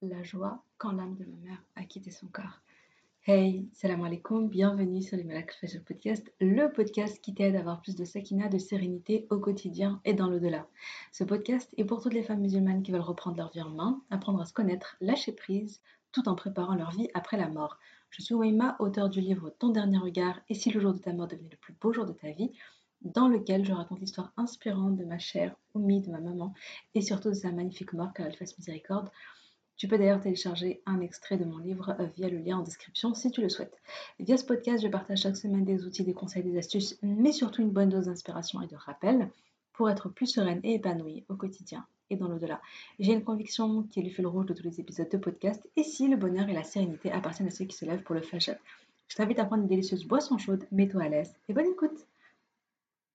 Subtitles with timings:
[0.00, 2.60] La joie quand l'âme de ma mère a quitté son corps.
[3.26, 7.82] Hey, salam alaikum, bienvenue sur le Malak Fashion Podcast, le podcast qui t'aide à avoir
[7.82, 10.68] plus de sakina, de sérénité au quotidien et dans l'au-delà.
[11.10, 14.00] Ce podcast est pour toutes les femmes musulmanes qui veulent reprendre leur vie en main,
[14.10, 15.80] apprendre à se connaître, lâcher prise,
[16.12, 17.76] tout en préparant leur vie après la mort.
[18.10, 21.12] Je suis Waima, auteur du livre Ton dernier regard et si le jour de ta
[21.12, 22.52] mort devenait le plus beau jour de ta vie,
[23.02, 26.54] dans lequel je raconte l'histoire inspirante de ma chère Oumi, de ma maman,
[26.94, 29.10] et surtout de sa magnifique mort, car elle fasse miséricorde.
[29.78, 33.14] Tu peux d'ailleurs télécharger un extrait de mon livre euh, via le lien en description
[33.14, 33.78] si tu le souhaites.
[34.18, 37.62] Via ce podcast, je partage chaque semaine des outils, des conseils, des astuces, mais surtout
[37.62, 39.30] une bonne dose d'inspiration et de rappel
[39.72, 42.60] pour être plus sereine et épanouie au quotidien et dans l'au-delà.
[42.98, 45.84] J'ai une conviction qui est le fil rouge de tous les épisodes de podcast et
[45.84, 48.56] si le bonheur et la sérénité appartiennent à ceux qui se lèvent pour le fashion.
[49.06, 52.04] Je t'invite à prendre une délicieuse boisson chaude, mets-toi à l'aise et bonne écoute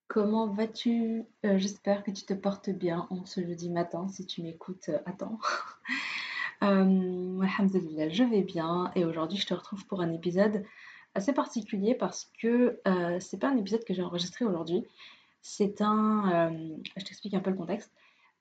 [0.08, 1.26] Comment vas-tu?
[1.44, 5.00] Euh, J'espère que tu te portes bien en ce jeudi matin si tu m'écoutes euh,
[5.06, 5.40] à temps.
[6.62, 10.64] Euh, je vais bien et aujourd'hui je te retrouve pour un épisode
[11.16, 14.86] assez particulier parce que euh, c'est pas un épisode que j'ai enregistré aujourd'hui.
[15.42, 16.52] C'est un.
[16.52, 17.92] Euh, je t'explique un peu le contexte.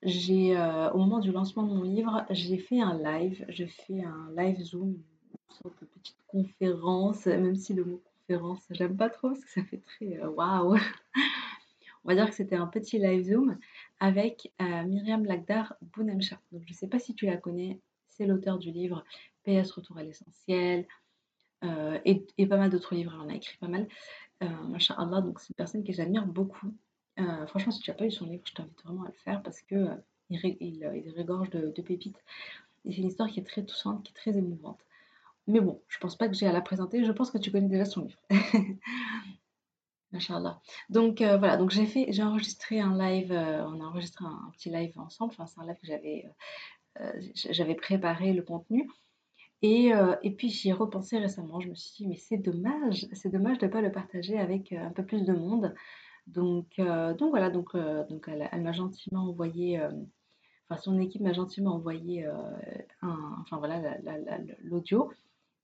[0.03, 3.45] J'ai, euh, au moment du lancement de mon livre, j'ai fait un live.
[3.49, 8.65] J'ai fait un live Zoom, une sorte de petite conférence, même si le mot conférence,
[8.71, 10.77] j'aime pas trop parce que ça fait très waouh.
[12.05, 13.59] On va dire que c'était un petit live Zoom
[14.01, 16.41] avec Myriam Lagdar Bounemcha.
[16.51, 17.79] Donc je sais pas si tu la connais,
[18.17, 19.05] c'est l'auteur du livre
[19.45, 20.87] PS Retour à l'essentiel
[21.65, 23.13] euh, et, pas mal d'autres livres.
[23.15, 23.87] Elle en a écrit pas mal.
[24.43, 26.75] Euh, donc c'est une personne que j'admire beaucoup.
[27.21, 29.43] Euh, franchement, si tu n'as pas lu son livre, je t'invite vraiment à le faire
[29.43, 29.95] parce que euh,
[30.31, 32.23] il, régorge de, pépites.
[32.85, 34.81] C'est une histoire qui est très touchante, qui est très émouvante.
[35.47, 37.05] Mais bon, je pense pas que j'ai à la présenter.
[37.05, 38.19] Je pense que tu connais déjà son livre.
[40.13, 40.61] Machallah.
[40.91, 45.33] Donc voilà, donc j'ai enregistré un live, on a enregistré un, petit live ensemble.
[45.33, 46.29] Enfin, c'est un live que j'avais
[47.35, 48.89] j'avais préparé le contenu.
[49.63, 53.07] Et, euh, et, puis j'y ai repensé récemment, je me suis dit, mais c'est dommage,
[53.13, 55.75] c'est dommage de ne pas le partager avec euh, un peu plus de monde.
[56.27, 59.81] Donc, donc voilà, donc, donc elle, m'a gentiment envoyé,
[60.69, 62.29] enfin son équipe m'a gentiment envoyé
[63.03, 63.99] enfin voilà
[64.63, 65.11] l'audio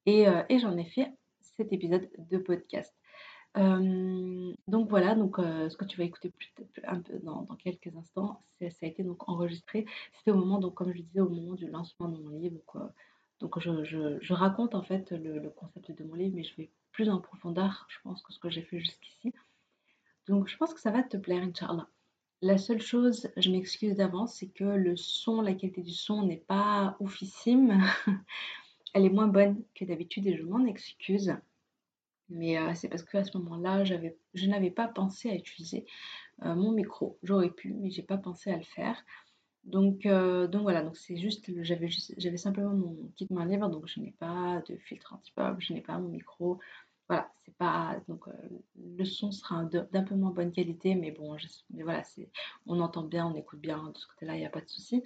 [0.05, 2.93] et, et j'en ai fait cet épisode de podcast.
[3.55, 6.83] Donc voilà, donc ce que tu vas écouter plus, peu
[7.23, 9.87] dans, quelques instants, ça a été donc enregistré.
[10.13, 12.61] C'était au moment, donc comme je disais, au moment du lancement de mon livre.
[13.41, 17.21] Donc je, raconte en fait le, concept de mon livre, mais je vais plus en
[17.21, 19.33] profondeur, je pense, que ce que j'ai fait jusqu'ici.
[20.27, 21.89] Donc je pense que ça va te plaire, Inch'Allah.
[22.41, 26.37] La seule chose, je m'excuse d'avance, c'est que le son, la qualité du son n'est
[26.37, 27.83] pas oufissime.
[28.95, 31.35] Elle est moins bonne que d'habitude et je m'en excuse.
[32.29, 35.87] Mais euh, c'est parce qu'à ce moment-là, je n'avais pas pensé à utiliser
[36.45, 37.19] euh, mon micro.
[37.23, 39.03] J'aurais pu, mais j'ai pas pensé à le faire.
[39.65, 43.87] Donc, euh, donc voilà, donc c'est juste, j'avais j'avais simplement mon kit main libre, donc
[43.87, 46.59] je n'ai pas de filtre anti-pop, je n'ai pas mon micro.
[47.09, 48.27] Voilà, c'est pas donc
[48.77, 51.37] le son sera d'un peu moins bonne qualité, mais bon,
[51.71, 52.31] mais voilà, c'est,
[52.67, 55.03] on entend bien, on écoute bien de ce côté-là, il n'y a pas de souci.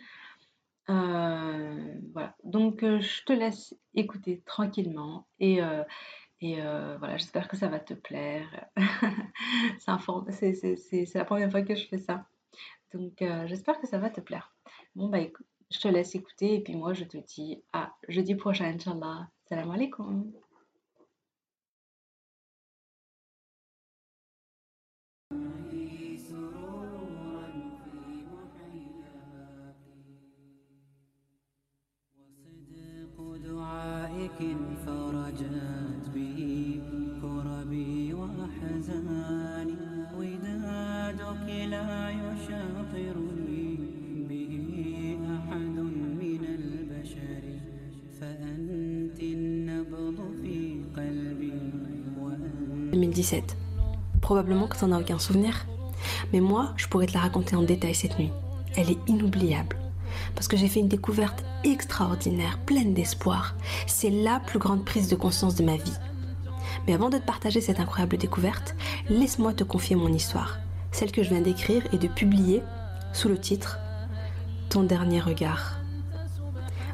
[0.88, 5.60] voilà, donc je te laisse écouter tranquillement et
[6.42, 8.66] et euh, voilà, j'espère que ça va te plaire.
[9.78, 12.26] c'est la première fois que je fais ça.
[12.92, 14.54] Donc euh, j'espère que ça va te plaire.
[14.96, 18.34] Bon bah écoute, je te laisse écouter et puis moi je te dis à jeudi
[18.34, 19.28] prochain, Inch'Allah.
[19.48, 20.32] Salam alaikum.
[54.20, 55.66] Probablement que tu n'en as aucun souvenir.
[56.32, 58.32] Mais moi, je pourrais te la raconter en détail cette nuit.
[58.76, 59.76] Elle est inoubliable.
[60.34, 63.54] Parce que j'ai fait une découverte extraordinaire, pleine d'espoir.
[63.86, 65.98] C'est la plus grande prise de conscience de ma vie.
[66.86, 68.74] Mais avant de te partager cette incroyable découverte,
[69.08, 70.58] laisse-moi te confier mon histoire.
[70.90, 72.62] Celle que je viens d'écrire et de publier
[73.12, 73.78] sous le titre
[74.68, 75.78] Ton dernier regard.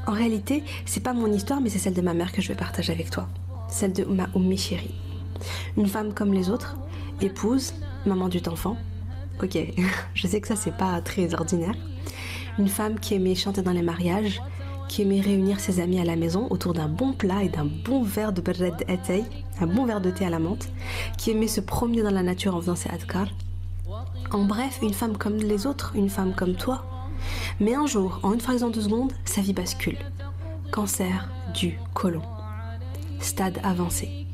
[0.07, 2.55] En réalité, c'est pas mon histoire, mais c'est celle de ma mère que je vais
[2.55, 3.29] partager avec toi.
[3.69, 4.95] Celle de ma chérie.
[5.77, 6.77] Une femme comme les autres,
[7.21, 7.75] épouse,
[8.07, 8.77] maman du enfant.
[9.43, 9.59] Ok,
[10.15, 11.75] je sais que ça c'est pas très ordinaire.
[12.59, 14.41] Une femme qui aimait chanter dans les mariages,
[14.89, 18.03] qui aimait réunir ses amis à la maison autour d'un bon plat et d'un bon
[18.03, 19.25] verre de bread etay,
[19.61, 20.69] un bon verre de thé à la menthe,
[21.17, 23.29] qui aimait se promener dans la nature en faisant ses adkar.
[24.33, 26.85] En bref, une femme comme les autres, une femme comme toi.
[27.61, 29.99] Mais un jour, en une fraction de seconde, sa vie bascule.
[30.71, 32.23] cancer du côlon.
[33.21, 34.28] Stade avancé.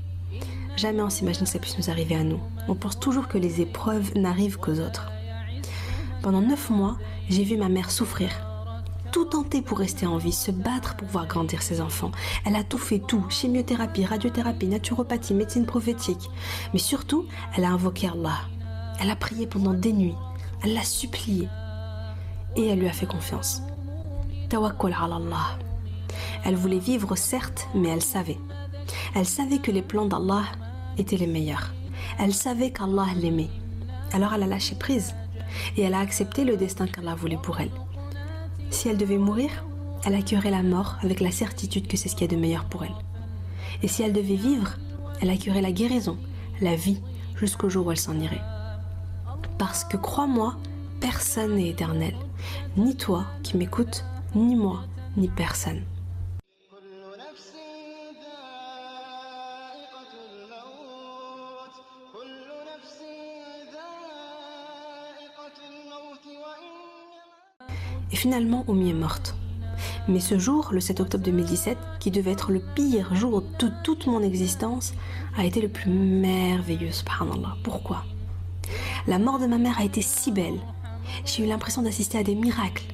[0.85, 2.39] Jamais on s'imagine que ça puisse nous arriver à nous.
[2.69, 5.11] On pense toujours que les épreuves n'arrivent qu'aux autres.
[6.21, 6.99] Pendant neuf mois,
[7.31, 8.29] j'ai vu ma mère souffrir.
[9.11, 12.11] Tout tenter pour rester en vie, se battre pour voir grandir ses enfants.
[12.45, 13.25] Elle a tout fait, tout.
[13.31, 16.29] Chimiothérapie, radiothérapie, naturopathie, médecine prophétique.
[16.75, 17.25] Mais surtout,
[17.57, 18.41] elle a invoqué Allah.
[19.01, 20.17] Elle a prié pendant des nuits.
[20.63, 21.49] Elle l'a supplié.
[22.57, 23.63] Et elle lui a fait confiance.
[24.51, 25.59] Tawakkul ala Allah.
[26.45, 28.39] Elle voulait vivre, certes, mais elle savait.
[29.15, 30.45] Elle savait que les plans d'Allah
[30.99, 31.73] étaient les meilleurs.
[32.19, 33.51] Elle savait qu'Allah l'aimait.
[34.13, 35.15] Alors elle a lâché prise
[35.77, 37.71] et elle a accepté le destin qu'Allah voulait pour elle.
[38.71, 39.51] Si elle devait mourir,
[40.05, 42.65] elle accueillerait la mort avec la certitude que c'est ce qu'il y a de meilleur
[42.67, 42.95] pour elle.
[43.83, 44.77] Et si elle devait vivre,
[45.21, 46.19] elle accueillerait la guérison,
[46.61, 47.01] la vie,
[47.37, 48.43] jusqu'au jour où elle s'en irait.
[49.59, 50.57] Parce que crois-moi,
[51.01, 52.15] personne n'est éternel.
[52.77, 54.05] Ni toi qui m'écoutes,
[54.35, 54.85] ni moi,
[55.17, 55.83] ni personne.
[68.15, 69.35] Et finalement, Omi est morte.
[70.07, 74.07] Mais ce jour, le 7 octobre 2017, qui devait être le pire jour de toute
[74.07, 74.95] mon existence,
[75.37, 77.57] a été le plus merveilleux, subhanallah.
[77.65, 78.05] Pourquoi?
[79.09, 80.61] La mort de ma mère a été si belle.
[81.25, 82.85] J'ai eu l'impression d'assister à des miracles.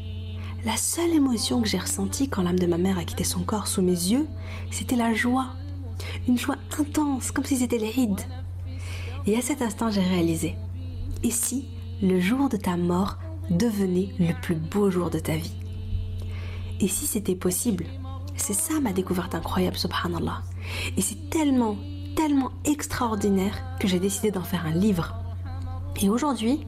[0.65, 3.67] La seule émotion que j'ai ressentie quand l'âme de ma mère a quitté son corps
[3.67, 4.27] sous mes yeux,
[4.71, 5.49] c'était la joie.
[6.29, 8.19] Une joie intense, comme si c'était l'Eid.
[9.27, 10.57] Et à cet instant, j'ai réalisé.
[11.23, 11.67] Et si
[12.01, 13.19] le jour de ta mort
[13.50, 15.55] devenait le plus beau jour de ta vie
[16.81, 17.85] Et si c'était possible
[18.37, 20.43] C'est ça ma découverte incroyable, subhanallah.
[20.97, 21.76] Et c'est tellement,
[22.17, 25.14] tellement extraordinaire que j'ai décidé d'en faire un livre.
[26.00, 26.67] Et aujourd'hui,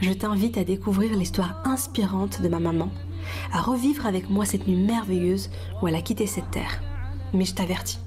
[0.00, 2.90] je t'invite à découvrir l'histoire inspirante de ma maman,
[3.52, 5.50] à revivre avec moi cette nuit merveilleuse
[5.80, 6.82] où elle a quitté cette terre.
[7.32, 7.98] Mais je t'avertis,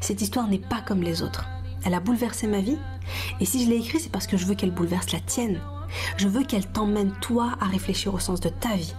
[0.00, 1.46] cette histoire n'est pas comme les autres.
[1.84, 2.78] Elle a bouleversé ma vie,
[3.40, 5.60] et si je l'ai écrite, c'est parce que je veux qu'elle bouleverse la tienne.
[6.16, 8.94] Je veux qu'elle t'emmène toi à réfléchir au sens de ta vie,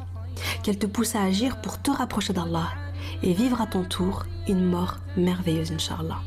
[0.64, 2.70] qu'elle te pousse à agir pour te rapprocher d'Allah
[3.24, 6.20] et vivre à ton tour une mort merveilleuse, Inch'Allah.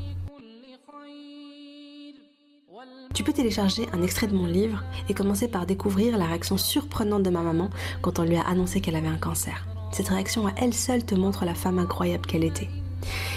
[3.15, 7.23] Tu peux télécharger un extrait de mon livre et commencer par découvrir la réaction surprenante
[7.23, 7.71] de ma maman
[8.03, 9.67] quand on lui a annoncé qu'elle avait un cancer.
[9.93, 12.69] Cette réaction à elle seule te montre la femme incroyable qu'elle était.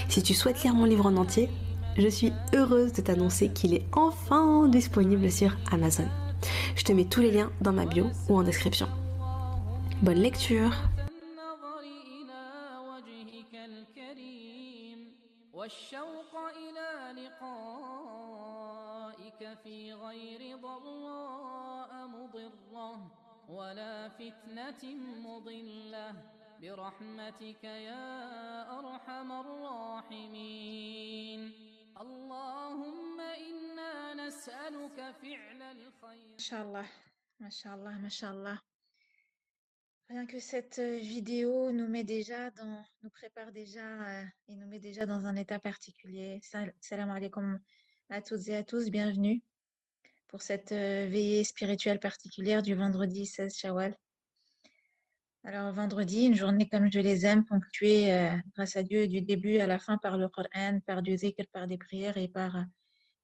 [0.09, 1.50] Si tu souhaites lire mon livre en entier,
[1.95, 6.07] je suis heureuse de t'annoncer qu'il est enfin disponible sur Amazon.
[6.77, 8.88] Je te mets tous les liens dans ma bio ou en description.
[10.03, 10.71] Bonne lecture
[36.33, 36.85] Mashallah,
[37.39, 38.61] Mashallah, Mashallah.
[40.09, 44.67] Rien que cette euh, vidéo nous met déjà dans, nous prépare déjà euh, et nous
[44.67, 46.39] met déjà dans un état particulier.
[46.79, 47.59] Salam alaikum
[48.09, 49.41] à toutes et à tous, bienvenue
[50.27, 53.97] pour cette euh, veillée spirituelle particulière du vendredi 16 Shawwal.
[55.47, 59.66] Alors vendredi, une journée comme je les aime, ponctuée grâce à Dieu du début à
[59.66, 62.66] la fin par le Coran, par du zikr, par des prières et par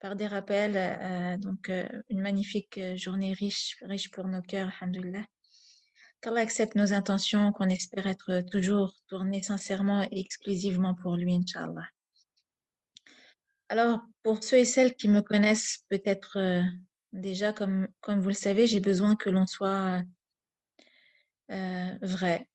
[0.03, 0.75] par des rappels.
[0.75, 5.25] Euh, donc, euh, une magnifique euh, journée riche, riche pour nos cœurs, alhamdoulilah.
[6.20, 11.88] Qu'Allah accepte nos intentions, qu'on espère être toujours tournées sincèrement et exclusivement pour lui, Inch'Allah.
[13.70, 16.63] Alors, pour ceux et celles qui me connaissent peut-être
[17.13, 20.01] déjà, comme, comme vous le savez, j'ai besoin que l'on soit
[21.50, 22.48] vrai,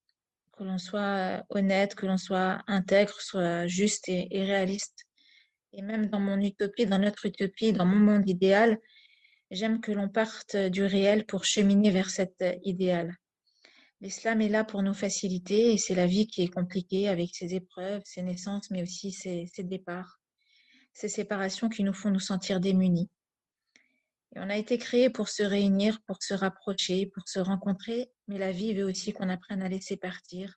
[0.53, 5.09] que l'on soit honnête, que l'on soit intègre, soit juste et réaliste
[5.73, 8.79] et même dans mon utopie, dans notre utopie, dans mon monde idéal,
[9.51, 13.15] j'aime que l'on parte du réel pour cheminer vers cet idéal.
[14.01, 17.55] L'islam est là pour nous faciliter et c'est la vie qui est compliquée avec ses
[17.55, 20.21] épreuves, ses naissances, mais aussi ses, ses départs,
[20.93, 23.11] ces séparations qui nous font nous sentir démunis.
[24.37, 28.53] On a été créé pour se réunir, pour se rapprocher, pour se rencontrer, mais la
[28.53, 30.55] vie veut aussi qu'on apprenne à laisser partir,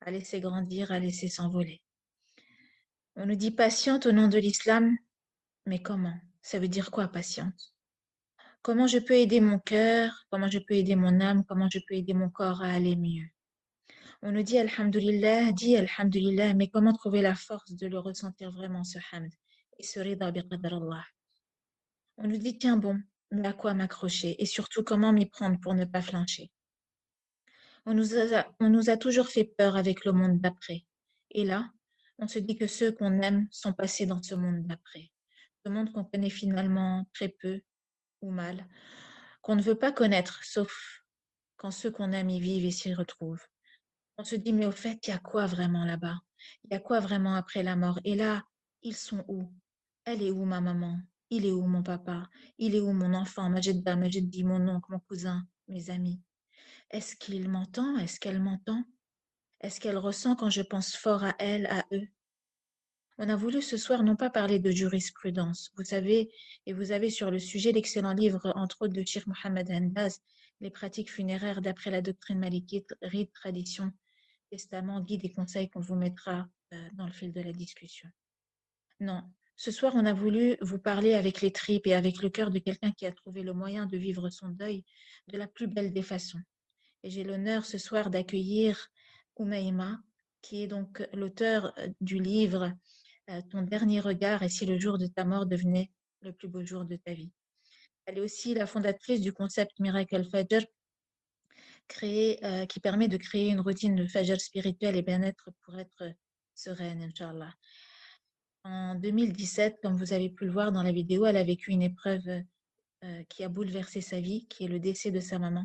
[0.00, 1.82] à laisser grandir, à laisser s'envoler.
[3.16, 4.96] On nous dit patiente au nom de l'islam,
[5.66, 6.14] mais comment?
[6.42, 7.74] Ça veut dire quoi patiente?
[8.62, 10.26] Comment je peux aider mon cœur?
[10.30, 11.44] Comment je peux aider mon âme?
[11.44, 13.26] Comment je peux aider mon corps à aller mieux?
[14.22, 18.84] On nous dit Alhamdulillah, dit Alhamdulillah, mais comment trouver la force de le ressentir vraiment,
[18.84, 19.30] ce hamd?
[19.78, 21.04] Et ce rida Allah.
[22.16, 23.00] On nous dit tiens bon,
[23.42, 26.50] à quoi m'accrocher Et surtout, comment m'y prendre pour ne pas flancher
[27.86, 30.84] on nous, a, on nous a toujours fait peur avec le monde d'après.
[31.30, 31.70] Et là,
[32.18, 35.10] On se dit que ceux qu'on aime sont passés dans ce monde d'après,
[35.64, 37.60] ce monde qu'on connaît finalement très peu
[38.22, 38.68] ou mal,
[39.42, 41.02] qu'on ne veut pas connaître, sauf
[41.56, 43.44] quand ceux qu'on aime y vivent et s'y retrouvent.
[44.16, 46.20] On se dit, mais au fait, il y a quoi vraiment là-bas?
[46.64, 47.98] Il y a quoi vraiment après la mort?
[48.04, 48.44] Et là,
[48.82, 49.50] ils sont où?
[50.04, 51.00] Elle est où ma maman?
[51.36, 52.30] Il est où mon papa?
[52.58, 53.50] Il est où mon enfant?
[53.50, 56.22] Majidda, Majiddi, mon oncle, mon cousin, mes amis.
[56.92, 57.98] Est-ce qu'il m'entend?
[57.98, 58.84] Est-ce qu'elle m'entend?
[59.60, 62.06] Est-ce qu'elle ressent quand je pense fort à elle, à eux?
[63.18, 65.72] On a voulu ce soir non pas parler de jurisprudence.
[65.74, 66.32] Vous savez,
[66.66, 70.20] et vous avez sur le sujet l'excellent livre, entre autres, de Sheikh Mohamed Handaz,
[70.60, 73.90] Les pratiques funéraires d'après la doctrine malikite, rite, tradition,
[74.50, 78.08] testament, guide et conseils qu'on vous mettra euh, dans le fil de la discussion.
[79.00, 79.24] Non,
[79.56, 82.58] ce soir, on a voulu vous parler avec les tripes et avec le cœur de
[82.58, 84.84] quelqu'un qui a trouvé le moyen de vivre son deuil
[85.28, 86.40] de la plus belle des façons.
[87.02, 88.88] Et j'ai l'honneur ce soir d'accueillir
[89.36, 90.00] Oumaima,
[90.42, 92.72] qui est donc l'auteur euh, du livre
[93.30, 96.64] euh, ton dernier regard et si le jour de ta mort devenait le plus beau
[96.64, 97.30] jour de ta vie.
[98.06, 100.66] Elle est aussi la fondatrice du concept Miracle Fajr,
[101.88, 106.12] créé, euh, qui permet de créer une routine de Fajr spirituel et bien-être pour être
[106.54, 107.54] sereine, Inch'Allah.
[108.64, 111.82] En 2017, comme vous avez pu le voir dans la vidéo, elle a vécu une
[111.82, 112.26] épreuve
[113.04, 115.64] euh, qui a bouleversé sa vie, qui est le décès de sa maman.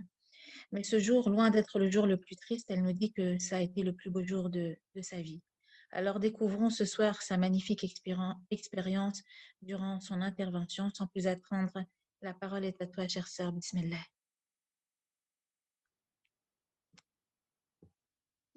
[0.71, 3.57] Mais ce jour, loin d'être le jour le plus triste, elle nous dit que ça
[3.57, 5.41] a été le plus beau jour de sa vie.
[5.91, 7.83] Alors découvrons ce soir sa magnifique
[8.51, 9.23] expérience
[9.61, 10.91] durant son intervention.
[10.93, 11.83] Sans plus attendre,
[12.21, 13.51] la parole est à toi, chère sœur.
[13.51, 14.03] Bismillah.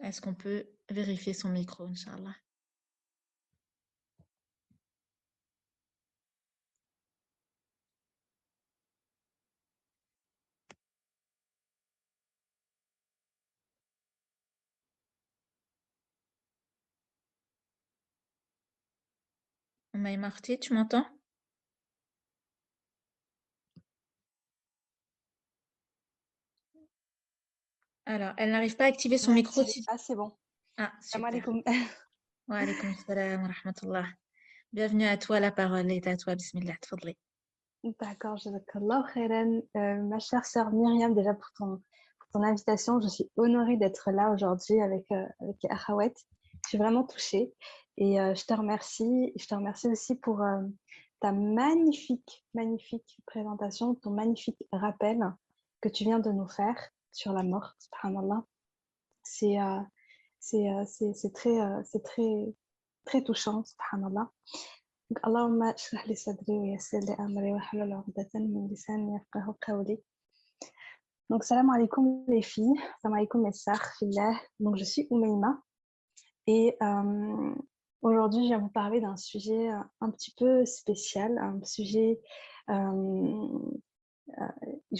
[0.02, 2.34] Est-ce qu'on peut vérifier son micro, Inch'Allah?
[20.02, 21.06] Maï Marty, tu m'entends?
[28.04, 29.62] Alors, elle n'arrive pas à activer son micro.
[29.86, 30.32] Ah, c'est bon.
[30.76, 31.30] Ah, super.
[32.48, 32.66] Wa
[33.06, 34.06] salam wa rahmatullah.
[34.72, 36.34] Bienvenue à toi, la parole est à toi.
[36.34, 37.16] Bismillah, tfadli.
[38.00, 39.62] D'accord, jazakallah khairan.
[39.76, 41.80] Euh, ma chère sœur Myriam, déjà pour ton,
[42.18, 46.14] pour ton invitation, je suis honorée d'être là aujourd'hui avec, euh, avec Ahawet.
[46.64, 47.52] Je suis vraiment touchée.
[47.96, 49.32] Et euh, je te remercie.
[49.36, 50.62] Je te remercie aussi pour euh,
[51.20, 55.22] ta magnifique, magnifique présentation, ton magnifique rappel
[55.80, 56.76] que tu viens de nous faire
[57.10, 58.44] sur la mort, subhanallah.
[59.22, 59.80] C'est euh,
[60.40, 61.58] c'est très,
[62.04, 62.54] très,
[63.04, 64.30] très touchant, subhanallah.
[65.10, 65.20] Donc,
[71.30, 72.24] Donc, alaikum.
[74.60, 75.06] Donc, je suis
[76.46, 76.76] et
[78.02, 82.20] Aujourd'hui, je vais vous parler d'un sujet un petit peu spécial, un sujet.
[82.68, 82.74] Je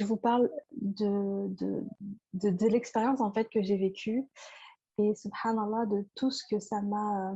[0.05, 1.85] vous parle de, de,
[2.33, 4.25] de, l'expérience en fait que j'ai vécue
[4.99, 7.35] et subhanallah de tout ce que ça m'a,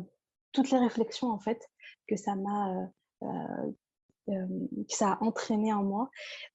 [0.52, 1.68] toutes les réflexions en fait
[2.06, 2.88] que ça m'a,
[3.20, 6.10] que ça a entraîné en moi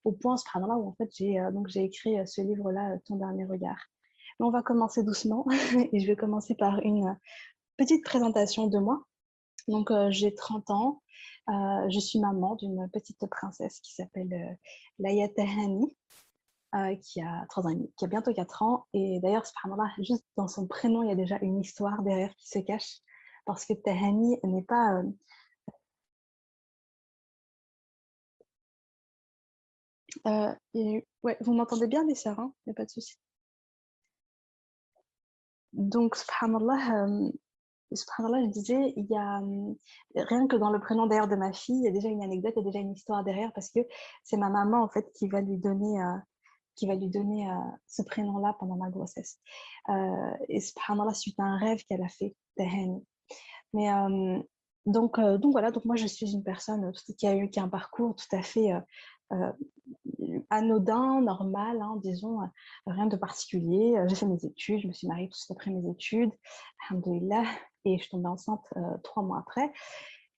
[0.05, 3.89] au point subhanallah où en fait j'ai donc j'ai écrit ce livre-là, Ton dernier regard.
[4.39, 5.45] Mais on va commencer doucement
[5.91, 7.17] et je vais commencer par une
[7.81, 9.03] petite présentation de moi.
[9.67, 11.01] Donc, euh, j'ai 30 ans.
[11.49, 14.53] Euh, je suis maman d'une petite princesse qui s'appelle euh,
[14.99, 15.97] Laïa Tahani,
[17.01, 18.85] qui a 3 ans qui a bientôt 4 ans.
[18.93, 19.45] Et d'ailleurs,
[19.99, 22.99] juste dans son prénom, il y a déjà une histoire derrière qui se cache.
[23.45, 25.01] Parce que Tahani n'est pas.
[30.23, 32.53] ouais, vous m'entendez bien, les sœurs, hein?
[32.65, 33.15] il n'y a pas de souci.
[35.73, 37.31] Donc, subhanallah,
[37.95, 39.41] subhanallah, je disais, il y a
[40.15, 42.53] rien que dans le prénom d'ailleurs de ma fille, il y a déjà une anecdote,
[42.55, 43.79] il y a déjà une histoire derrière parce que
[44.23, 46.01] c'est ma maman en fait qui va lui donner,
[46.75, 47.47] qui va lui donner
[47.87, 49.39] ce prénom-là pendant ma grossesse.
[49.89, 53.05] Euh, et subhanallah, suite à un rêve qu'elle a fait, Tahani.
[53.73, 53.89] Mais
[54.85, 57.69] donc, donc voilà, donc moi je suis une personne qui a eu qui a un
[57.69, 58.71] parcours tout à fait
[60.49, 62.39] anodin, normal, hein, disons,
[62.85, 63.95] rien de particulier.
[64.07, 66.31] J'ai fait mes études, je me suis mariée tout après mes études,
[66.89, 67.45] alhamdoulilah,
[67.85, 69.71] et je tombée enceinte euh, trois mois après.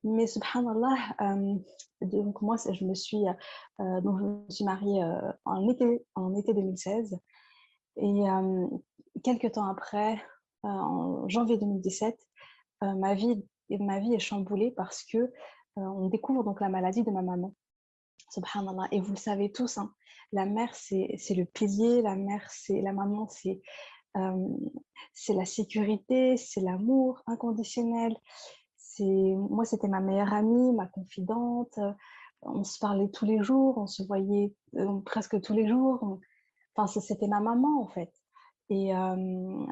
[0.03, 1.55] Mais subhanallah, euh,
[2.01, 3.23] donc moi, je me suis,
[3.79, 5.03] euh, donc je me suis mariée
[5.45, 7.17] en, été, en été 2016.
[7.97, 8.23] Et
[9.23, 10.21] quelques temps après,
[10.63, 12.17] en janvier 2017,
[12.81, 15.31] ma, vie, ma vie est chamboulée parce que
[15.75, 17.53] on découvre donc la maladie de ma maman.
[18.31, 18.87] Subhanallah.
[18.91, 19.93] Et vous le savez tous, hein,
[20.33, 23.61] la mère, c'est le pilier, la mère, c'est la maman, c'est
[25.13, 28.15] c'est la sécurité, c'est l'amour inconditionnel.
[28.99, 31.79] Moi, c'était ma meilleure amie, ma confidente.
[32.41, 34.53] On se parlait tous les jours, on se voyait
[35.05, 36.19] presque tous les jours.
[36.75, 38.11] Enfin, c'était ma maman, en fait.
[38.69, 38.91] Et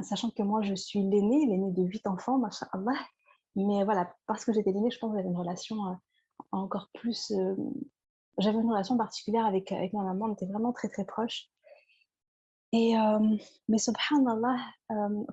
[0.02, 2.94] sachant que moi, je suis l'aînée, l'aînée de huit enfants, machallah.
[3.56, 5.76] Mais voilà, parce que j'étais l'aînée, je pense que j'avais une relation
[6.52, 7.34] encore plus...
[8.38, 11.51] j'avais une relation particulière avec, avec ma maman, on était vraiment très, très proches.
[12.74, 12.94] Et,
[13.68, 14.58] mais subhanallah,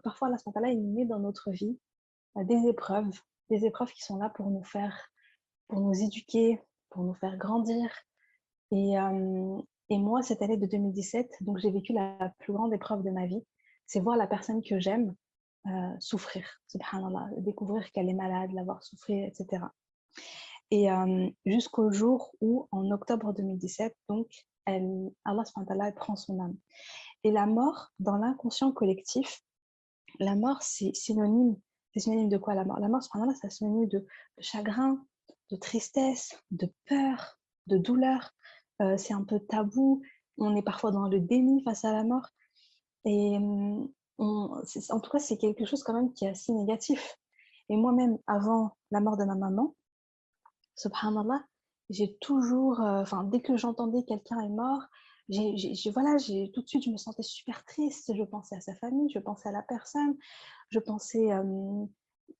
[0.02, 1.78] parfois Allah il met dans notre vie
[2.36, 3.10] des épreuves,
[3.50, 5.10] des épreuves qui sont là pour nous faire,
[5.68, 7.90] pour nous éduquer, pour nous faire grandir.
[8.70, 8.96] Et,
[9.90, 13.44] moi, cette année de 2017, donc j'ai vécu la plus grande épreuve de ma vie,
[13.86, 15.14] c'est voir la personne que j'aime
[16.00, 19.64] souffrir, subhanallah, découvrir qu'elle est malade, la voir souffrir, etc.
[20.70, 20.88] Et
[21.46, 24.26] jusqu'au jour où, en octobre 2017, donc,
[24.66, 25.44] elle, Allah
[25.86, 26.56] elle prend son âme.
[27.24, 29.42] Et la mort, dans l'inconscient collectif,
[30.20, 31.56] la mort, c'est synonyme.
[31.92, 32.78] C'est synonyme de quoi la mort?
[32.78, 34.06] La mort, c'est synonyme de,
[34.38, 35.04] chagrin,
[35.50, 38.32] de tristesse, de peur, de douleur.
[38.80, 40.02] Euh, c'est un peu tabou.
[40.38, 42.28] On est parfois dans le déni face à la mort.
[43.04, 47.18] Et hum, en tout cas, c'est quelque chose quand même qui est assez négatif.
[47.68, 49.74] Et moi-même, avant la mort de ma maman,
[50.74, 51.44] subhanallah,
[51.90, 54.82] j'ai toujours, euh, enfin, dès que j'entendais quelqu'un est mort,
[55.28, 56.16] voilà,
[56.52, 58.12] tout de suite, je me sentais super triste.
[58.14, 60.16] Je pensais à sa famille, je pensais à la personne,
[60.70, 61.30] je pensais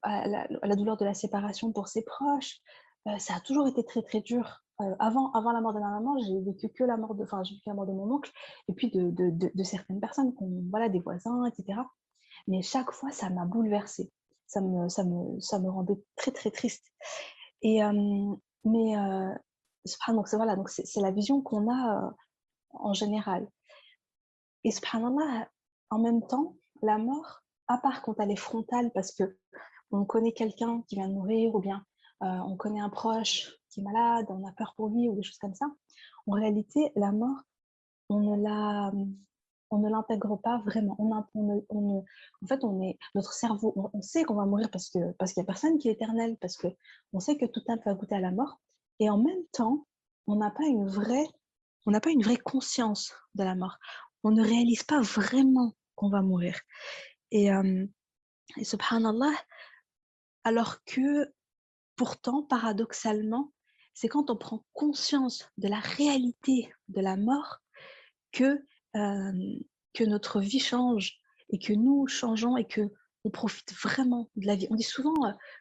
[0.02, 2.60] à, la, douleur de la séparation pour ses proches.
[3.18, 4.62] ça a toujours été très, très dur.
[4.98, 7.54] avant, avant la mort de ma maman, j'ai vécu que la mort de, enfin, j'ai
[7.56, 8.32] vécu la mort de mon oncle
[8.68, 10.34] et puis de, de, de, certaines personnes,
[10.70, 11.80] voilà, des voisins, etc.
[12.46, 14.10] Mais chaque fois, ça m'a bouleversée.
[14.46, 16.86] Ça me, ça, me, ça me rendait très, très triste.
[17.60, 17.80] Et,
[18.64, 18.94] mais,
[20.08, 22.14] donc, voilà, c'est, la vision qu'on a
[22.70, 23.48] en général.
[24.64, 25.48] Et subhanallah,
[25.90, 29.38] en même temps, la mort, à part quand elle est frontale parce que
[29.90, 31.84] on connaît quelqu'un qui vient de mourir ou bien
[32.22, 35.22] euh, on connaît un proche qui est malade, on a peur pour lui ou des
[35.22, 35.66] choses comme ça,
[36.26, 37.38] en réalité, la mort,
[38.08, 38.92] on ne la
[39.70, 40.96] on ne l'intègre pas vraiment.
[40.98, 41.12] On,
[41.68, 41.98] on,
[42.42, 45.42] en fait, on est, notre cerveau, on, sait qu'on va mourir parce qu'il parce qu'il
[45.42, 48.20] n'y a personne qui est éternel, parce qu'on sait que tout un va goûter à
[48.20, 48.60] la mort.
[48.98, 49.86] Et en même temps,
[50.26, 51.28] on n'a pas une vraie
[51.88, 53.78] on n'a pas une vraie conscience de la mort.
[54.22, 56.60] On ne réalise pas vraiment qu'on va mourir.
[57.30, 57.48] Et,
[58.58, 59.32] et subhanallah,
[60.44, 61.32] alors que
[61.96, 63.54] pourtant, paradoxalement,
[63.94, 67.60] c'est quand on prend conscience de la réalité de la mort
[68.32, 72.82] que, que notre vie change et que nous changeons et que
[73.24, 74.66] on profite vraiment de la vie.
[74.70, 75.14] On dit souvent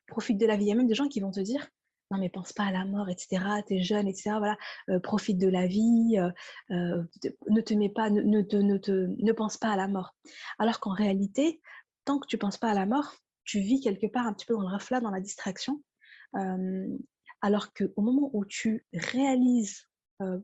[0.08, 0.66] profite de la vie.
[0.66, 1.70] Il y a même des gens qui vont te dire
[2.12, 3.44] non mais pense pas à la mort, etc.
[3.70, 4.36] es jeune, etc.
[4.38, 4.58] Voilà,
[4.90, 6.32] euh, profite de la vie, euh,
[6.72, 7.04] euh,
[7.50, 8.42] ne te mets pas, ne, ne,
[8.78, 10.16] te, ne, pense pas à la mort.
[10.58, 11.62] Alors qu'en réalité,
[12.06, 14.54] tant que tu penses pas à la mort, tu vis quelque part un petit peu
[14.54, 15.82] dans le reflet, dans la distraction.
[17.42, 19.88] alors qu'au moment où tu réalises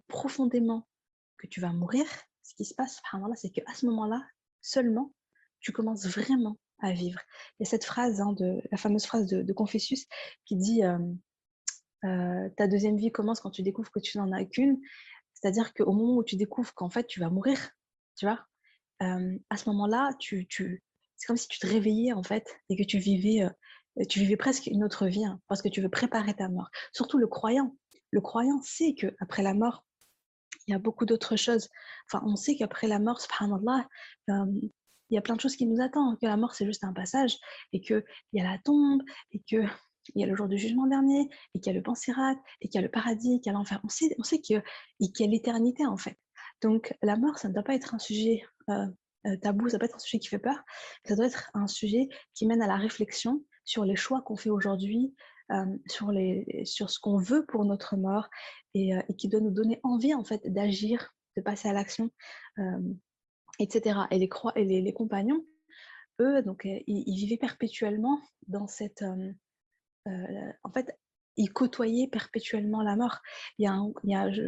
[0.08, 0.88] profondément
[1.38, 2.06] que tu vas mourir,
[2.44, 3.02] ce qui se passe,
[3.36, 4.22] c'est qu'à ce moment-là,
[4.62, 5.14] seulement,
[5.60, 7.20] tu commences vraiment à vivre.
[7.60, 10.06] Il y a cette phrase, hein, de, la fameuse phrase de, de Confucius
[10.46, 10.82] qui dit
[12.04, 14.80] euh, ta deuxième vie commence quand tu découvres que tu n'en as qu'une.
[15.34, 17.72] C'est-à-dire qu'au moment où tu découvres qu'en fait, tu vas mourir,
[18.18, 18.46] tu vois,
[19.02, 22.98] euh, à ce moment-là, c'est comme si tu te réveillais, en fait, et que tu
[22.98, 26.50] vivais, euh, tu vivais presque une autre vie, hein, parce que tu veux préparer ta
[26.50, 26.70] mort.
[26.94, 27.76] Surtout le croyant.
[28.12, 29.86] Le croyant sait qu'après la mort,
[30.68, 31.68] il y a beaucoup d'autres choses.
[32.08, 33.88] Enfin, on sait qu'après la mort, subhanallah,
[34.28, 36.94] il y a plein de choses qui nous attendent, que la mort, c'est juste un
[36.94, 37.38] passage,
[37.72, 39.66] et qu'il y a la tombe, et que
[40.16, 42.68] il y a le jour du jugement dernier, et qu'il y a le pensirat, et
[42.68, 43.80] qu'il y a le paradis, qu'il y a l'enfer.
[43.84, 44.62] On sait, qu'il
[45.00, 46.18] y a l'éternité en fait.
[46.62, 48.88] Donc la mort, ça ne doit pas être un sujet euh,
[49.28, 50.64] euh, tabou, ça ne doit pas être un sujet qui fait peur,
[51.06, 54.50] ça doit être un sujet qui mène à la réflexion sur les choix qu'on fait
[54.50, 55.14] aujourd'hui,
[55.52, 58.30] euh, sur, ce qu'on veut pour notre mort,
[58.74, 62.10] et, qui doit nous donner envie en fait d'agir, de passer à l'action,
[63.60, 64.00] etc.
[64.12, 65.46] Et les, et les, compagnons,
[66.20, 69.04] eux, donc, ils, vivaient perpétuellement dans cette,
[70.06, 70.98] en fait,
[71.38, 73.20] il côtoyait perpétuellement la mort.
[73.58, 74.44] Il y a, a je,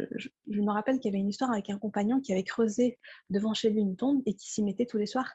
[0.48, 2.98] me rappelle qu'il y avait une histoire avec un compagnon qui avait creusé
[3.30, 5.32] devant chez lui une tombe et qui s'y mettait tous les soirs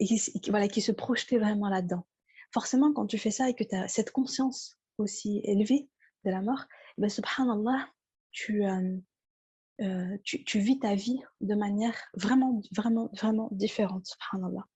[0.00, 2.06] et qui, voilà, qui se projetait vraiment là-dedans.
[2.52, 5.88] Forcément, quand tu fais ça et que tu as cette conscience aussi élevée
[6.24, 6.64] de la mort,
[6.96, 7.88] eh ben, subhanallah,
[8.30, 14.66] tu, euh, tu, tu, vis ta vie de manière vraiment, vraiment, vraiment différente, subhanallah.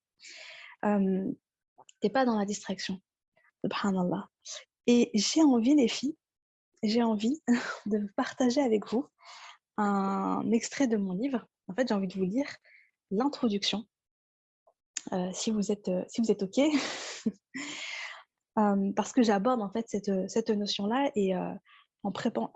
[0.84, 1.32] Euh,
[1.78, 3.00] tu n'es pas dans la distraction.
[3.64, 4.28] Subhanallah.
[4.86, 6.16] Et j'ai envie, les filles,
[6.82, 7.40] j'ai envie
[7.86, 9.06] de partager avec vous
[9.76, 11.46] un extrait de mon livre.
[11.68, 12.48] En fait, j'ai envie de vous lire
[13.10, 13.86] l'introduction
[15.32, 16.60] si, vous êtes, si vous êtes OK.
[18.94, 21.58] parce que j'aborde en fait cette, cette notion-là et en,
[22.02, 22.12] en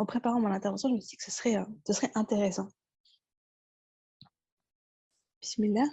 [0.06, 2.68] préparant mon intervention, je me suis dit que ce serait, ce serait intéressant.
[5.40, 5.86] Bismillah.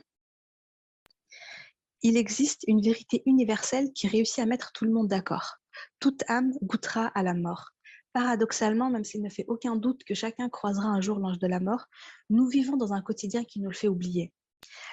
[2.04, 5.58] Il existe une vérité universelle qui réussit à mettre tout le monde d'accord.
[6.00, 7.70] Toute âme goûtera à la mort.
[8.12, 11.60] Paradoxalement, même s'il ne fait aucun doute que chacun croisera un jour l'ange de la
[11.60, 11.86] mort,
[12.32, 14.34] nous vivons dans un quotidien qui nous le fait oublier.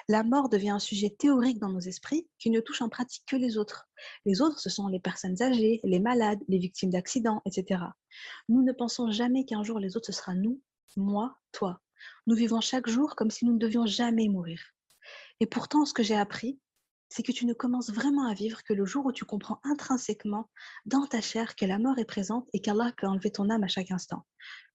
[0.07, 3.35] La mort devient un sujet théorique dans nos esprits qui ne touche en pratique que
[3.35, 3.89] les autres.
[4.25, 7.81] Les autres, ce sont les personnes âgées, les malades, les victimes d'accidents, etc.
[8.49, 10.61] Nous ne pensons jamais qu'un jour les autres, ce sera nous,
[10.95, 11.81] moi, toi.
[12.27, 14.61] Nous vivons chaque jour comme si nous ne devions jamais mourir.
[15.39, 16.59] Et pourtant, ce que j'ai appris,
[17.09, 20.49] c'est que tu ne commences vraiment à vivre que le jour où tu comprends intrinsèquement
[20.85, 23.67] dans ta chair que la mort est présente et qu'Allah peut enlever ton âme à
[23.67, 24.25] chaque instant.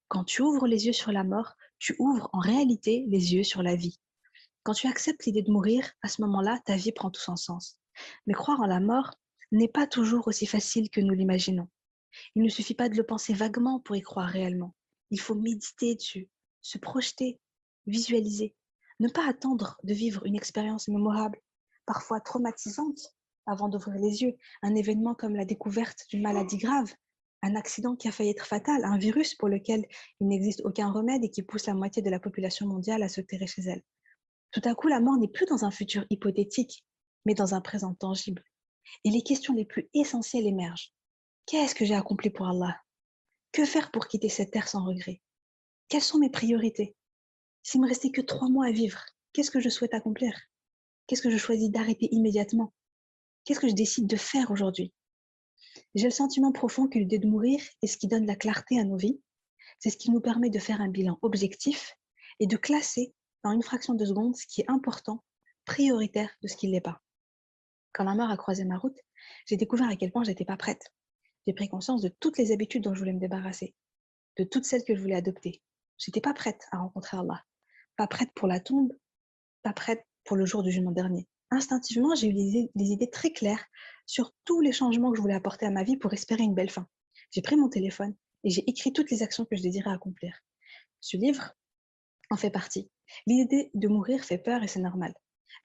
[0.09, 3.63] Quand tu ouvres les yeux sur la mort, tu ouvres en réalité les yeux sur
[3.63, 3.99] la vie.
[4.65, 7.79] Quand tu acceptes l'idée de mourir, à ce moment-là, ta vie prend tout son sens.
[8.27, 9.15] Mais croire en la mort
[9.53, 11.69] n'est pas toujours aussi facile que nous l'imaginons.
[12.35, 14.75] Il ne suffit pas de le penser vaguement pour y croire réellement.
[15.11, 16.29] Il faut méditer dessus,
[16.63, 17.39] se projeter,
[17.87, 18.55] visualiser.
[19.01, 21.39] Ne pas attendre de vivre une expérience mémorable,
[21.87, 23.15] parfois traumatisante,
[23.47, 24.37] avant d'ouvrir les yeux.
[24.63, 26.93] Un événement comme la découverte d'une maladie grave,
[27.43, 29.87] un accident qui a failli être fatal, un virus pour lequel
[30.21, 33.21] il n'existe aucun remède et qui pousse la moitié de la population mondiale à se
[33.21, 33.83] terrer chez elle.
[34.51, 36.87] Tout à coup, la mort n'est plus dans un futur hypothétique,
[37.27, 38.43] mais dans un présent tangible.
[39.05, 40.95] Et les questions les plus essentielles émergent.
[41.47, 42.81] Qu'est-ce que j'ai accompli pour Allah?
[43.53, 45.21] Que faire pour quitter cette terre sans regret?
[45.89, 46.97] Quelles sont mes priorités?
[47.63, 50.35] S'il me restait que trois mois à vivre, qu'est-ce que je souhaite accomplir?
[51.07, 52.73] Qu'est-ce que je choisis d'arrêter immédiatement?
[53.45, 54.93] Qu'est-ce que je décide de faire aujourd'hui?
[55.95, 58.85] J'ai le sentiment profond que l'idée de mourir est ce qui donne la clarté à
[58.85, 59.21] nos vies.
[59.79, 61.97] C'est ce qui nous permet de faire un bilan objectif
[62.41, 63.13] et de classer
[63.43, 65.23] dans une fraction de seconde ce qui est important,
[65.67, 67.03] prioritaire de ce qui ne l'est pas.
[67.93, 68.99] Quand la mort a croisé ma route,
[69.47, 70.93] j'ai découvert à quel point j'étais pas prête.
[71.47, 73.75] J'ai pris conscience de toutes les habitudes dont je voulais me débarrasser,
[74.39, 75.63] de toutes celles que je voulais adopter.
[75.99, 77.45] J'étais pas prête à rencontrer Allah,
[77.97, 78.93] pas prête pour la tombe,
[79.63, 81.27] pas prête pour le jour du jugement dernier.
[81.51, 83.65] Instinctivement, j'ai eu des, idées très claires
[84.07, 86.71] sur tous les changements que je voulais apporter à ma vie pour espérer une belle
[86.71, 86.89] fin.
[87.31, 90.41] J'ai pris mon téléphone et j'ai écrit toutes les actions que je désirais accomplir.
[91.01, 91.55] Ce livre
[92.31, 92.91] en fait partie.
[93.27, 95.15] L'idée de mourir fait peur et c'est normal.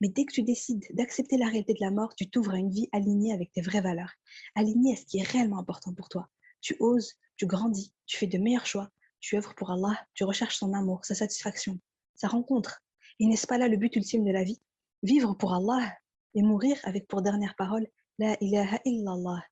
[0.01, 2.69] Mais dès que tu décides d'accepter la réalité de la mort, tu t'ouvres à une
[2.69, 4.13] vie alignée avec tes vraies valeurs,
[4.55, 6.29] alignée à ce qui est réellement important pour toi.
[6.61, 10.57] Tu oses, tu grandis, tu fais de meilleurs choix, tu œuvres pour Allah, tu recherches
[10.57, 11.79] son amour, sa satisfaction,
[12.15, 12.83] sa rencontre,
[13.19, 14.61] et n'est-ce pas là le but ultime de la vie?
[15.03, 15.93] Vivre pour Allah
[16.35, 19.43] et mourir avec pour dernière parole La ilaha illallah.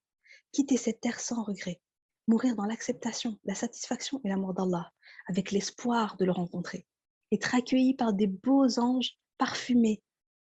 [0.52, 1.80] Quitter cette terre sans regret.
[2.26, 4.90] Mourir dans l'acceptation, la satisfaction et l'amour d'Allah,
[5.28, 6.86] avec l'espoir de le rencontrer.
[7.30, 10.02] Être accueilli par des beaux anges parfumés,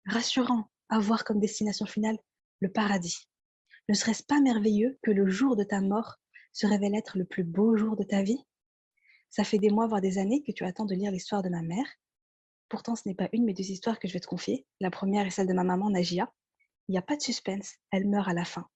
[0.07, 2.19] rassurants, avoir comme destination finale
[2.61, 3.29] le paradis.
[3.89, 6.17] Ne serait-ce pas merveilleux que le jour de ta mort
[6.53, 8.43] se révèle être le plus beau jour de ta vie?
[9.31, 11.63] Ça fait des mois, voire des années que tu attends de lire l'histoire de ma
[11.63, 11.87] mère
[12.69, 14.67] Pourtant, ce n'est pas une, mais deux histoires que je vais te confier.
[14.81, 16.33] La première est celle de ma maman, Nagia.
[16.89, 18.69] Il n'y a pas de suspense, elle meurt à la fin.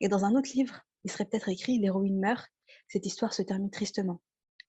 [0.00, 2.46] Et dans un autre livre, il serait peut-être écrit L'héroïne meurt.
[2.88, 4.20] Cette histoire se termine tristement.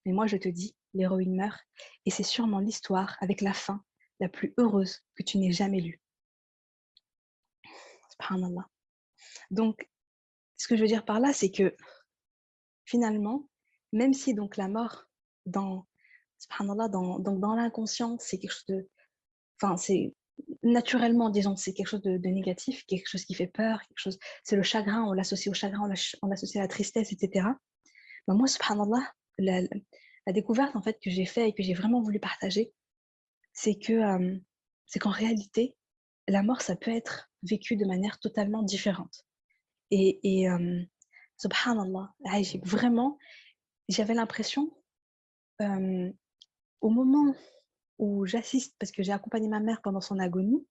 [0.04, 1.60] Mais moi, je te dis, l'héroïne meurt,
[2.06, 3.84] et c'est sûrement l'histoire avec la fin
[4.20, 6.00] la plus heureuse que tu n'aies jamais lue.
[8.10, 8.68] Subhanallah.
[9.50, 9.88] Donc,
[10.56, 11.74] ce que je veux dire par là, c'est que
[12.84, 13.48] finalement,
[13.92, 15.06] même si donc la mort
[15.46, 15.86] dans
[16.42, 18.88] subhanallah, dans, donc dans l'inconscient, c'est quelque chose de.
[19.60, 20.14] Enfin, c'est
[20.62, 24.18] naturellement, disons, c'est quelque chose de, négatif, quelque chose qui fait peur, quelque chose.
[24.44, 25.88] C'est le chagrin, on l'associe au chagrin,
[26.22, 27.46] on l'associe à la tristesse, etc.
[28.28, 29.62] Mais moi, subhanallah, la,
[30.26, 32.72] la découverte en fait que j'ai fait et que j'ai vraiment voulu partager,
[33.52, 34.40] c'est que
[34.86, 35.76] c'est qu'en réalité,
[36.28, 39.24] la mort, ça peut être vécu de manière totalement différente.
[39.90, 40.82] Et, et euh,
[41.36, 42.14] subhanallah,
[42.62, 43.18] vraiment,
[43.88, 44.70] j'avais l'impression
[46.82, 47.34] au moment
[47.98, 50.66] où j'assiste, parce que j'ai accompagné ma mère pendant son agonie,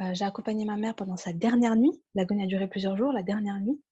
[0.00, 3.22] euh, j'ai accompagné ma mère pendant sa dernière nuit, l'agonie a duré plusieurs jours, la
[3.22, 3.82] dernière nuit,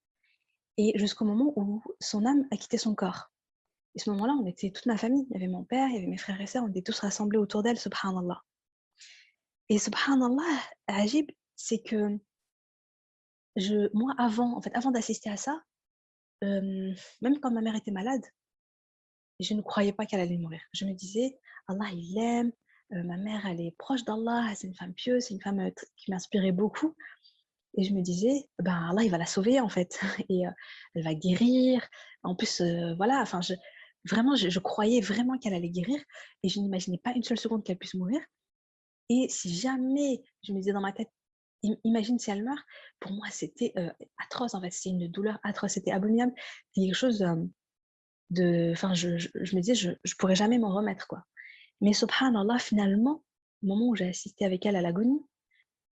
[0.78, 3.30] et jusqu'au moment où son âme a quitté son corps.
[3.94, 5.98] Et ce moment-là, on était toute ma famille, il y avait mon père, il y
[5.98, 8.42] avait mes frères et sœurs, on était tous rassemblés autour d'elle, subhanallah.
[9.68, 12.18] Et subhanallah, Ajib, c'est que
[13.92, 15.60] moi, avant, en fait, avant d'assister à ça,
[16.44, 18.24] euh, même quand ma mère était malade,
[19.40, 20.60] je ne croyais pas qu'elle allait mourir.
[20.72, 22.52] Je me disais, Allah, il l'aime,
[22.92, 25.70] euh, ma mère, elle est proche d'Allah, c'est une femme pieuse, c'est une femme euh,
[25.96, 26.94] qui m'inspirait beaucoup.
[27.76, 30.50] Et je me disais, ben Allah, il va la sauver en fait, et euh,
[30.94, 31.86] elle va guérir.
[32.22, 32.62] En plus,
[32.96, 33.54] voilà, enfin, je,
[34.06, 36.00] vraiment, je, croyais vraiment qu'elle allait guérir,
[36.42, 38.20] et je n'imaginais pas une seule seconde qu'elle puisse mourir.
[39.10, 41.10] Et si jamais, je me disais dans ma tête,
[41.84, 42.60] imagine si elle meurt,
[43.00, 43.72] pour moi, c'était
[44.18, 46.32] atroce, en fait, c'était une douleur atroce, c'était abominable,
[46.72, 47.24] c'était quelque chose
[48.32, 51.24] Enfin, je, me disais, je ne pourrais jamais m'en remettre, quoi.
[51.80, 53.22] Mais subhanallah, finalement,
[53.62, 55.24] au moment où j'ai assisté avec elle à l'agonie,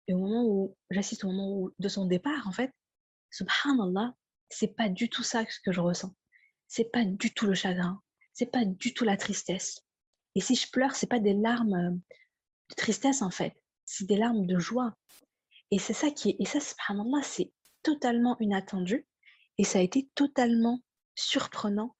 [0.08, 2.72] et au moment où j'assiste au moment de son départ, en fait,
[3.30, 4.14] subhanallah,
[4.48, 6.14] c'est pas du tout ça que je ressens.
[6.68, 8.00] C'est pas du tout le chagrin,
[8.32, 9.80] c'est pas du tout la tristesse.
[10.34, 12.00] Et si je pleure, c'est pas des larmes
[12.70, 14.94] de tristesse en fait, c'est des larmes de joie.
[15.70, 19.06] Et c'est ça qui est, et ça, subhanallah, c'est totalement inattendu
[19.58, 20.82] et ça a été totalement
[21.14, 21.94] surprenant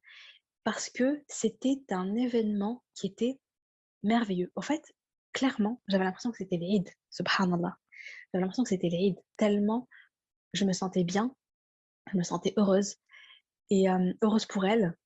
[0.65, 3.39] parce que c'était un événement qui était
[4.03, 4.51] merveilleux.
[4.57, 4.83] En fait,
[5.33, 7.77] clairement, j'avais l'impression que c'était l'Eid, subhanallah.
[8.33, 9.89] J'avais l'impression que c'était l'Eid, tellement
[10.55, 11.35] je me sentais bien,
[12.11, 12.97] je me sentais heureuse
[13.71, 13.87] et
[14.23, 14.97] heureuse pour elle.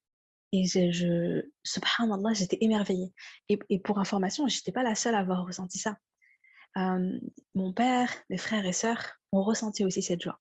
[0.53, 3.13] Et je, je subhanallah, j'étais émerveillée.
[3.49, 5.99] Et, pour information, je n'étais pas la seule à avoir ressenti ça.
[6.77, 10.41] mon père, mes frères et sœurs ont ressenti aussi cette joie.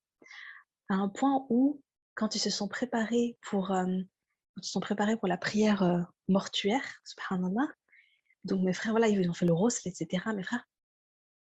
[0.90, 1.82] À un point où,
[2.16, 3.72] quand ils se sont préparés pour,
[4.62, 7.68] se sont préparés pour la prière mortuaire, subhanallah,
[8.48, 10.24] donc mes frères, voilà, ils ont fait le rose, etc.
[10.34, 10.66] Mes frères,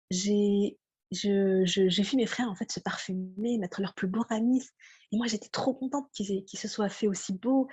[0.10, 0.78] j'ai
[1.12, 4.64] vu mes frères en fait se parfumer, mettre leur plus beau ramis.
[5.12, 7.68] Et moi, j'étais trop contente qu'ils se soient fait aussi beau.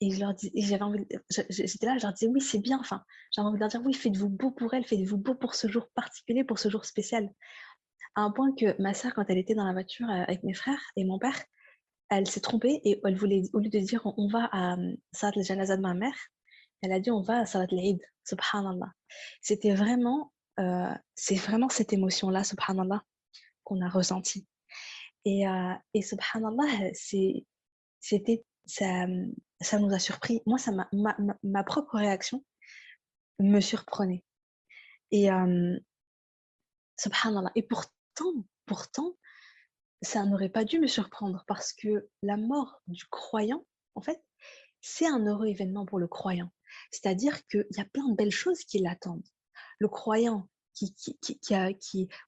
[0.00, 1.06] Et j'avais envie,
[1.48, 2.78] j'étais là, je leur disais oui, c'est bien.
[2.78, 5.66] Enfin, j'avais envie de leur dire oui, faites-vous beau pour elle, faites-vous beau pour ce
[5.68, 7.28] jour particulier, pour ce jour spécial.
[8.14, 10.82] À un point que ma sœur, quand elle était dans la voiture avec mes frères
[10.96, 11.40] et mon père,
[12.10, 15.32] elle s'est trompée et elle voulait, au lieu de dire on va à euh, Salat
[15.36, 16.16] al-Janaza de ma mère,
[16.82, 18.92] elle a dit on va à Salat al-Eid, subhanallah.
[19.40, 23.02] C'était vraiment euh, c'est vraiment cette émotion-là, subhanallah,
[23.64, 24.46] qu'on a ressentie.
[25.24, 26.92] Et, euh, et subhanallah,
[28.00, 29.06] c'était, ça,
[29.60, 30.42] ça nous a surpris.
[30.46, 32.44] Moi, ça ma, ma, propre réaction
[33.38, 34.22] me surprenait.
[35.10, 35.78] Et euh,
[36.98, 37.52] subhanallah.
[37.54, 39.16] Et pourtant, pourtant,
[40.02, 44.22] ça n'aurait pas dû me surprendre parce que la mort du croyant, en fait,
[44.80, 46.50] c'est un heureux événement pour le croyant.
[46.90, 49.26] C'est-à-dire qu'il y a plein de belles choses qui l'attendent
[49.80, 51.70] le croyant qui, a,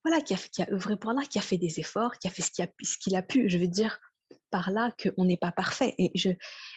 [0.04, 2.50] voilà, qui, a, œuvré pour Allah, qui a fait des efforts, qui a fait ce
[2.50, 2.68] qu'il a,
[3.00, 3.48] qu'il a pu.
[3.48, 3.98] Je veux dire
[4.50, 5.94] par là qu'on n'est pas parfait.
[5.96, 6.30] Et je,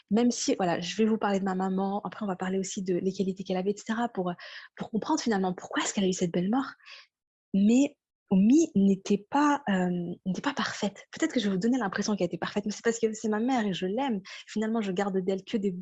[0.10, 2.82] même si, voilà, je vais vous parler de ma maman, après on va parler aussi
[2.82, 4.32] de les qualités qu'elle avait, etc., pour,
[4.78, 6.72] pour comprendre finalement pourquoi est-ce qu'elle a eu cette belle mort.
[7.54, 7.98] Mais
[8.30, 9.62] Omi n'était pas,
[10.44, 11.06] pas parfaite.
[11.12, 13.30] Peut-être que je vais vous donner l'impression qu'elle était parfaite, mais c'est parce que c'est
[13.30, 14.22] ma mère et je l'aime.
[14.48, 15.76] Finalement, je garde d'elle que, des,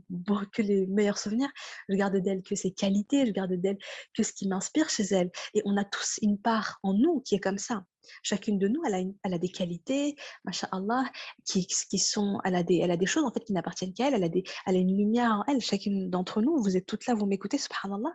[0.51, 1.49] que les meilleurs souvenirs.
[1.89, 3.77] Je garde d'elle que ses qualités, je garde d'elle
[4.13, 5.31] que ce qui m'inspire chez elle.
[5.53, 7.85] Et on a tous une part en nous qui est comme ça.
[8.21, 11.05] Chacune de nous, elle a, elle a des qualités, masha'Allah,
[11.45, 14.09] qui, qui sont, elle a, des, elle a des choses en fait qui n'appartiennent qu'à
[14.09, 15.61] elle, elle a, des, elle a une lumière en elle.
[15.61, 18.13] Chacune d'entre nous, vous êtes toutes là, vous m'écoutez, subhanallah,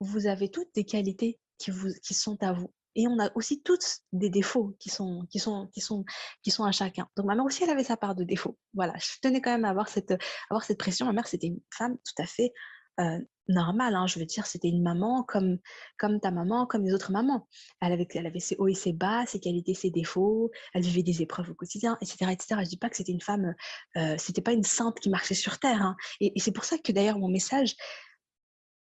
[0.00, 3.62] vous avez toutes des qualités qui, vous, qui sont à vous et on a aussi
[3.62, 6.04] toutes des défauts qui sont, qui sont, qui sont,
[6.42, 7.08] qui sont à chacun.
[7.16, 8.58] Donc ma mère aussi, elle avait sa part de défauts.
[8.74, 10.14] Voilà, je tenais quand même à avoir cette,
[10.50, 11.06] avoir cette pression.
[11.06, 12.52] Ma mère, c'était une femme tout à fait
[13.00, 13.94] euh, normale.
[13.94, 14.06] Hein.
[14.06, 15.58] je veux dire, c'était une maman comme,
[15.98, 17.48] comme ta maman, comme les autres mamans.
[17.80, 20.50] Elle avait, elle avait ses hauts et ses bas, ses qualités, ses défauts.
[20.74, 22.60] Elle vivait des épreuves au quotidien, etc., etc.
[22.62, 23.54] Je dis pas que c'était une femme,
[23.96, 25.82] euh, c'était pas une sainte qui marchait sur terre.
[25.82, 25.96] Hein.
[26.20, 27.74] Et, et c'est pour ça que d'ailleurs mon message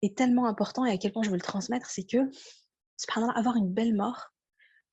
[0.02, 2.18] est tellement important et à quel point je veux le transmettre, c'est que
[3.34, 4.32] avoir une belle mort,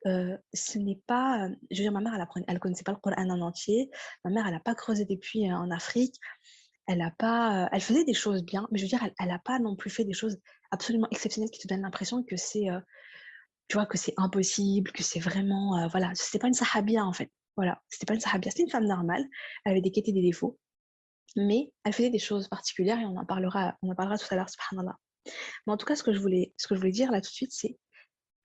[0.06, 1.48] euh, ce n'est pas.
[1.72, 2.14] Je veux dire, ma mère,
[2.48, 3.90] elle ne connaissait pas le Coran en entier.
[4.24, 6.16] Ma mère, elle n'a pas creusé des puits en Afrique.
[6.88, 7.70] Elle a pas.
[7.72, 10.06] Elle faisait des choses bien, mais je veux dire, elle n'a pas non plus fait
[10.06, 10.38] des choses
[10.72, 12.68] absolument exceptionnelles qui te donnent l'impression que c'est.
[13.68, 15.88] tu vois, que c'est impossible, que c'est vraiment.
[15.90, 17.32] voilà, c'était pas une sahabia en fait.
[17.58, 19.26] Voilà, c'était pas une sahabia, c'était une femme normale.
[19.64, 20.60] Elle avait des qualités et des défauts,
[21.36, 24.36] mais elle faisait des choses particulières et on en parlera, on en parlera tout à
[24.36, 24.98] l'heure, subhanallah.
[25.66, 27.30] Mais en tout cas, ce que je voulais, ce que je voulais dire là tout
[27.30, 27.78] de suite, c'est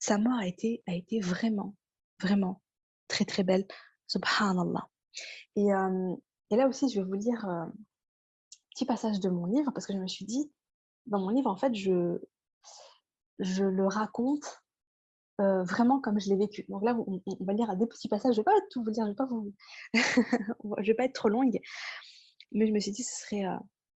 [0.00, 1.76] sa mort a été, a été vraiment,
[2.20, 2.60] vraiment
[3.06, 3.66] très très belle.
[4.08, 4.88] Subhanallah.
[5.54, 5.68] Et,
[6.50, 7.72] et là aussi, je vais vous lire un
[8.70, 10.50] petit passage de mon livre parce que je me suis dit,
[11.06, 12.18] dans mon livre, en fait, je,
[13.38, 14.62] je le raconte
[15.38, 16.64] vraiment comme je l'ai vécu.
[16.68, 18.34] Donc là, on, va lire des petits passages.
[18.34, 19.54] Je ne vais pas tout vous dire, je ne vais, pas vous...
[20.82, 21.58] vais pas être trop longue.
[22.52, 23.44] Mais je me suis dit, ce serait,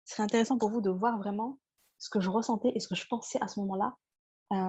[0.05, 1.57] ce serait intéressant pour vous de voir vraiment
[1.97, 3.95] ce que je ressentais et ce que je pensais à ce moment-là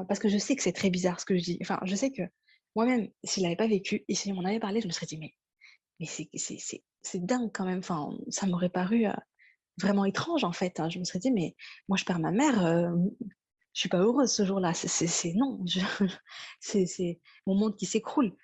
[0.08, 1.58] parce que je sais que c'est très bizarre ce que je dis.
[1.60, 2.22] Enfin, je sais que
[2.76, 5.34] moi-même, s'il n'avait pas vécu et s'il m'en avait parlé, je me serais dit, mais,
[6.06, 7.80] c'est dingue quand même.
[7.80, 9.06] Enfin, ça m'aurait paru
[9.80, 10.80] vraiment étrange en fait.
[10.80, 10.88] Hein.
[10.88, 11.56] Je me serais dit, mais
[11.88, 12.64] moi, je perds ma mère.
[12.64, 12.90] Euh,
[13.74, 14.72] je suis pas heureuse ce jour-là.
[14.74, 15.64] C'est non.
[16.60, 18.36] C'est mon monde qui s'écroule.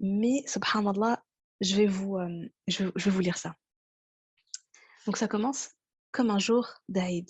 [0.00, 1.22] Mais, subhanallah,
[1.60, 2.18] je vais, vous,
[2.66, 3.56] je, je vais vous lire ça.
[5.06, 5.70] Donc, ça commence
[6.12, 7.28] comme un jour d'Aïd.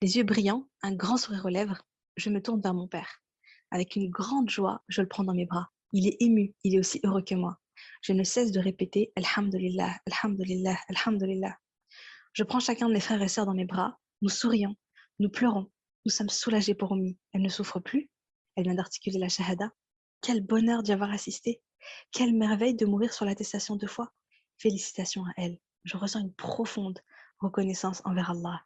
[0.00, 1.82] Les yeux brillants, un grand sourire aux lèvres,
[2.18, 3.22] je me tourne vers mon père.
[3.70, 5.70] Avec une grande joie, je le prends dans mes bras.
[5.92, 7.58] Il est ému, il est aussi heureux que moi.
[8.02, 11.56] Je ne cesse de répéter Alhamdulillah, Alhamdulillah, Alhamdulillah.
[12.32, 14.74] Je prends chacun de mes frères et sœurs dans mes bras, nous sourions,
[15.18, 15.70] nous pleurons,
[16.04, 17.16] nous sommes soulagés pour Omi.
[17.32, 18.10] Elle ne souffre plus,
[18.56, 19.70] elle vient d'articuler la Shahada.
[20.20, 21.62] Quel bonheur d'y avoir assisté,
[22.10, 24.12] quelle merveille de mourir sur l'attestation de foi.
[24.58, 25.58] Félicitations à elle.
[25.84, 26.98] Je ressens une profonde
[27.38, 28.64] reconnaissance envers Allah.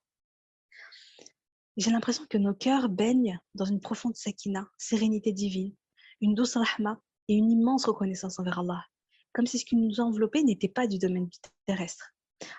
[1.79, 5.75] J'ai l'impression que nos cœurs baignent dans une profonde sakina, sérénité divine,
[6.21, 8.85] une douce rahma et une immense reconnaissance envers Allah,
[9.33, 11.31] comme si ce qui nous enveloppait n'était pas du domaine
[11.67, 12.13] terrestre.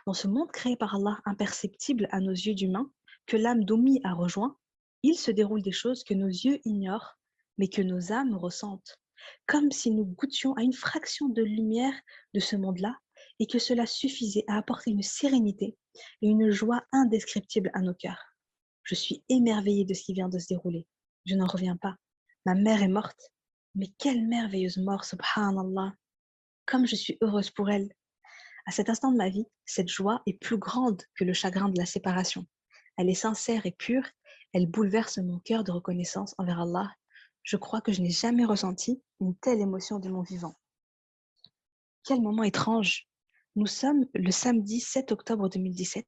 [0.07, 2.91] Dans ce monde créé par Allah, imperceptible à nos yeux d'humains,
[3.27, 4.57] que l'âme d'Omi a rejoint,
[5.03, 7.19] il se déroule des choses que nos yeux ignorent,
[7.59, 8.97] mais que nos âmes ressentent,
[9.45, 11.93] comme si nous goûtions à une fraction de lumière
[12.33, 12.97] de ce monde-là,
[13.39, 15.77] et que cela suffisait à apporter une sérénité
[16.23, 18.32] et une joie indescriptibles à nos cœurs.
[18.83, 20.85] Je suis émerveillée de ce qui vient de se dérouler.
[21.25, 21.95] Je n'en reviens pas.
[22.45, 23.31] Ma mère est morte.
[23.75, 25.93] Mais quelle merveilleuse mort, subhanallah.
[26.65, 27.89] Comme je suis heureuse pour elle.
[28.65, 31.79] À cet instant de ma vie, cette joie est plus grande que le chagrin de
[31.79, 32.45] la séparation.
[32.97, 34.05] Elle est sincère et pure.
[34.53, 36.93] Elle bouleverse mon cœur de reconnaissance envers Allah.
[37.41, 40.55] Je crois que je n'ai jamais ressenti une telle émotion de mon vivant.
[42.03, 43.07] Quel moment étrange.
[43.55, 46.05] Nous sommes le samedi 7 octobre 2017.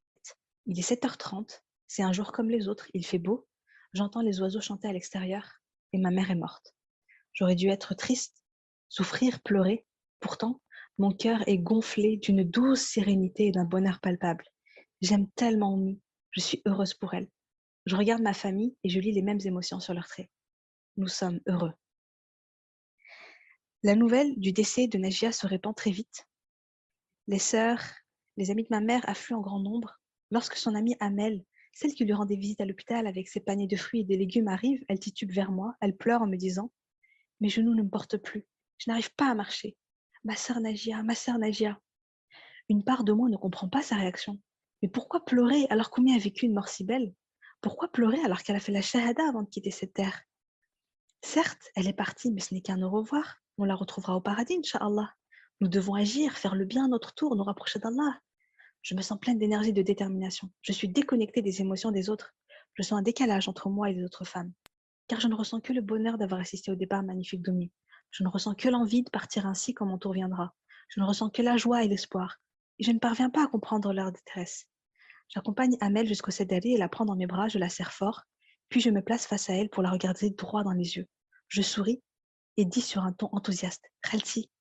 [0.66, 3.48] Il est 7h30 c'est un jour comme les autres, il fait beau,
[3.94, 5.62] j'entends les oiseaux chanter à l'extérieur
[5.94, 6.76] et ma mère est morte.
[7.34, 8.44] J'aurais dû être triste,
[8.90, 9.86] souffrir, pleurer.
[10.20, 10.62] Pourtant,
[10.98, 14.46] mon cœur est gonflé d'une douce sérénité et d'un bonheur palpable.
[15.02, 17.30] J'aime tellement Oumi, je suis heureuse pour elle.
[17.86, 20.30] Je regarde ma famille et je lis les mêmes émotions sur leurs traits.
[20.98, 21.74] Nous sommes heureux.
[23.84, 26.26] La nouvelle du décès de Najia se répand très vite.
[27.28, 27.84] Les sœurs,
[28.38, 30.00] les amis de ma mère affluent en grand nombre.
[30.32, 31.44] Lorsque son amie Amel
[31.76, 34.48] celle qui lui rendait visite à l'hôpital avec ses paniers de fruits et des légumes
[34.48, 36.72] arrive, elle titube vers moi, elle pleure en me disant
[37.42, 39.76] Mes genoux ne me portent plus, je n'arrive pas à marcher.
[40.24, 41.78] Ma sœur Nagia, ma sœur Nagia.
[42.70, 44.40] Une part de moi ne comprend pas sa réaction.
[44.82, 47.14] Mais pourquoi pleurer alors qu'Oumi a vécu une mort si belle
[47.60, 50.24] Pourquoi pleurer alors qu'elle a fait la shahada avant de quitter cette terre?
[51.22, 53.42] Certes, elle est partie, mais ce n'est qu'un au revoir.
[53.58, 55.14] On la retrouvera au paradis, Inch'Allah.
[55.60, 58.22] Nous devons agir, faire le bien à notre tour, nous rapprocher d'Allah.
[58.86, 60.48] Je me sens pleine d'énergie et de détermination.
[60.62, 62.36] Je suis déconnectée des émotions des autres.
[62.76, 64.54] Je sens un décalage entre moi et les autres femmes.
[65.08, 67.72] Car je ne ressens que le bonheur d'avoir assisté au départ magnifique d'Omi.
[68.12, 70.54] Je ne ressens que l'envie de partir ainsi quand mon tour viendra.
[70.90, 72.38] Je ne ressens que la joie et l'espoir.
[72.78, 74.68] Et je ne parviens pas à comprendre leur détresse.
[75.30, 78.22] J'accompagne Amel jusqu'au Sedali et la prends dans mes bras, je la serre fort,
[78.70, 81.08] puis je me place face à elle pour la regarder droit dans les yeux.
[81.48, 82.04] Je souris
[82.58, 84.52] et dis sur un ton enthousiaste Khalti,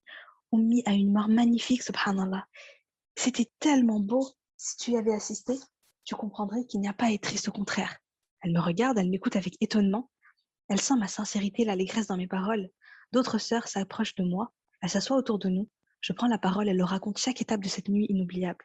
[0.51, 2.47] Oumi a une mort magnifique, subhanallah,
[3.16, 4.27] c'était tellement beau.
[4.57, 5.55] Si tu y avais assisté,
[6.05, 7.98] tu comprendrais qu'il n'y a pas à être triste, au contraire.
[8.42, 10.11] Elle me regarde, elle m'écoute avec étonnement.
[10.68, 12.68] Elle sent ma sincérité l'allégresse dans mes paroles.
[13.12, 15.68] D'autres sœurs s'approchent de moi, elles s'assoient autour de nous.
[16.00, 18.64] Je prends la parole, elles leur racontent chaque étape de cette nuit inoubliable.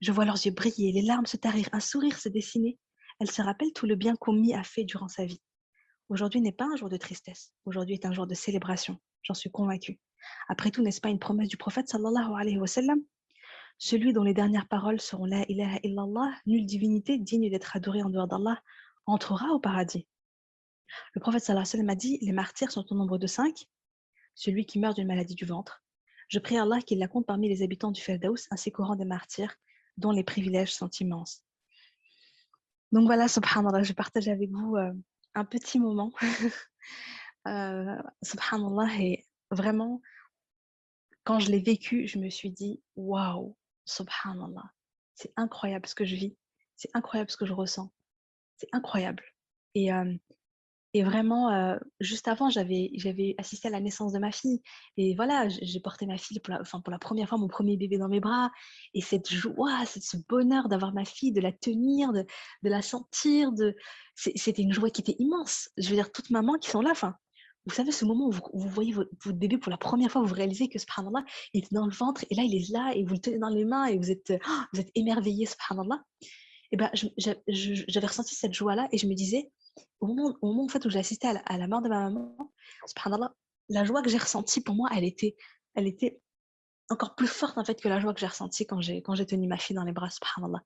[0.00, 2.78] Je vois leurs yeux briller, les larmes se tarir, un sourire se dessiner.
[3.20, 5.42] Elles se rappellent tout le bien qu'Omi a fait durant sa vie.
[6.08, 9.50] Aujourd'hui n'est pas un jour de tristesse, aujourd'hui est un jour de célébration, j'en suis
[9.50, 10.00] convaincue.
[10.48, 13.00] Après tout, n'est-ce pas une promesse du prophète sallallahu alayhi wa sallam?
[13.82, 18.10] Celui dont les dernières paroles seront La ilaha illallah, nulle divinité digne d'être adorée en
[18.10, 18.62] dehors d'Allah,
[19.06, 20.06] entrera au paradis.
[21.14, 23.66] Le prophète sallallahu alayhi wa sallam a dit Les martyrs sont au nombre de cinq.
[24.34, 25.82] Celui qui meurt d'une maladie du ventre.
[26.28, 29.06] Je prie Allah qu'il la compte parmi les habitants du Feldaus ainsi qu'au rang des
[29.06, 29.56] martyrs,
[29.96, 31.42] dont les privilèges sont immenses.
[32.92, 34.92] Donc voilà, subhanallah, je partage avec vous euh,
[35.34, 36.12] un petit moment.
[37.48, 40.02] euh, subhanallah, et vraiment,
[41.24, 44.70] quand je l'ai vécu, je me suis dit waouh, subhanallah,
[45.14, 46.36] c'est incroyable ce que je vis,
[46.76, 47.92] c'est incroyable ce que je ressens,
[48.56, 49.24] c'est incroyable.
[49.74, 49.90] Et,
[50.92, 52.90] et vraiment, juste avant, j'avais,
[53.38, 54.60] assisté à la naissance de ma fille.
[54.96, 57.76] Et voilà, j'ai porté ma fille pour la, enfin, pour la première fois, mon premier
[57.76, 58.50] bébé dans mes bras.
[58.94, 62.26] Et cette joie, ce bonheur d'avoir ma fille, de la tenir, de,
[62.62, 63.76] de la sentir, de...
[64.16, 65.70] c'était une joie qui était immense.
[65.76, 67.14] Je veux dire, toutes mamans qui sont là, enfin,
[67.66, 70.68] vous savez, ce moment où vous, voyez votre, bébé pour la première fois, vous réalisez
[70.68, 73.20] que subhanallah, il est dans le ventre et là, il est là et vous le
[73.20, 76.02] tenez dans les mains et vous êtes, oh, vous êtes émerveillé, subhanallah.
[76.72, 79.50] Et ben, j'avais ressenti cette joie-là et je me disais,
[80.00, 82.36] au moment, au moment en fait, où j'ai assisté à la, mort de ma maman,
[82.86, 83.34] subhanallah,
[83.68, 85.36] la joie que j'ai ressentie pour moi, elle était,
[85.74, 86.20] elle était
[86.88, 89.24] encore plus forte en fait que la joie que j'ai ressentie quand j'ai quand j'ai
[89.24, 90.60] tenu ma fille dans les bras subhanallah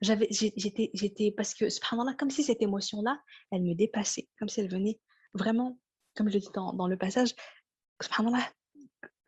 [0.00, 3.20] j'avais j'étais j'étais parce que subhanallah comme si cette émotion là
[3.50, 5.00] elle me dépassait comme si elle venait
[5.34, 5.80] vraiment
[6.16, 7.34] comme je l'ai dit dans, le passage,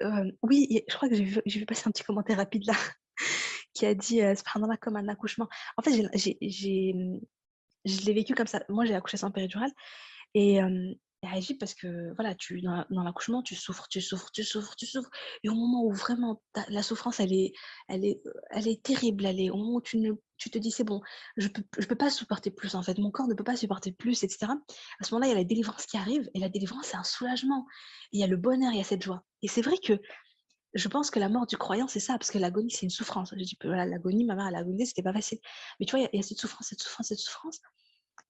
[0.02, 2.74] euh, oui, je crois que j'ai vu, passer un petit commentaire rapide là
[3.74, 4.34] qui a dit euh,
[4.80, 5.48] comme un accouchement.
[5.76, 8.62] En fait, je l'ai vécu comme ça.
[8.68, 9.72] Moi, j'ai accouché sans péridurale
[10.34, 10.60] et,
[11.22, 15.10] agit parce que voilà, tu dans l'accouchement, tu souffres, tu souffres, tu souffres, tu souffres
[15.42, 17.52] et au moment où vraiment la souffrance, elle est
[17.88, 20.58] elle est, heu, elle est terrible, elle est au moment où tu ne tu te
[20.58, 21.00] dis: «C'est bon,
[21.36, 23.92] je peux je peux pas supporter plus en fait, mon corps ne peut pas supporter
[23.92, 24.54] plus» et cetera.
[25.00, 27.04] À ce moment-là, il y a la délivrance qui arrive et la délivrance, c'est un
[27.04, 27.66] soulagement.
[28.12, 30.00] Il y a le bonheur, il y a cette joie et c'est vrai que
[30.74, 33.30] je pense que la mort du croyant, c'est ça, parce que l'agonie, c'est une souffrance.
[33.36, 35.38] Je dis: «Voilà, l'agonie, ma mère, elle a agonisé, c'était pas facile».
[35.80, 37.60] Mais tu vois, il y a cette souffrance, cette souffrance, cette souffrance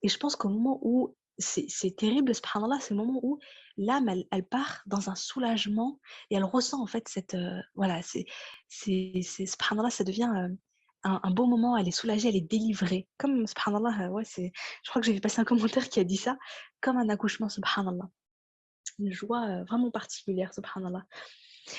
[0.03, 3.39] et je pense qu'au moment où c'est terrible, subhanallah, c'est le moment où
[3.77, 8.25] l'âme, elle part dans un soulagement et elle ressent en fait cette, heu, voilà, c'est
[8.67, 10.57] subhanallah, ça devient, heu,
[11.03, 13.07] un beau moment, elle est soulagée, elle est délivrée.
[13.17, 16.37] Comme subhanallah, heu, ouais, je crois que vu passer un commentaire qui a dit ça,
[16.81, 18.09] comme un accouchement, subhanallah.
[18.99, 21.05] Une joie, heu, vraiment particulière, subhanallah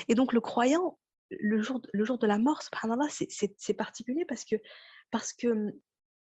[0.08, 0.98] et donc le croyant,
[1.30, 4.56] le jour le jour de la mort, subhanallah, c'est particulier parce que
[5.10, 5.72] parce que,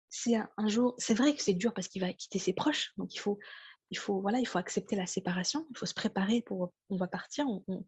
[0.10, 3.14] c'est un jour c'est vrai que c'est dur parce qu'il va quitter ses proches, donc
[3.16, 3.40] il faut
[3.92, 7.08] il faut voilà, il faut accepter la séparation, il faut se préparer pour on va
[7.08, 7.84] partir, on on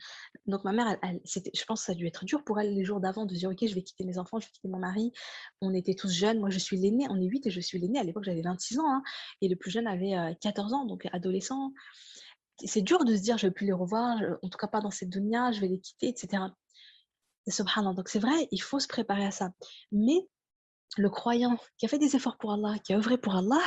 [0.47, 2.99] donc ma mère, je pense que ça a dû être dur pour elle les jours
[3.01, 5.11] d'avant de dire: «OK, je vais quitter mes enfants, je vais quitter mon mari».
[5.61, 7.99] On était tous jeunes, moi je suis l'aînée, on est 8 et je suis l'aînée.
[7.99, 9.03] À l'époque, j'avais 26 ans, hein
[9.41, 11.71] et le plus jeune avait, heu, 14 ans, donc adolescent.
[12.65, 14.91] C'est dur de se dire: «Je vais plus les revoir, en tout cas pas dans
[14.91, 16.55] cette dunya, je vais les quitter» et cetera.
[17.47, 19.51] Subhanallah, donc c'est vrai, il faut se préparer à ça.
[19.91, 20.27] Mais
[20.97, 23.61] le croyant qui a fait des efforts pour Allah, qui a œuvré pour Allah,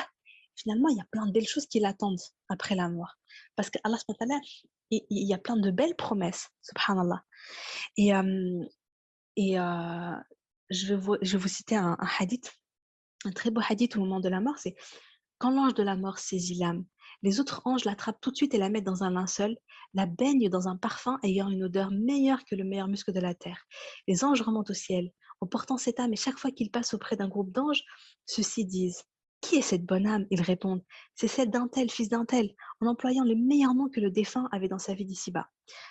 [0.56, 3.14] finalement, il y a plein de belles choses qui l'attendent après la mort.
[3.56, 3.98] Parce qu'Allah
[4.90, 7.24] il il y a plein de belles promesses, subhanallah.
[7.96, 8.64] Et hem
[9.36, 10.14] et heu,
[10.70, 12.52] je vais vous je vais vous citer un un hadith,
[13.26, 14.74] un très beau hadith au moment de la mort, c'est:
[15.38, 16.84] «Quand l'ange de la mort saisit l'âme,
[17.22, 19.56] les autres anges l'attrapent tout de suite et la mettent dans un linceul,
[19.94, 23.34] la baignent dans un parfum ayant une odeur meilleure que le meilleur musc de la
[23.34, 23.64] terre.
[24.08, 25.10] Les anges remontent au ciel
[25.40, 27.82] en portant cette âme et chaque fois qu'ils passent auprès d'un groupe d'anges,
[28.26, 29.02] ceux-ci disent:
[29.40, 30.82] «Qui est cette bonne âme?» Ils répondent:
[31.14, 34.48] «C'est celle d'un tel, fils d'un tel», en employant les meilleurs noms que le défunt
[34.52, 35.48] avait dans sa vie d'ici-bas.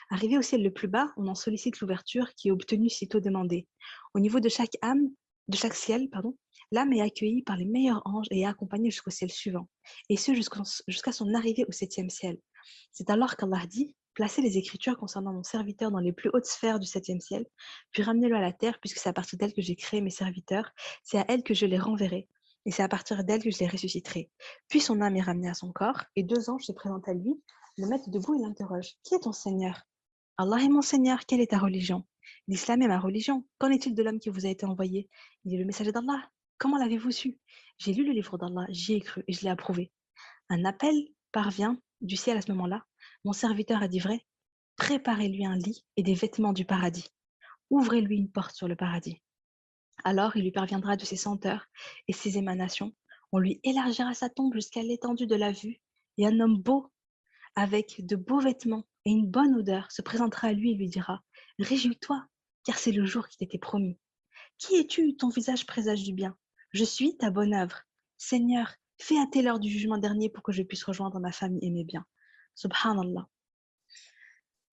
[0.09, 3.67] Arrivé au ciel le plus bas, on en sollicite l'ouverture qui est obtenue sitôt demandée.
[4.15, 5.09] Au niveau de chaque âme
[5.49, 6.37] de chaque ciel, pardon,
[6.71, 9.67] l'âme est accueillie par les meilleurs anges et est accompagnée jusqu'au ciel suivant,
[10.09, 12.39] et ce jusqu'à son arrivée au septième ciel.
[12.91, 16.79] C'est alors qu'Allah dit: «Placez les écritures concernant mon serviteur dans les plus hautes sphères
[16.79, 17.47] du septième ciel,
[17.91, 20.71] puis ramenez-le à la terre puisque c'est à partir d'elle que j'ai créé mes serviteurs,
[21.03, 22.27] c'est à elle que je les renverrai
[22.65, 24.29] et c'est à partir d'elle que je les ressusciterai».
[24.69, 27.41] Puis son âme est ramenée à son corps et deux anges se présentent à lui,
[27.77, 29.81] le mettent debout et l'interrogent: «Qui est ton Seigneur?»
[30.37, 32.05] «Allah est mon Seigneur, quelle est ta religion?»
[32.47, 33.45] «L'islam est ma religion.
[33.57, 35.09] Qu'en est-il de l'homme qui vous a été envoyé?»
[35.45, 36.29] «Il est le messager d'Allah».
[36.59, 37.39] «Comment l'avez-vous su?»
[37.79, 39.91] «J'ai lu le livre d'Allah, j'y ai cru et je l'ai approuvé».
[40.49, 40.93] Un appel
[41.31, 42.85] parvient du ciel à ce moment-là.
[43.25, 44.25] Mon serviteur a dit vrai.
[44.75, 47.07] Préparez-lui un lit et des vêtements du paradis.
[47.69, 49.21] Ouvrez-lui une porte sur le paradis.
[50.03, 51.67] Alors il lui parviendra de ses senteurs
[52.07, 52.93] et ses émanations.
[53.31, 55.79] On lui élargira sa tombe jusqu'à l'étendue de la vue
[56.17, 56.91] et un homme beau,
[57.55, 61.23] avec de beaux vêtements et une bonne odeur, se présentera à lui et lui dira
[61.59, 62.25] Réjouis-toi,
[62.65, 63.97] car c'est le jour qui t'était promis.
[64.57, 65.15] Qui es-tu?
[65.15, 66.35] Ton visage présage du bien.
[66.71, 67.81] Je suis ta bonne œuvre.
[68.17, 71.71] Seigneur, fais à l'heure du jugement dernier pour que je puisse rejoindre ma famille et
[71.71, 72.05] mes biens.
[72.55, 73.27] Subhanallah.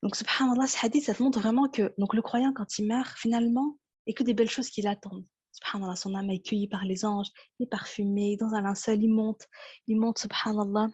[0.03, 3.17] Donc, subhanallah, ce hadith, ça te montre vraiment que donc, le croyant, quand il meurt,
[3.19, 5.27] finalement, il n'y a que des belles choses qui l'attendent.
[5.53, 7.29] Subhanallah, son âme est accueillie par les anges,
[7.59, 9.47] il est parfumé, dans un linceul, il monte,
[9.87, 10.89] il monte, subhanallah.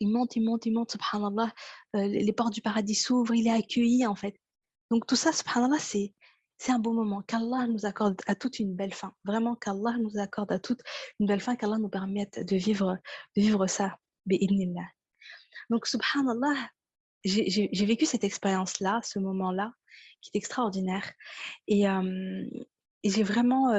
[0.00, 1.52] Il monte, il monte, il monte, subhanallah.
[1.96, 4.36] Euh, les portes du paradis s'ouvrent, il est accueilli, en fait.
[4.90, 6.14] Donc, tout ça, subhanallah, c'est
[6.58, 9.12] c'est un beau moment, qu'Allah nous accorde à toute une belle fin.
[9.24, 10.80] Vraiment, qu'Allah nous accorde à toute
[11.20, 12.96] une belle fin, qu'Allah nous permette de vivre,
[13.36, 13.98] vivre ça.
[14.24, 14.88] Bi'idnillah.
[15.70, 16.54] Donc, subhanallah,
[17.24, 19.72] j'ai vécu cette expérience-là, ce moment-là,
[20.20, 21.12] qui est extraordinaire.
[21.68, 21.84] Et,
[23.04, 23.72] j'ai vraiment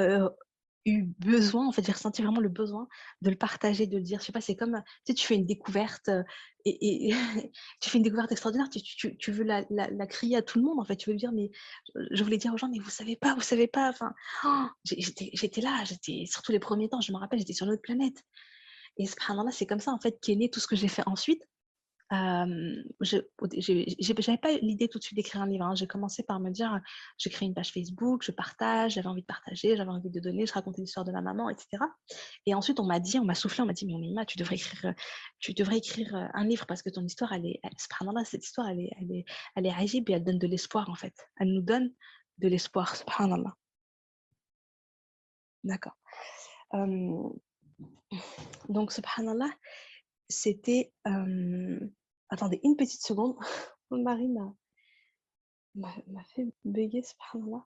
[0.86, 2.88] eu besoin, en fait, j'ai ressenti vraiment le besoin
[3.20, 4.20] de le partager, de le dire.
[4.20, 6.10] Je sais pas, c'est comme, tu tu fais une découverte
[6.64, 7.10] et,
[7.80, 10.96] tu fais une découverte extraordinaire, tu, veux la, crier à tout le monde, en fait.
[10.96, 11.50] Tu veux dire, mais
[12.10, 13.90] je voulais dire aux gens, mais vous savez pas, vous savez pas.
[13.90, 14.14] Enfin,
[14.84, 18.22] j'étais là, j'étais, surtout les premiers temps, je me rappelle, j'étais sur notre planète.
[18.96, 21.42] Et subhanallah, c'est comme ça, en fait, qu'est né tout ce que j'ai fait ensuite.
[22.12, 25.64] Euh, je n'avais pas l'idée tout de suite d'écrire un livre.
[25.64, 25.74] Hein.
[25.74, 26.80] J'ai commencé par me dire,
[27.18, 30.46] je crée une page Facebook, je partage, j'avais envie de partager, j'avais envie de donner,
[30.46, 31.84] je racontais l'histoire de ma maman, etc.
[32.46, 34.56] Et ensuite, on m'a dit, on m'a soufflé, on m'a dit, mais Mima, tu devrais
[34.56, 34.94] écrire,
[35.38, 38.80] tu devrais écrire un livre parce que ton histoire, elle est, subhanallah, cette histoire, elle
[38.80, 39.24] est, elle est,
[39.56, 41.14] elle est et elle donne de l'espoir en fait.
[41.36, 41.92] Elle nous donne
[42.38, 43.54] de l'espoir, subhanallah.
[45.64, 45.96] D'accord.
[46.74, 47.28] Euh,
[48.68, 49.50] donc, subhanallah,
[50.28, 50.92] c'était
[52.30, 53.36] Attendez une petite seconde.
[53.90, 54.54] Mon mari m'a
[55.74, 57.64] m'a fait bugger, subhanallah.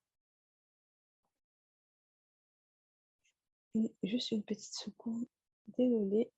[4.02, 5.26] Juste une petite seconde.
[5.78, 6.30] Désolée.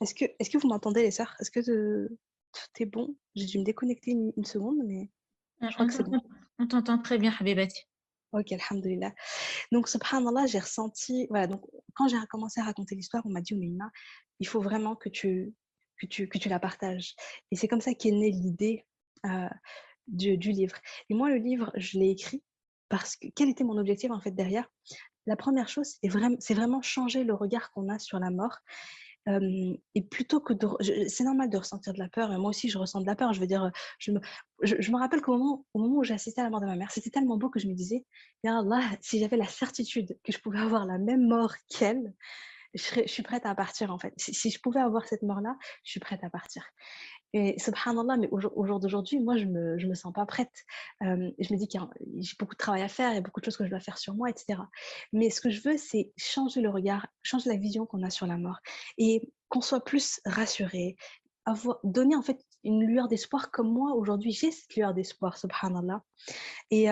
[0.00, 1.34] Est-ce que, est que vous m'entendez, les sœurs?
[1.40, 2.08] Est-ce que
[2.52, 3.16] tout est bon?
[3.34, 5.10] J'ai dû me déconnecter une, seconde, mais
[5.60, 6.20] je crois que c'est bon.
[6.58, 7.86] On t'entend très bien, Habibati.
[8.32, 9.12] Ok, alhamdoulilah.
[9.72, 11.26] Donc, subhanallah, j'ai ressenti.
[11.28, 11.62] Voilà, donc,
[11.94, 13.90] quand j'ai commencé à raconter l'histoire, on m'a dit, Omeina,
[14.40, 15.54] il faut vraiment que tu,
[16.00, 17.14] que tu, que tu la partages.
[17.50, 18.86] Et c'est comme ça qu'est née l'idée
[19.26, 19.48] euh,
[20.08, 20.76] du, livre.
[21.10, 22.42] Et moi, le livre, je l'ai écrit
[22.88, 24.68] parce que quel était mon objectif en fait derrière?
[25.26, 25.96] La première chose,
[26.40, 28.58] c'est vraiment changer le regard qu'on a sur la mort
[29.26, 30.68] et plutôt que de...
[31.08, 33.32] C'est normal de ressentir de la peur, moi aussi je ressens de la peur.
[33.32, 34.20] Je veux dire, je me,
[34.62, 36.90] je, me rappelle qu'au moment, au moment où j'ai à la mort de ma mère,
[36.90, 38.04] c'était tellement beau que je me disais,
[38.44, 42.14] Allah, si j'avais la certitude que je pouvais avoir la même mort qu'elle,
[42.74, 44.14] je, suis prête à partir en fait.
[44.16, 46.64] Si, si je pouvais avoir cette mort-là, je suis prête à partir.
[47.34, 50.52] Et subhanallah, mais au, jour d'aujourd'hui, moi, je ne me, je me sens pas prête.
[51.00, 51.06] je
[51.52, 53.56] me dis a j'ai beaucoup de travail à faire, il y a beaucoup de choses
[53.56, 54.60] que je dois faire sur moi, etc.
[55.12, 58.26] Mais ce que je veux, c'est changer le regard, changer la vision qu'on a sur
[58.26, 58.58] la mort
[58.98, 60.96] et qu'on soit plus rassuré,
[61.46, 66.02] avoir, donner en fait une lueur d'espoir comme moi aujourd'hui, j'ai cette lueur d'espoir, subhanallah.
[66.70, 66.88] Et,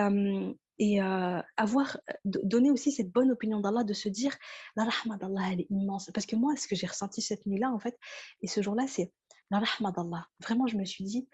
[0.79, 4.35] et avoir donné aussi cette bonne opinion d'Allah, de se dire
[4.75, 6.09] la rahma d'Allah, elle est immense.
[6.11, 7.97] Parce que moi, ce que j'ai ressenti cette nuit-là, en fait,
[8.41, 9.11] et ce jour-là, c'est
[9.51, 10.27] d'Allah.
[10.39, 11.27] Vraiment, je me suis dit,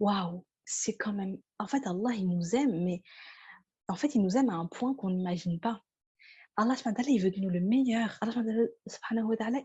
[0.00, 1.38] waouh, c'est quand même.
[1.58, 3.02] En fait, Allah, il nous aime, mais
[3.88, 5.82] en fait, il nous aime à un point qu'on n'imagine pas.
[6.56, 6.74] Allah,
[7.06, 8.18] il veut de nous le meilleur.
[8.20, 8.42] Allah,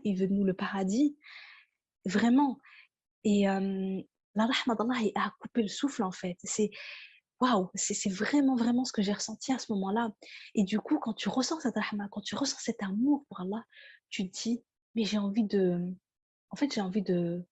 [0.04, 1.18] il veut de nous le paradis.
[2.06, 2.58] Vraiment.
[3.24, 6.36] Et la rahma d'Allah, a coupé le souffle, en fait.
[6.44, 6.70] C'est.
[7.40, 10.10] Waouh, c'est vraiment, vraiment ce que j'ai ressenti à ce moment-là.
[10.54, 13.64] Et du coup, quand tu ressens cette rahma, quand tu ressens cet amour pour Allah,
[14.08, 14.62] tu te dis,
[14.94, 15.80] mais j'ai envie de.
[16.50, 17.44] En fait, j'ai envie de,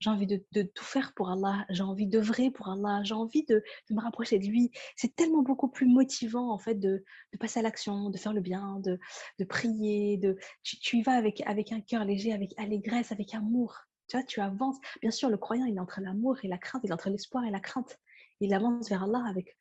[0.00, 3.62] j'ai envie de, tout faire pour Allah, j'ai envie d'œuvrer pour Allah, j'ai envie de,
[3.90, 4.70] me rapprocher de lui.
[4.96, 7.04] C'est tellement beaucoup plus motivant en fait de,
[7.40, 8.98] passer à l'action, de faire le bien, de,
[9.44, 10.16] prier.
[10.18, 13.76] De, tu, y vas avec, avec un cœur léger, avec allégresse, avec amour.
[14.08, 14.78] Tu vois, tu avances.
[15.02, 17.44] Bien sûr, le croyant, il est entre l'amour et la crainte, il est entre l'espoir
[17.44, 17.98] et la crainte.
[18.40, 19.56] Il avance vers Allah avec,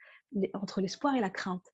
[0.53, 1.65] entre l'espoir et la crainte.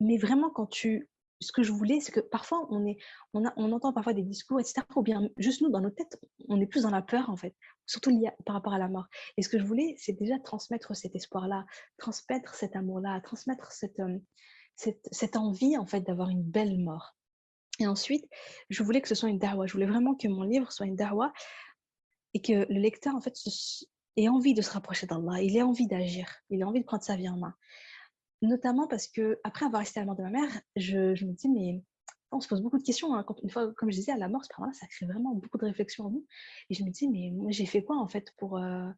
[0.00, 1.08] Mais vraiment, quand tu
[1.40, 2.96] ce que je voulais, c'est que parfois, on, est,
[3.32, 4.82] on, a, on entend parfois des discours, etc.
[4.96, 6.18] Ou bien, juste nous, dans nos têtes,
[6.48, 7.54] on est plus dans la peur, en fait,
[7.86, 8.10] surtout
[8.44, 9.06] par rapport à la mort.
[9.36, 11.66] Et ce que je voulais, c'est déjà transmettre cet espoir-là,
[11.98, 14.18] transmettre cet amour-là, transmettre cette, euh,
[14.76, 17.16] cette, cette, envie, en fait, d'avoir une belle mort.
[17.80, 18.24] Et ensuite,
[18.70, 19.66] je voulais que ce soit une dawa.
[19.66, 21.32] Je voulais vraiment que mon livre soit une dawa
[22.32, 23.34] et que le lecteur, en fait,
[24.16, 27.02] ait envie de se rapprocher d'Allah, il ait envie d'agir, il ait envie de prendre
[27.02, 27.54] sa vie en main.
[28.42, 31.48] Notamment parce que après avoir assisté à la mort de ma mère, je, me dis,
[31.48, 31.82] mais
[32.30, 33.14] on se pose beaucoup de questions.
[33.14, 33.24] Hein.
[33.24, 36.06] Quand, une fois, comme je disais, à la mort, ça crée vraiment beaucoup de réflexions
[36.06, 36.26] en nous.
[36.70, 38.58] Et je me dis, mais moi, j'ai fait quoi en fait pour.
[38.58, 38.88] Euh,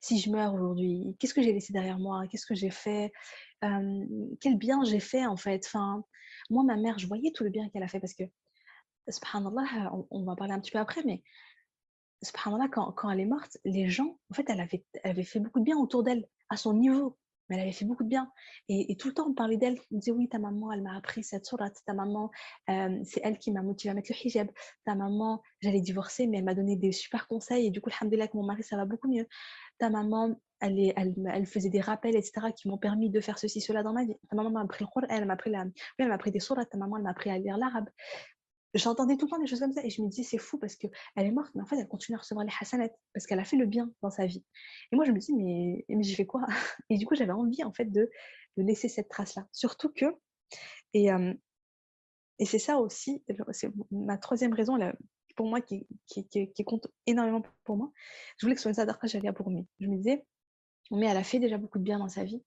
[0.00, 3.12] si je meurs aujourd'hui, qu'est-ce que j'ai laissé derrière moi Qu'est-ce que j'ai fait
[3.60, 5.64] Quel bien j'ai fait en fait?
[5.66, 6.02] Enfin,
[6.48, 8.24] Moi, ma mère, je voyais tout le bien qu'elle a fait parce que,
[9.08, 11.22] subhanallah, on, on va parler un petit peu après, mais
[12.22, 15.40] subhanallah, quand, quand elle est morte, les gens, en fait, elle avait, elle avait fait
[15.40, 17.18] beaucoup de bien autour d'elle, à son niveau
[17.48, 18.30] mais elle avait fait beaucoup de bien.
[18.68, 19.78] Et, tout le temps, on parlait d'elle.
[19.90, 21.76] On disait, oui, ta maman, elle m'a appris cette sourate.
[21.86, 22.30] Ta maman,
[22.66, 24.48] c'est elle qui m'a motivé à mettre le hijab.
[24.84, 27.66] Ta maman, j'allais divorcer, mais elle m'a donné des super conseils.
[27.66, 29.26] Et du coup, alhamdoulilah, avec mon mari, ça va beaucoup mieux.
[29.78, 33.82] Ta maman, elle, elle, faisait des rappels, etc., qui m'ont permis de faire ceci, cela
[33.82, 34.14] dans ma vie.
[34.30, 35.64] Ta maman m'a appris le Qur'an, elle m'a appris, la,
[35.98, 36.70] elle m'a appris des sourates.
[36.70, 37.88] Ta maman, elle m'a appris à lire l'arabe
[38.74, 40.76] j'entendais tout le temps des choses comme ça et je me disais c'est fou parce
[40.76, 43.44] qu'elle est morte mais en fait elle continue à recevoir les hasanat parce qu'elle a
[43.44, 44.44] fait le bien dans sa vie.
[44.90, 46.46] Et moi je me dis mais, mais j'ai fait quoi?
[46.90, 48.10] Et du coup j'avais envie en fait de,
[48.56, 50.06] de laisser cette trace là surtout que
[50.94, 51.08] et,
[52.38, 54.78] et c'est ça aussi c'est ma troisième raison
[55.36, 57.90] pour moi qui, qui, qui, compte énormément pour moi.
[58.36, 60.24] Je voulais que ce soit une sadaqa j'allais pour moi je me disais
[60.90, 62.42] mais elle a fait déjà beaucoup de bien dans sa vie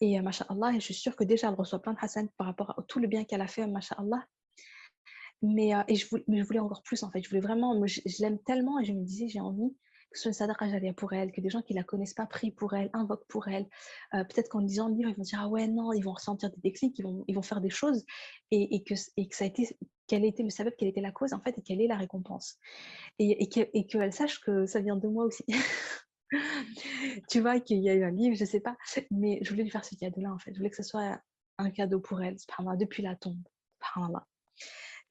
[0.00, 2.70] et Allah et je suis sûre que déjà elle reçoit plein de hasanat par rapport
[2.70, 4.26] à tout le bien qu'elle a fait Allah
[5.42, 7.22] mais, et je voulais, encore plus en fait.
[7.22, 9.74] Je voulais vraiment, je, l'aime tellement et je me disais, j'ai envie
[10.10, 12.26] que ce soit une sadaqa jalia pour elle, que des gens qui la connaissent pas
[12.26, 13.68] prient pour elle, invoquent pour elle.
[14.10, 16.60] Peut-être qu'en lisant le livre, ils vont dire, ah ouais, non, ils vont ressentir des
[16.60, 18.04] déclics, ils vont, ils vont faire des choses
[18.50, 19.68] et, que, et que ça a été,
[20.08, 22.58] quelle était le sabab, quelle était la cause en fait et quelle est la récompense.
[23.20, 25.44] Et, et qu'elle sache que ça vient de moi aussi.
[27.28, 28.76] tu vois qu'il y a eu un livre, je sais pas,
[29.10, 30.52] mais je voulais lui faire ce cadeau-là en fait.
[30.52, 31.20] Je voulais que ce soit
[31.58, 32.36] un cadeau pour elle,
[32.78, 33.42] depuis la tombe.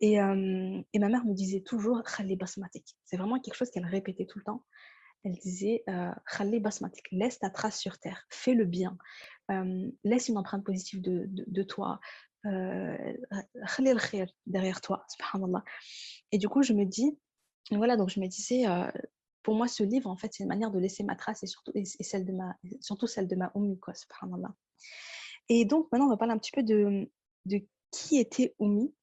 [0.02, 2.97] Et, ma mère me disait toujours Khali basmatik.
[3.06, 4.66] C'est vraiment quelque chose qu'elle répétait tout le temps.
[5.24, 5.84] Elle disait
[6.26, 8.97] Khali basmatik, laisse ta trace sur terre, fais le bien,
[10.04, 12.00] laisse une empreinte positive de, de, toi,
[12.43, 14.00] Khali al
[14.45, 15.06] derrière toi.
[16.32, 17.20] Et du coup, je me dis,
[17.72, 18.64] voilà, donc je me disais,
[19.43, 21.72] pour moi, ce livre, en fait, c'est une manière de laisser ma trace et surtout,
[21.76, 23.52] et, celle, de ma, surtout celle de ma
[23.93, 24.54] subhanallah.
[25.50, 27.10] Et donc, maintenant, on va parler un petit peu de,
[27.45, 28.93] de qui était Oumi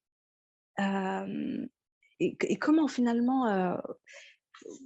[0.79, 3.45] et, comment finalement,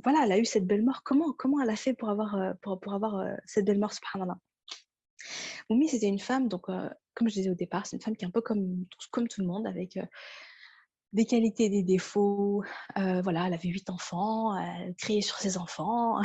[0.02, 1.02] voilà, elle a eu cette belle mort.
[1.04, 4.38] Comment, comment elle a fait pour avoir, pour, pour avoir cette belle mort, subhanallah?
[5.68, 8.28] Oumi, c'était une femme, donc, comme je disais au départ, c'est une femme qui est
[8.28, 9.98] un peu comme, comme tout le monde, avec
[11.12, 12.64] des qualités et des défauts.
[12.96, 16.20] voilà, elle avait huit enfants, elle criait sur ses enfants.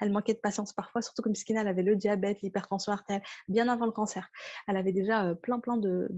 [0.00, 3.68] Elle manquait de patience parfois, surtout comme Skina, elle avait le diabète, l'hypertension artérielle, bien
[3.68, 4.28] avant le cancer.
[4.66, 6.08] Elle avait déjà plein, plein de,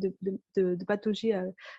[0.87, 1.33] pathologies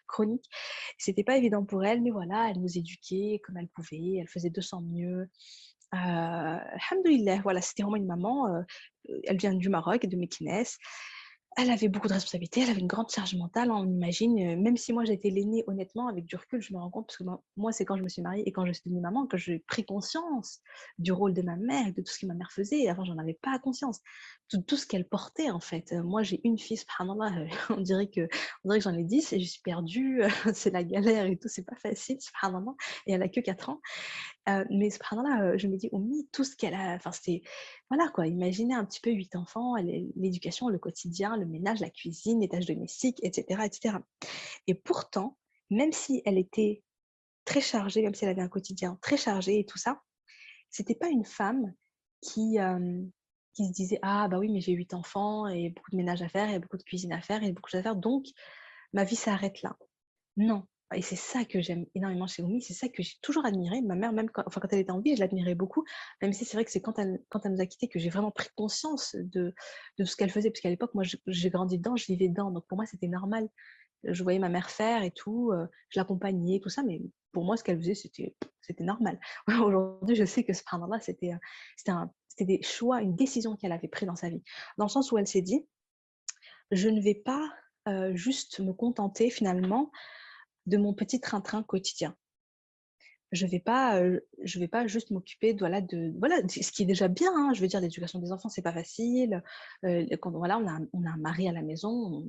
[0.07, 0.49] chroniques.
[0.97, 4.49] C'était pas évident pour elle, mais voilà, elle nous éduquait comme elle pouvait, elle faisait
[4.49, 5.29] de son mieux.
[5.93, 6.57] Euh,
[6.91, 8.63] Alhamdulillah, voilà, c'était vraiment une maman.
[9.25, 10.65] elle vient du Maroc, de Mekines
[11.57, 14.93] elle avait beaucoup de responsabilités, elle avait une grande charge mentale, on imagine, même si
[14.93, 17.23] moi j'étais l'aînée, honnêtement, avec du recul, je me rends compte, parce que
[17.57, 19.59] moi, c'est quand je me suis mariée et quand je suis devenue maman que j'ai
[19.59, 20.59] pris conscience
[20.97, 22.87] du rôle de ma mère, de tout ce que ma mère faisait.
[22.87, 23.99] Avant, j'en avais pas conscience.
[24.49, 25.91] Tout, tout ce qu'elle portait, en fait.
[25.93, 28.27] Moi, j'ai une fille, subhanallah, on dirait que,
[28.63, 30.21] on dirait que j'en ai dix et je suis perdue,
[30.53, 32.73] c'est la galère et tout, c'est pas facile, subhanallah,
[33.07, 33.79] et elle a que quatre ans.
[34.49, 37.41] Euh, mais subhanallah, je me dis, Oumi, tout ce qu'elle a, enfin, c'était,
[37.89, 39.75] voilà quoi, imaginez un petit peu huit enfants,
[40.15, 43.97] l'éducation, le quotidien, le ménage, la cuisine, les tâches domestiques, etc., etc.
[44.67, 45.37] Et pourtant,
[45.69, 46.83] même si elle était
[47.45, 50.01] très chargée, même si elle avait un quotidien très chargé et tout ça,
[50.69, 51.73] c'était pas une femme
[52.21, 52.57] qui,
[53.53, 56.29] qui se disait, ah bah oui, mais j'ai huit enfants et beaucoup de ménage à
[56.29, 58.25] faire, et beaucoup de cuisine à faire, et beaucoup de choses à faire, donc
[58.91, 59.77] ma vie s'arrête là.
[60.35, 60.65] Non,
[60.95, 63.81] et c'est ça que j'aime énormément chez Oumi, c'est ça que j'ai toujours admiré.
[63.81, 65.83] Ma mère, même quand, enfin, quand elle était en vie, je l'admirais beaucoup,
[66.21, 68.09] même si c'est vrai que c'est quand elle, quand elle nous a quittés que j'ai
[68.09, 69.53] vraiment pris conscience de,
[69.97, 72.65] de ce qu'elle faisait, parce qu'à l'époque, moi, j'ai grandi dedans, je vivais dedans, donc
[72.67, 73.47] pour moi, c'était normal.
[74.03, 77.55] Je voyais ma mère faire et tout, euh, je l'accompagnais, tout ça, mais pour moi,
[77.57, 78.35] ce qu'elle faisait, c'était,
[78.79, 79.19] normal.
[79.63, 81.33] Aujourd'hui, je sais que ce là c'était
[82.39, 84.43] des choix, une décision qu'elle avait prise dans sa vie,
[84.77, 85.65] dans le sens où elle s'est dit,
[86.71, 87.49] je ne vais pas
[87.87, 89.91] euh, juste me contenter finalement
[90.65, 92.15] de mon petit train-train quotidien.
[93.31, 93.99] Je ne vais, pas,
[94.43, 96.13] je vais pas juste m'occuper voilà, de.
[96.19, 97.31] Voilà, ce qui est déjà bien.
[97.35, 99.41] Hein, je veux dire, l'éducation des enfants, c'est pas facile.
[99.81, 102.23] quand voilà, on, a, on a un mari à la maison,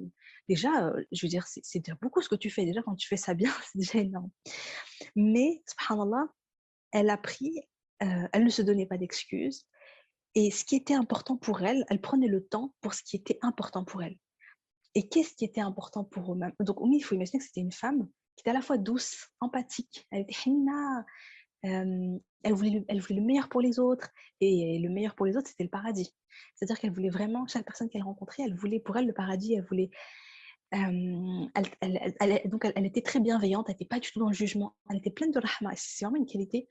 [0.48, 2.64] déjà, je veux dire, c'est déjà beaucoup ce que tu fais.
[2.64, 4.30] Déjà, quand tu fais ça bien, c'est déjà énorme.
[5.14, 6.26] Mais, subhanallah,
[6.92, 7.60] elle a pris,
[7.98, 9.66] elle ne se donnait pas d'excuses.
[10.34, 13.38] Et ce qui était important pour elle, elle prenait le temps pour ce qui était
[13.42, 14.16] important pour elle.
[14.94, 16.52] Et qu'est-ce qui était important pour eux-mêmes?
[16.60, 20.06] Donc, il faut imaginer que c'était une femme qui était à la fois douce, empathique.
[20.10, 21.04] Elle était hinna.
[21.64, 24.10] Euh, elle, voulait le, meilleur pour les autres.
[24.40, 26.14] Et le meilleur pour les autres, c'était le paradis.
[26.54, 29.54] C'est-à-dire qu'elle voulait vraiment, chaque personne qu'elle rencontrait, elle voulait pour elle le paradis.
[29.54, 29.90] Elle voulait.
[30.72, 33.66] Donc, elle, était très bienveillante.
[33.68, 34.74] Elle n'était pas du tout dans le jugement.
[34.90, 35.72] Elle était pleine de rahma.
[35.76, 36.68] C'est vraiment une qualité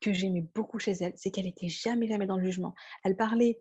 [0.00, 1.14] que j'aimais beaucoup chez elle.
[1.16, 2.74] C'est qu'elle n'était jamais, jamais dans le jugement.
[3.04, 3.58] Elle parlait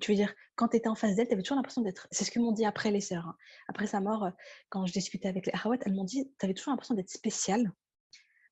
[0.00, 2.06] tu veux dire, quand tu étais en face d'elle, tu avais toujours l'impression d'être.
[2.10, 3.26] C'est ce que m'ont dit après les sœurs.
[3.26, 3.36] Hein.
[3.68, 4.28] Après sa mort,
[4.68, 7.72] quand je discutais avec les Ahawat, elles m'ont dit tu avais toujours l'impression d'être spéciale,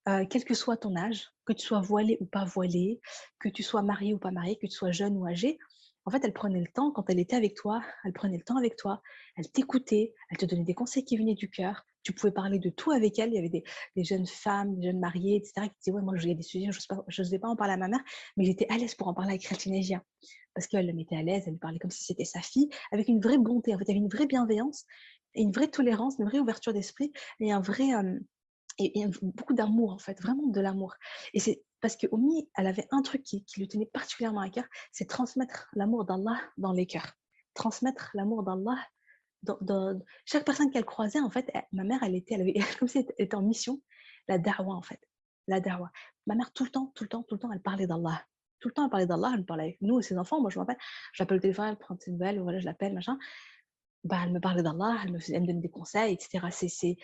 [0.06, 3.00] quel que soit ton âge, que tu sois voilée ou pas voilée,
[3.38, 5.58] que tu sois mariée ou pas mariée, que tu sois jeune ou âgée.
[6.04, 8.56] En fait, elle prenait le temps, quand elle était avec toi, elle prenait le temps
[8.56, 9.00] avec toi,
[9.36, 11.84] elle t'écoutait, elle te donnait des conseils qui venaient du cœur.
[12.02, 13.28] Tu pouvais parler de tout avec elle.
[13.28, 13.62] Il y avait des,
[14.04, 17.38] jeunes femmes, des jeunes mariées, etc., qui disaient Ouais, moi, j'ai des sujets, je n'osais
[17.38, 18.02] pas, pas en parler à ma mère,
[18.36, 20.02] mais j'étais à l'aise pour en parler avec Rachinégia
[20.54, 23.08] parce qu'elle le mettait à l'aise, elle lui parlait comme si c'était sa fille, avec
[23.08, 23.74] une vraie bonté.
[23.74, 24.86] En une vraie bienveillance,
[25.34, 27.90] une vraie tolérance, une vraie ouverture d'esprit, et un vrai
[28.78, 30.94] et, beaucoup d'amour en fait, vraiment de l'amour.
[31.34, 34.64] Et c'est parce que Omi, elle avait un truc qui, lui tenait particulièrement à cœur,
[34.92, 37.12] c'est transmettre l'amour d'Allah dans les cœurs,
[37.54, 38.78] transmettre l'amour d'Allah.
[39.42, 42.98] Dans, chaque personne qu'elle croisait, en fait, ma mère, elle était, elle avait, comme si
[42.98, 43.82] elle était en mission,
[44.28, 45.00] la da'wa en fait,
[45.48, 45.90] la da'wa.
[46.26, 48.24] Ma mère, tout le temps, tout le temps, tout le temps, elle parlait d'Allah
[48.62, 50.40] tout le temps, elle parlait d'Allah, elle parlait avec nous et ses enfants.
[50.40, 50.78] Moi, je m'appelle,
[51.12, 53.18] j'appelle le téléphone, elle prend ses nouvelles, voilà, je l'appelle, machin.
[54.04, 56.96] Bah, elle me parlait d'Allah, elle me, elle me donne des conseils, etc.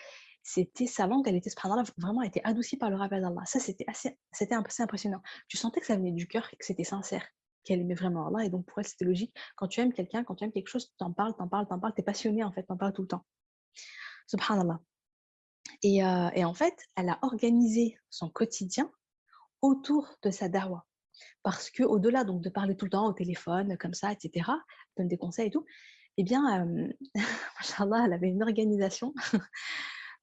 [0.42, 1.50] C'était sa langue, elle était
[1.98, 3.42] vraiment elle était adoucie par le rappel d'Allah.
[3.44, 5.20] Ça, c'était assez, c'était assez impressionnant.
[5.48, 7.26] Tu sentais que ça venait du cœur que c'était sincère,
[7.64, 8.44] qu'elle aimait vraiment Allah.
[8.44, 9.34] Et donc, pour elle, c'était logique.
[9.56, 11.80] Quand tu aimes quelqu'un, quand tu aimes quelque chose, tu t'en parles, t'en parles, t'en
[11.80, 13.24] parles, t'es passionné, en fait, t'en parles tout le temps.
[14.28, 14.80] Subhanallah.
[15.82, 18.90] Et, euh, et en fait, elle a organisé son quotidien
[19.60, 20.87] autour de sa darwa
[21.42, 24.50] parce que au-delà donc de parler tout le temps au téléphone comme ça, etc.,
[24.96, 25.64] donne des conseils et tout,
[26.16, 26.88] eh bien, euh,
[28.04, 29.14] elle avait une organisation.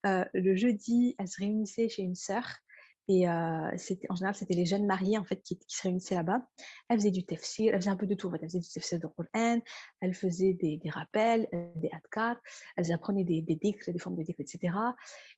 [0.03, 2.45] le jeudi, elle se réunissait chez une sœur
[3.08, 6.41] et en général, c'était les jeunes mariés en fait, qui, se réunissaient là-bas.
[6.89, 8.32] Elle faisait du tafsir, elle faisait un peu de tout.
[8.34, 9.62] Elle faisait du tafsir de Qur'an,
[10.01, 12.38] elle faisait des, des rappels, des adkar,
[12.78, 14.74] elle apprenait des, des des formes de dhikr, etc.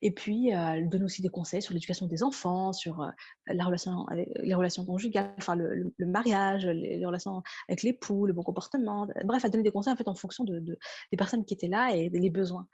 [0.01, 3.05] Et puis, elle donnait aussi des conseils sur l'éducation des enfants, sur
[3.47, 9.07] les relations conjugales, enfin le, mariage, les, relations avec l'époux, le bon comportement.
[9.25, 11.95] Bref, elle donnait des conseils en, fait, en fonction de, des personnes qui étaient là
[11.95, 12.67] et des besoins.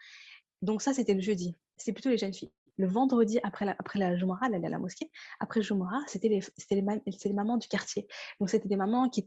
[0.61, 1.57] Donc ça, c'était le jeudi.
[1.77, 2.51] C'était plutôt les jeunes filles.
[2.77, 5.11] Le vendredi après la, après la Jumara, elle allait à la mosquée.
[5.39, 8.07] Après Jumara, c'était les, mamans du quartier.
[8.39, 9.23] Donc, c'était des mamans qui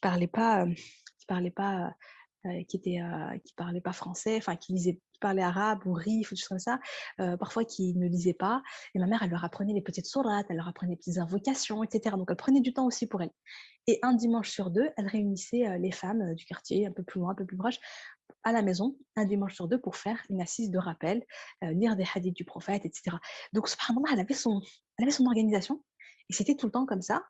[0.00, 0.66] parlaient pas,
[1.18, 1.94] qui parlaient pas
[2.46, 6.34] euh, qui étaient euh, qui parlaient pas français, enfin qui parlaient arabe ou rif ou
[6.34, 6.80] tout comme ça,
[7.20, 8.64] euh, parfois qui ne lisaient pas.
[8.96, 11.84] Et ma mère, elle leur apprenait les petites sourates, elle leur apprenait les petites invocations,
[11.84, 12.16] etc.
[12.16, 13.30] Donc elle prenait du temps aussi pour elle.
[13.86, 17.30] Et un dimanche sur deux, elle réunissait les femmes du quartier, un peu plus loin,
[17.30, 17.78] un peu plus proche,
[18.44, 21.24] à la maison, un dimanche sur deux, pour faire une assise de rappel,
[21.62, 23.16] lire des hadiths du prophète, etc.
[23.52, 24.60] Donc, subhanallah, elle avait son,
[24.98, 25.82] elle avait son organisation,
[26.28, 27.22] et c'était tout le temps comme ça,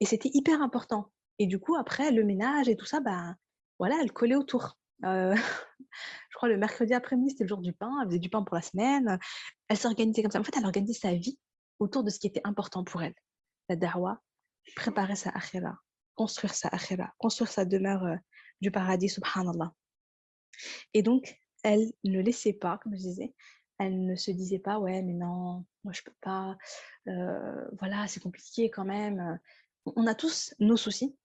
[0.00, 1.10] et c'était hyper important.
[1.38, 3.34] Et du coup, après, le ménage et tout ça, bah,
[3.78, 4.76] voilà, elle collait autour.
[5.04, 5.34] Euh,
[6.30, 7.92] je crois le mercredi après-midi, c'était le jour du pain.
[8.02, 9.18] Elle faisait du pain pour la semaine.
[9.68, 10.40] Elle s'organisait comme ça.
[10.40, 11.38] En fait, elle organisait sa vie
[11.78, 13.14] autour de ce qui était important pour elle.
[13.68, 14.20] La da'wa,
[14.74, 15.78] préparer sa akhira,
[16.14, 18.16] construire sa akhira, construire sa demeure euh,
[18.60, 19.72] du paradis, subhanallah.
[20.94, 23.34] Et donc, elle ne laissait pas, comme je disais,
[23.78, 26.56] elle ne se disait pas, ouais, mais non, moi je peux pas,
[27.08, 29.38] euh, voilà, c'est compliqué quand même.
[29.84, 31.16] On a tous nos soucis,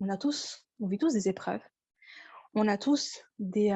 [0.00, 1.62] on a tous, on vit tous des épreuves
[2.54, 3.70] on a tous des...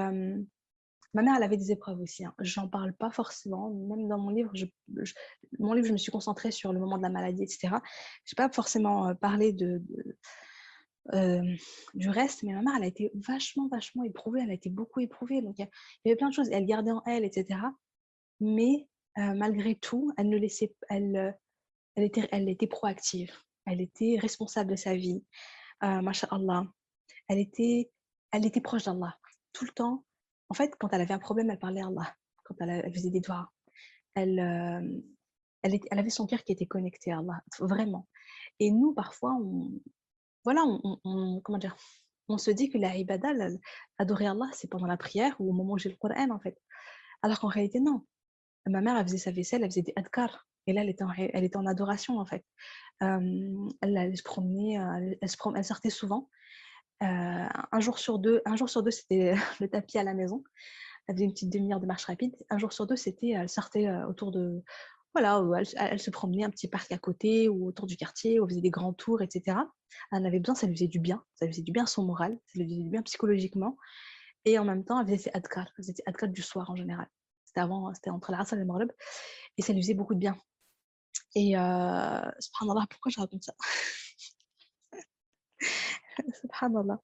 [1.14, 2.24] Ma mère, elle avait des épreuves aussi.
[2.24, 2.34] Hein.
[2.38, 3.70] J'en parle pas forcément.
[3.70, 4.66] Même dans mon livre, je,
[5.58, 7.76] mon livre, je me suis concentrée sur le moment de la maladie, etc.
[8.24, 9.82] Je n'ai pas forcément parlé de,
[11.12, 14.40] du reste, mais ma mère, elle a été vachement, vachement éprouvée.
[14.42, 15.42] Elle a été beaucoup éprouvée.
[15.42, 15.68] Donc, il
[16.04, 16.48] y avait plein de choses.
[16.50, 17.60] Elle gardait en elle, etc.
[18.40, 18.86] Mais
[19.16, 21.36] malgré tout, elle ne laissait, elle,
[21.96, 23.32] elle était, elle était proactive.
[23.66, 25.24] Elle était responsable de sa vie.
[25.82, 26.66] Euh, Allah.
[27.28, 27.90] Elle était
[28.30, 29.16] elle était proche d'Allah
[29.52, 30.04] tout le temps.
[30.48, 32.14] En fait, quand elle avait un problème, elle parlait à Allah.
[32.44, 33.50] Quand elle, faisait des doigts,
[34.14, 34.38] elle,
[35.62, 38.06] elle, elle, avait son cœur qui était connecté à Allah, vraiment.
[38.58, 39.70] Et nous, parfois, on,
[40.44, 41.76] voilà, on, comment dire,
[42.28, 43.30] on se dit que la ibada,
[43.98, 46.58] adorer Allah, c'est pendant la prière ou au moment où j'ai le Coran, en fait.
[47.22, 48.04] Alors qu'en réalité, non.
[48.66, 50.46] Ma mère, elle faisait sa vaisselle, elle faisait des adkar.
[50.66, 52.44] Et là, elle était en, elle était en adoration, en fait.
[53.02, 56.28] Euh, elle, se promenait, elle, elle, se elle sortait souvent
[57.02, 60.42] euh, un jour sur deux, un jour sur deux, c'était le tapis à la maison.
[61.06, 62.36] Elle faisait une petite demi-heure de marche rapide.
[62.50, 64.62] Un jour sur deux, c'était, elle sortait euh, autour de,
[65.24, 68.60] elle, se promenait un petit parc à côté ou autour du quartier, où elle faisait
[68.60, 69.58] des grands tours, etc.
[70.12, 72.04] Elle en avait besoin, ça lui faisait du bien, ça lui faisait du bien son
[72.04, 73.76] moral, ça lui faisait du bien psychologiquement.
[74.44, 76.76] Et en même temps, elle faisait ses adkar, elle faisait ses adkar du soir en
[76.76, 77.08] général.
[77.44, 78.90] C'était avant, c'était entre la et le maghreb,
[79.56, 80.36] et ça lui faisait beaucoup de bien.
[81.34, 83.54] Et euh, subhanallah, pourquoi je raconte ça?
[86.40, 87.00] Subhanallah.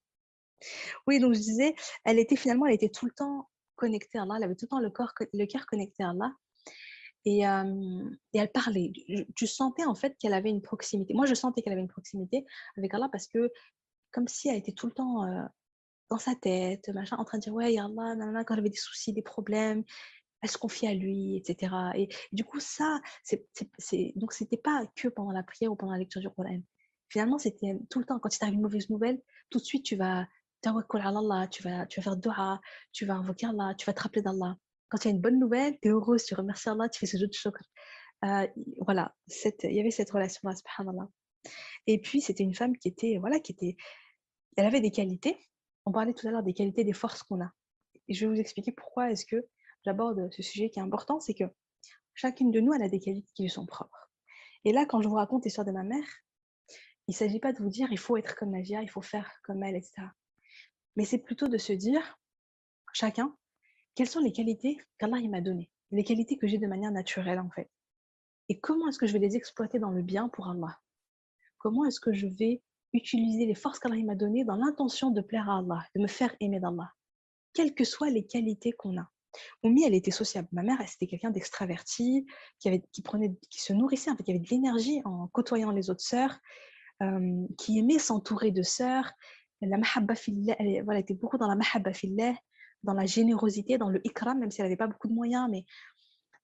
[1.06, 4.34] Oui, donc je disais, elle était finalement, elle était tout le temps connectée à Allah,
[4.38, 6.32] elle avait tout le temps le, corps, le cœur connecté à Allah.
[7.24, 8.92] Et, elle parlait.
[9.34, 11.14] Tu, sentais en fait qu'elle avait une proximité.
[11.14, 12.44] Moi, je sentais qu'elle avait une proximité
[12.76, 13.50] avec Allah parce que,
[14.12, 15.24] comme si elle était tout le temps
[16.10, 18.76] dans sa tête, machin, en train de dire Ouais, Allah, nanana, quand elle avait des
[18.76, 19.84] soucis, des problèmes,
[20.42, 21.74] elle se confiait à lui, etc.
[21.96, 23.48] Et, du coup, ça, c'est,
[24.16, 26.60] donc c'était pas que pendant la prière ou pendant la lecture du Coran
[27.14, 29.94] finalement, c'était tout le temps, quand il t'arrive une mauvaise nouvelle, tout de suite, tu
[29.94, 30.26] vas,
[30.62, 30.82] tu vas
[32.02, 32.60] faire dua,
[32.92, 34.56] tu vas invoquer Allah, tu vas te rappeler d'Allah.
[34.88, 37.06] Quand il y a une bonne nouvelle, tu es heureuse, tu remercies Allah, tu fais
[37.06, 37.56] ce jeu de choc.
[38.24, 38.46] Euh,
[38.80, 41.08] voilà, il y avait cette relation-là, subhanallah.
[41.86, 43.76] Et puis, c'était une femme qui était, voilà, qui était,
[44.56, 45.36] elle avait des qualités.
[45.84, 47.50] On parlait tout à l'heure des qualités, des forces qu'on a.
[48.08, 49.46] Je vais vous expliquer pourquoi est-ce que
[49.84, 51.44] j'aborde ce sujet qui est important, c'est que
[52.14, 54.10] chacune de nous, elle a des qualités qui lui sont propres.
[54.64, 56.06] Et là, quand je vous raconte l'histoire de ma mère,
[57.06, 59.30] il ne s'agit pas de vous dire il faut être comme Nadia, il faut faire
[59.42, 60.06] comme elle, etc.
[60.96, 62.18] Mais c'est plutôt de se dire,
[62.92, 63.36] chacun,
[63.94, 67.50] quelles sont les qualités qu'Allah m'a données, les qualités que j'ai de manière naturelle en
[67.50, 67.70] fait.
[68.48, 70.78] Et comment est-ce que je vais les exploiter dans le bien pour Allah
[71.58, 75.48] Comment est-ce que je vais utiliser les forces qu'Allah m'a données dans l'intention de plaire
[75.48, 76.92] à Allah, de me faire aimer d'Allah,
[77.54, 79.10] quelles que soient les qualités qu'on a.
[79.62, 80.48] Oumi, elle était sociable.
[80.52, 82.26] Ma mère, c'était quelqu'un d'extraverti,
[82.60, 86.04] qui, prenait, qui se nourrissait, en fait, qui avait de l'énergie en côtoyant les autres
[86.04, 86.38] sœurs,
[87.58, 89.10] qui aimait s'entourer de sœurs.
[89.60, 90.14] La mahabba
[90.58, 92.34] elle, voilà, était beaucoup dans la mahabba fillah,
[92.84, 95.64] dans la générosité, dans le ikram, même si elle n'avait pas beaucoup de moyens, mais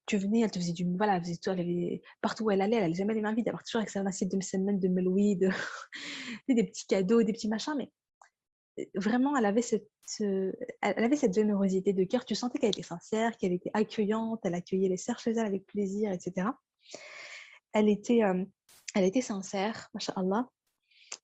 [0.07, 0.85] tu venais, elle te faisait du.
[0.97, 3.35] Voilà, elle faisait tout, elle avait, partout où elle allait, elle n'allait jamais les mains
[3.35, 5.51] vides, elle toujours avec sa assiette de semaine de meloui, de,
[6.49, 7.91] des petits cadeaux, des petits machins, mais
[8.95, 9.89] vraiment, elle avait cette,
[10.19, 12.25] elle avait cette générosité de cœur.
[12.25, 15.67] Tu sentais qu'elle était sincère, qu'elle était accueillante, elle accueillait les sœurs chez elle avec
[15.67, 16.49] plaisir, etc.
[17.73, 18.23] Elle était,
[18.95, 20.49] elle était sincère, Allah.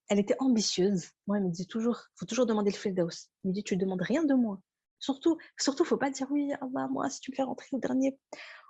[0.09, 1.11] Elle était ambitieuse.
[1.27, 3.31] Moi, elle me dit toujours, il faut toujours demander le Firdaus.
[3.45, 4.61] Elle me dit, tu ne demandes rien de moi.
[4.99, 8.19] Surtout, surtout, faut pas dire oui, Allah, moi, si tu me fais rentrer au dernier,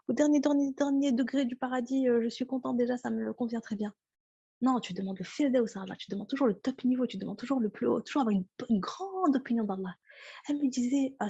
[0.08, 3.60] au dernier, dernier, dernier degré du paradis, euh, je suis contente déjà, ça me convient
[3.60, 3.92] très bien.
[4.62, 5.96] Non, tu demandes le Firdaus Allah.
[5.96, 8.80] Tu demandes toujours le top niveau, tu demandes toujours le plus haut, toujours avoir une,
[8.80, 9.94] grande opinion d'Allah.
[10.48, 11.28] Elle me disait, ah,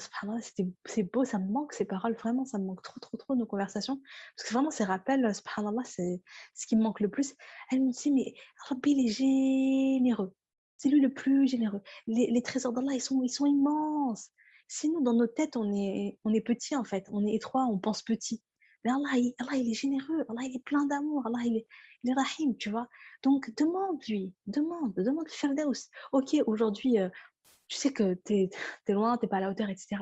[0.84, 3.46] c'est beau, ça me manque ces paroles, vraiment, ça me manque trop, trop, trop nos
[3.46, 4.00] conversations.
[4.36, 6.22] Parce que vraiment, ces rappels, subhanallah, c'est
[6.54, 7.34] ce qui me manque le plus.
[7.72, 8.34] Elle me dit, mais
[8.68, 10.32] Rabbi, il est généreux.
[10.76, 11.80] C'est lui le plus généreux.
[12.06, 14.30] Les, les trésors d'Allah, ils sont, ils sont immenses.
[14.68, 17.06] Sinon, dans nos têtes, on est, on est petit, en fait.
[17.12, 18.42] On est étroit, on pense petit.
[18.84, 20.24] Mais Allah, il, Allah, il est généreux.
[20.28, 21.26] Allah, il est plein d'amour.
[21.26, 21.66] Allah, il est,
[22.04, 22.88] il est rahim, tu vois.
[23.22, 24.32] Donc, demande-lui.
[24.46, 24.94] Demande.
[24.94, 25.90] Demande Firdaus.
[26.12, 27.08] Ok, aujourd'hui, euh,
[27.68, 29.96] tu sais que tu es, loin, tu pas à la hauteur, etc.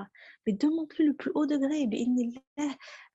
[0.46, 1.88] Mais demande-lui le plus haut degré.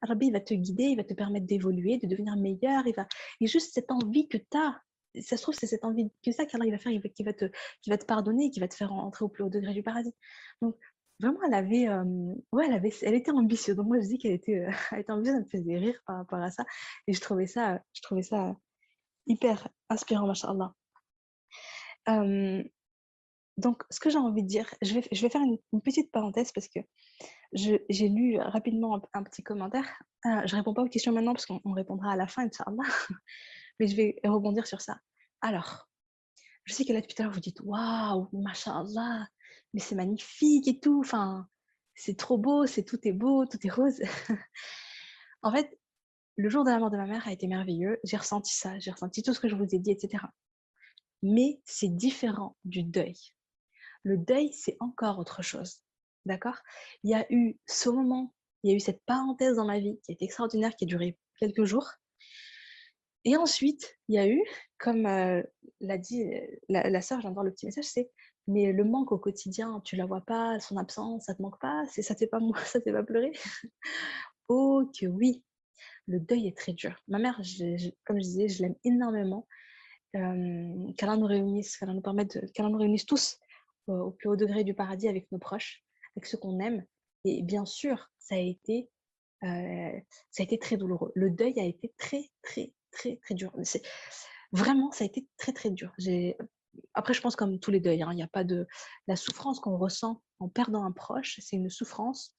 [0.02, 2.88] Rabbi va te guider, il va te permettre d'évoluer, de devenir meilleur.
[2.88, 3.08] Il va...
[3.41, 4.82] Et juste cette envie que tu as,
[5.22, 7.45] ça se trouve, c'est cette envie que ça qu'Allah va faire, il va, te,
[7.88, 10.14] va te pardonner, qui va te faire entrer au plus haut degré du paradis.
[10.62, 10.76] Donc,
[11.20, 13.76] vraiment, elle avait, euh, ouais, elle avait, elle était ambitieuse.
[13.76, 16.17] Donc, moi, je dis qu'elle était, euh, elle était ambitieuse, elle me faisait rire par
[16.17, 16.65] rapport à ça.
[17.07, 18.55] Et je trouvais ça, je trouvais ça
[19.28, 20.74] hyper inspirant, machallah.
[22.09, 22.63] Euh,
[23.57, 26.51] donc, ce que j'ai envie de dire, je vais, je vais faire une, petite parenthèse
[26.53, 26.80] parce que
[27.53, 29.86] j'ai lu rapidement un, petit commentaire.
[30.24, 32.84] je ne réponds pas aux questions maintenant parce qu'on répondra à la fin, Inch'Allah.
[33.80, 34.99] Mais je vais rebondir sur ça.
[35.41, 35.89] Alors,
[36.63, 39.28] je sais que là, depuis tout à l'heure, vous dites Waouh, Masha'Allah,
[39.74, 40.99] mais c'est magnifique et tout.
[40.99, 41.47] Enfin,
[41.95, 43.99] c'est trop beau, c'est tout est beau, tout est rose.
[45.41, 45.78] en fait,
[46.38, 47.99] le jour de la mort de ma mère a été merveilleux.
[48.03, 50.24] J'ai ressenti ça, j'ai ressenti tout ce que je vous ai dit, etc.
[51.22, 53.15] Mais c'est différent du deuil.
[54.03, 55.82] Le deuil, c'est encore autre chose.
[56.26, 56.57] D'accord?
[57.03, 59.99] Il y a eu ce moment, il y a eu cette parenthèse dans ma vie
[60.03, 61.91] qui est extraordinaire, qui a duré quelques jours.
[63.26, 64.41] Et ensuite, il y a eu,
[64.78, 65.43] comme euh,
[65.82, 68.09] l'a dit euh, la, la sœur, j'entends le petit message, c'est
[68.50, 71.86] mais le manque au quotidien, tu la vois pas, son absence, ça te manque pas,
[71.86, 73.32] ça te fait pas ça te fait pas pleurer?
[74.47, 75.43] oh que oui,
[76.08, 77.00] le deuil est très dur.
[77.08, 77.39] Ma mère,
[78.06, 79.47] comme je disais, je l'aime énormément.
[80.16, 83.38] Euh, qu'elle nous réunisse, qu'elle nous permette, qu'elle nous réunisse tous
[83.86, 85.84] au plus haut degré du paradis avec nos proches,
[86.16, 86.84] avec ceux qu'on aime.
[87.26, 88.89] Et bien sûr, ça a été,
[89.43, 90.00] euh,
[90.32, 91.12] ça a été très douloureux.
[91.14, 93.54] Le deuil a été très, très, très, très dur.
[94.52, 95.93] Vraiment, ça a été très, très dur.
[96.00, 96.36] J'ai
[96.93, 98.67] après, je pense comme tous les deuils, hein, il n'y a pas de
[99.07, 102.36] la souffrance qu'on ressent en perdant un proche, c'est une souffrance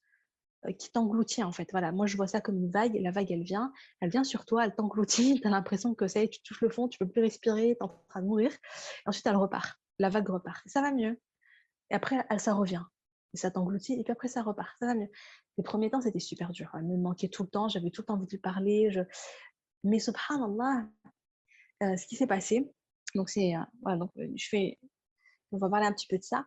[0.65, 1.67] euh, qui t'engloutit en fait.
[1.71, 2.95] Voilà, moi je vois ça comme une vague.
[3.01, 5.39] La vague, elle vient, elle vient sur toi, elle t'engloutit.
[5.41, 7.83] Tu as l'impression que ça tu touches le fond, tu peux plus respirer, tu es
[7.83, 8.51] en train de mourir.
[9.05, 9.79] Ensuite, elle repart.
[9.99, 10.61] La vague repart.
[10.67, 11.19] ça va mieux.
[11.89, 12.83] Et après, elle, ça revient.
[13.33, 13.93] Et ça t'engloutit.
[13.93, 14.69] Et puis après, ça repart.
[14.79, 15.09] Ça va mieux.
[15.57, 16.71] Les premiers temps, c'était super dur.
[16.75, 17.67] Elle me manquait tout le temps.
[17.67, 18.91] J'avais tout le temps envie de lui parler.
[18.91, 19.01] Je...
[19.83, 20.87] Mais subhanallah,
[21.83, 22.71] euh, ce qui s'est passé,
[23.15, 24.79] donc, c'est, euh, voilà, donc, euh, je fais,
[25.51, 26.45] on va parler un petit peu de ça.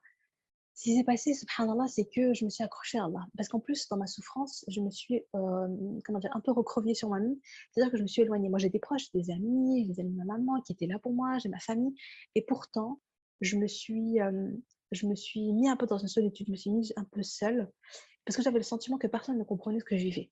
[0.75, 3.27] Ce qui s'est passé, subhanallah, c'est que je me suis accrochée à Allah.
[3.37, 5.69] Parce qu'en plus, dans ma souffrance, je me suis euh,
[6.05, 7.37] comment dire, un peu recroviée sur moi-même.
[7.71, 8.49] C'est-à-dire que je me suis éloignée.
[8.49, 11.39] Moi, j'étais proche des amis, des amis de ma maman qui étaient là pour moi,
[11.39, 11.95] j'ai ma famille.
[12.35, 13.01] Et pourtant,
[13.41, 14.19] je me suis,
[15.15, 17.71] suis mis un peu dans une solitude, je me suis mise un peu seule.
[18.25, 20.31] Parce que j'avais le sentiment que personne ne comprenait ce que je vivais.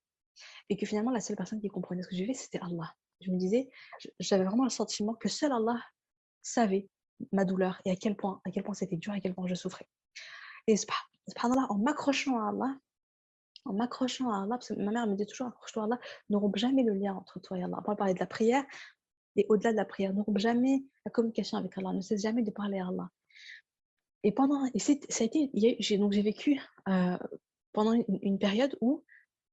[0.70, 2.94] Et que finalement, la seule personne qui comprenait ce que je vivais, c'était Allah.
[3.20, 3.70] Je me disais,
[4.18, 5.80] j'avais vraiment le sentiment que seul Allah
[6.42, 6.88] savait
[7.30, 9.54] ma douleur et à quel point, à quel point c'était dur, à quel point je
[9.54, 9.86] souffrais.
[10.66, 12.76] Et subhanallah, en m'accrochant à Allah,
[13.64, 16.36] en m'accrochant à Allah, parce que ma mère me dit toujours accroche-toi à Allah, ne
[16.36, 17.82] rompe jamais le lien entre toi et Allah.
[17.86, 18.64] Va parler de la prière,
[19.36, 22.42] et au-delà de la prière, ne rompe jamais la communication avec Allah, ne cesse jamais
[22.42, 23.08] de parler à Allah.
[24.24, 27.18] Et pendant, et ça a été, j'ai donc j'ai vécu euh,
[27.72, 29.04] pendant une, période où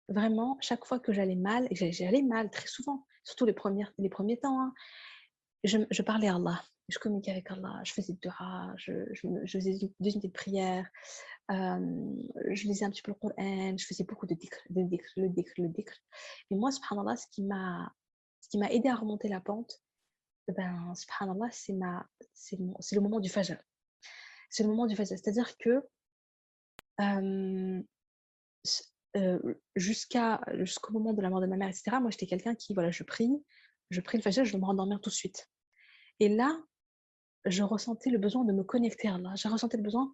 [0.10, 4.10] vraiment chaque fois que j'allais mal, et j'allais mal très souvent, surtout les premiers, les
[4.10, 4.74] premiers temps, hein,
[5.64, 8.30] je, je, parlais à Allah je communiquais avec Allah, je faisais de
[8.78, 10.88] je, je, faisais des unités de prière,
[11.52, 12.16] euh,
[12.52, 15.30] je lisais un petit peu le Coran, je faisais beaucoup de dhikr, de dhikr, le
[15.30, 15.94] dhikr, le dhikr.
[16.52, 17.94] Et moi, subhanallah, ce qui m'a,
[18.42, 19.82] ce qui m'a aidé à remonter la pente,
[20.48, 21.74] ben, subhanallah, c'est,
[22.58, 23.58] le moment du fajr.
[24.50, 25.18] C'est le moment du fajr.
[25.18, 25.84] C'est-à-dire que
[29.76, 32.92] jusqu'à, jusqu'au moment de la mort de ma mère, etc., moi, j'étais quelqu'un qui, voilà,
[32.92, 33.32] je prie,
[33.90, 35.50] je prie le fajr, je veux me rendormir tout de suite.
[36.20, 36.62] Et là,
[37.46, 39.34] je ressentais le besoin de me connecter à Allah.
[39.36, 40.14] J'ai ressenti le besoin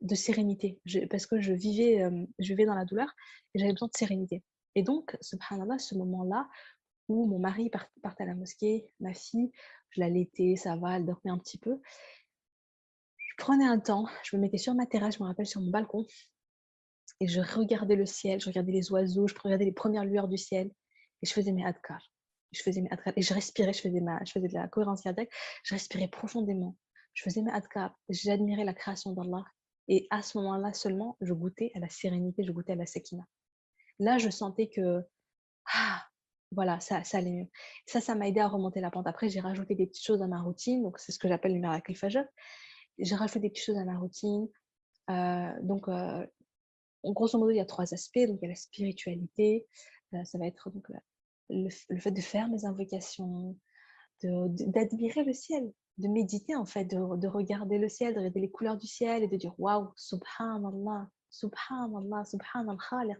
[0.00, 0.80] de sérénité
[1.10, 3.08] parce que je vivais, euh, je vivais dans la douleur
[3.54, 4.42] et j'avais besoin de sérénité.
[4.74, 6.48] Et donc, subhanallah, ce moment-là
[7.08, 7.70] où mon mari
[8.02, 9.50] partait à la mosquée, ma fille,
[9.90, 11.80] je la laitais, ça va, elle dormait un petit peu.
[13.16, 15.70] Je prenais un temps, je me mettais sur ma terrasse, je me rappelle sur mon
[15.70, 16.06] balcon,
[17.18, 20.38] et je regardais le ciel, je regardais les oiseaux, je regardais les premières lueurs du
[20.38, 20.70] ciel,
[21.22, 22.00] et je faisais mes adkar
[22.52, 25.02] je faisais mes adkar et je respirais, je faisais, ma, je faisais de la cohérence
[25.02, 25.30] cardiaque,
[25.64, 26.76] je respirais profondément,
[27.14, 29.44] je faisais mes adkar, j'admirais la création d'Allah
[29.88, 33.24] et à ce moment-là seulement, je goûtais à la sérénité, je goûtais à la sekina.
[33.98, 35.02] Là, je sentais que,
[35.74, 36.04] ah,
[36.52, 37.48] voilà, ça, ça allait mieux.
[37.86, 39.06] Ça, ça m'a aidé à remonter la pente.
[39.06, 41.60] Après, j'ai rajouté des petites choses à ma routine, donc c'est ce que j'appelle le
[41.60, 42.24] miracle fajr.
[42.98, 44.48] J'ai rajouté des petites choses à ma routine.
[45.62, 45.88] donc,
[47.04, 48.26] grosso modo, il y a trois aspects.
[48.26, 49.66] Donc, il y a la spiritualité,
[50.24, 50.86] ça va être donc,
[51.50, 53.56] le, fait de faire mes invocations,
[54.22, 58.76] d'admirer le ciel, de méditer en fait, de, regarder le ciel, de regarder les couleurs
[58.76, 63.16] du ciel et de dire waouh, subhanallah, subhanallah, subhanallah,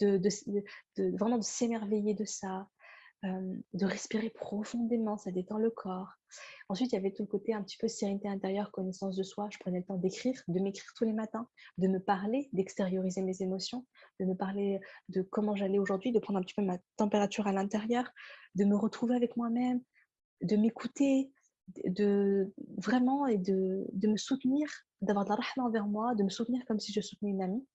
[0.00, 0.28] de, de,
[0.96, 2.68] de, vraiment de s'émerveiller de ça,
[3.22, 6.12] de respirer profondément, ça détend le corps.
[6.68, 9.48] Ensuite, il y avait tout le côté un petit peu sérénité intérieure, connaissance de soi.
[9.50, 11.48] Je prenais le temps d'écrire, de m'écrire tous les matins,
[11.78, 13.86] de me parler, d'extérioriser mes émotions,
[14.20, 17.52] de me parler de comment j'allais aujourd'hui, de prendre un petit peu ma température à
[17.52, 18.10] l'intérieur,
[18.54, 19.80] de me retrouver avec moi-même,
[20.42, 21.30] de m'écouter,
[21.86, 24.68] de vraiment et de, de me soutenir,
[25.00, 27.66] d'avoir de la rahma envers moi, de me soutenir comme si je soutenais une amie.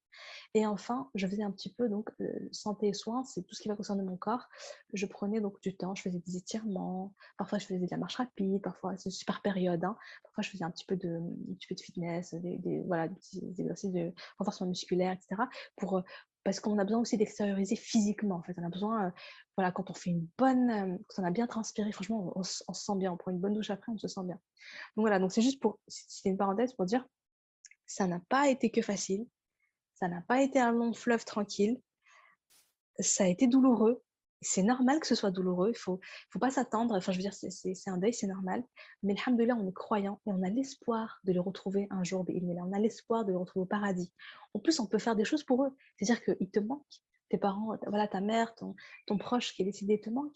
[0.53, 2.09] Et enfin, je faisais un petit peu donc
[2.51, 4.47] santé et soins, c'est tout ce qui va concerner mon corps.
[4.93, 8.15] Je prenais donc du temps, je faisais des étirements, parfois je faisais de la marche
[8.15, 9.83] rapide, parfois c'est super période.
[9.83, 9.97] Hein.
[10.23, 11.19] Parfois je faisais un petit peu de,
[11.57, 15.43] petit peu de fitness, des, voilà, des exercices de renforcement musculaire, etc.
[15.75, 16.03] Pour,
[16.43, 18.35] parce qu'on a besoin aussi d'extérioriser physiquement.
[18.35, 19.13] En fait, on a besoin,
[19.57, 22.95] voilà, quand on fait une bonne, quand on a bien transpiré, franchement, on, se sent
[22.97, 23.11] bien.
[23.11, 24.39] On prend une bonne douche après, on se sent bien.
[24.95, 27.05] Donc voilà, donc c'est juste pour, c'est une parenthèse pour dire,
[27.85, 29.27] ça n'a pas été que facile.
[29.99, 31.81] Ça n'a pas été un long fleuve tranquille.
[32.99, 34.01] Ça a été douloureux.
[34.41, 35.69] C'est normal que ce soit douloureux.
[35.69, 36.95] Il ne faut, faut pas s'attendre.
[36.95, 38.63] Enfin, je veux dire, c'est un deuil, c'est normal.
[39.03, 42.25] Mais alhamdoulilah, on est croyant et on a l'espoir de les retrouver un jour.
[42.29, 44.13] On a l'espoir de les retrouver au paradis.
[44.53, 45.75] En plus, on peut faire des choses pour eux.
[45.97, 47.01] C'est-à-dire qu'ils te manquent.
[47.29, 48.75] Tes parents, voilà, ta mère, ton,
[49.17, 50.35] proche qui est décédé te manque.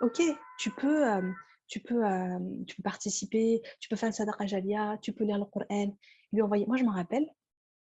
[0.00, 0.22] Ok,
[0.58, 1.30] tu peux, euh,
[1.66, 5.38] tu, peux, euh, tu peux participer, tu peux faire une sadaqa jalia, tu peux lire
[5.38, 5.94] le Coran,
[6.32, 6.66] lui envoyer.
[6.66, 7.28] Moi, je me rappelle,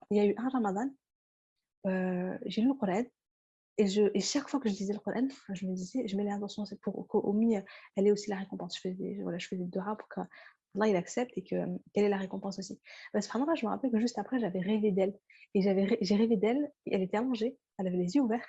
[0.09, 0.89] il y a eu un ramadan,
[1.85, 3.03] euh, j'ai lu le Coran
[3.77, 7.07] et, chaque fois que je lisais le Coran, je me disais, je mets l'intention pour
[7.07, 7.39] qu'au
[7.95, 8.75] elle ait aussi la récompense.
[8.75, 12.57] Je faisais, voilà, je faisais doigts pour qu'Allah il accepte et qu'elle ait la récompense
[12.57, 12.81] aussi.
[13.13, 15.15] Parce que je me rappelle que juste après, j'avais rêvé d'elle.
[15.53, 18.47] Et j'ai rêvé d'elle, elle était allongée, elle avait les yeux ouverts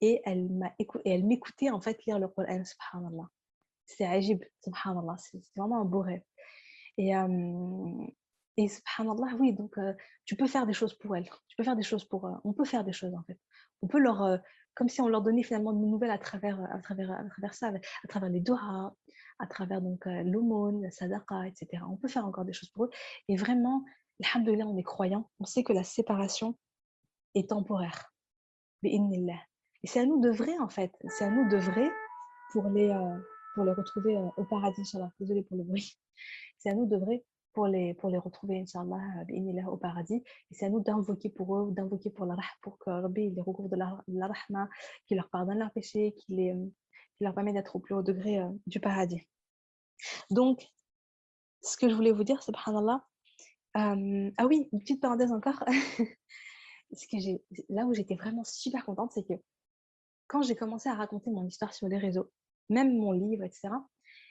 [0.00, 3.28] et elle m'écoutait en fait lire le Coran, subhanallah.
[3.86, 6.22] C'est ajib, subhanallah, c'est vraiment un beau rêve.
[6.98, 8.06] Euh,
[8.56, 9.76] et subhanallah, oui, donc
[10.24, 11.28] tu peux faire des choses pour elle.
[11.48, 12.28] Tu peux faire des choses pour.
[12.44, 13.38] on peut faire des choses en fait.
[13.82, 14.40] On peut leur.
[14.74, 17.68] comme si on leur donnait finalement de nouvelles à travers, à travers, à travers ça,
[17.68, 18.94] à travers les doigts,
[19.38, 21.82] à travers donc l'aumône, la sadaqa, etc.
[21.88, 22.90] On peut faire encore des choses pour eux.
[23.28, 23.84] Et vraiment,
[24.24, 25.30] alhamdoulilah, on est croyant.
[25.38, 26.56] On sait que la séparation
[27.34, 28.14] est temporaire.
[28.82, 30.92] Et c'est à nous de vrai en fait.
[31.08, 31.90] C'est à nous de vrai
[32.52, 32.94] pour les,
[33.54, 34.90] pour les retrouver au paradis.
[35.20, 35.98] Désolée pour le bruit.
[36.58, 37.24] C'est à nous de vrai
[37.56, 39.24] pour les, pour les retrouver, Inch'Allah,
[39.70, 40.22] au paradis.
[40.50, 43.70] Et c'est à nous d'invoquer pour eux, d'invoquer pour, la, pour que Rabbi les recouvre
[43.70, 44.68] de la, la rahma,
[45.06, 46.54] qu'il leur pardonne leurs péchés, qu'il les,
[47.18, 49.26] leur permet d'être au plus haut degré euh, du paradis.
[50.28, 50.68] Donc,
[51.62, 53.02] ce que je voulais vous dire, subhanallah,
[53.78, 55.64] euh, ah oui, une petite parenthèse encore.
[56.92, 57.40] ce que
[57.70, 59.40] là où j'étais vraiment super contente, c'est que
[60.26, 62.30] quand j'ai commencé à raconter mon histoire sur les réseaux,
[62.68, 63.70] même mon livre, etc.,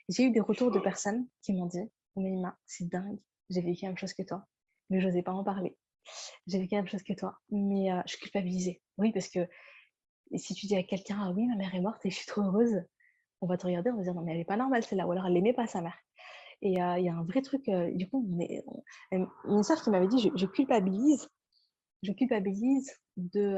[0.09, 2.36] j'ai eu des retours de personnes qui m'ont dit mais
[2.66, 4.45] c'est dingue, j'ai vécu la même chose que toi,
[4.89, 5.78] mais je n'osais pas en parler.
[6.47, 8.82] J'ai vécu la même chose que toi, mais euh, je culpabilisais.
[8.97, 9.47] Oui, parce que
[10.36, 12.41] si tu dis à quelqu'un, ah oui, ma mère est morte et je suis trop
[12.41, 12.84] heureuse,
[13.41, 15.11] on va te regarder, on va dire, non, mais elle n'est pas normale celle-là, ou
[15.11, 15.97] alors elle n'aimait pas sa mère.
[16.61, 18.28] Et euh, il y a un vrai truc, euh, du coup,
[19.11, 21.30] une sœur qui m'avait dit, je, culpabilise,
[22.01, 23.57] je culpabilise de,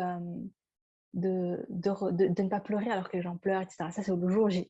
[1.13, 3.89] de, de, de, ne pas pleurer alors que les gens pleurent, etc.
[3.91, 4.69] Ça, c'est au jour J.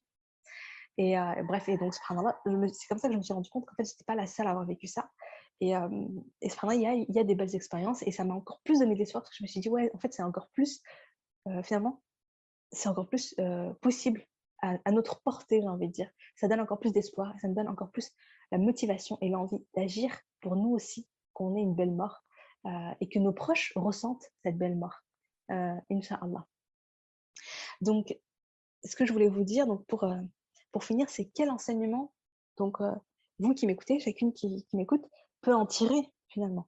[0.97, 3.83] Et bref, et donc, c'est comme ça que je me suis rendu compte qu'en fait,
[3.83, 5.11] je n'étais pas la seule à avoir vécu ça.
[5.59, 5.87] Et, euh,
[6.41, 8.79] et il y a, il y a des belles expériences et ça m'a encore plus
[8.79, 10.81] donné l'espoir parce que je me suis dit, ouais, en fait, c'est encore plus,
[11.63, 12.01] finalement,
[12.71, 13.35] c'est encore plus
[13.81, 14.25] possible
[14.61, 16.09] à, notre portée, j'ai envie de dire.
[16.35, 18.11] Ça donne encore plus d'espoir ça me donne encore plus
[18.51, 22.23] la motivation et l'envie d'agir pour nous aussi, qu'on ait une belle mort
[22.99, 25.03] et que nos proches ressentent cette belle mort.
[25.51, 26.45] Euh, Inch'Allah.
[27.79, 28.17] Donc,
[28.83, 30.03] ce que je voulais vous dire, donc pour,
[30.71, 32.13] pour finir, c'est quel enseignement,
[32.57, 32.77] donc
[33.39, 35.05] vous qui m'écoutez, chacune qui, m'écoute,
[35.41, 36.67] peut en tirer finalement.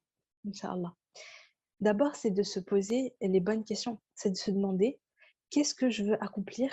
[1.80, 5.00] D'abord, c'est de se poser les bonnes questions, c'est de se demander
[5.50, 6.72] qu'est-ce que je veux accomplir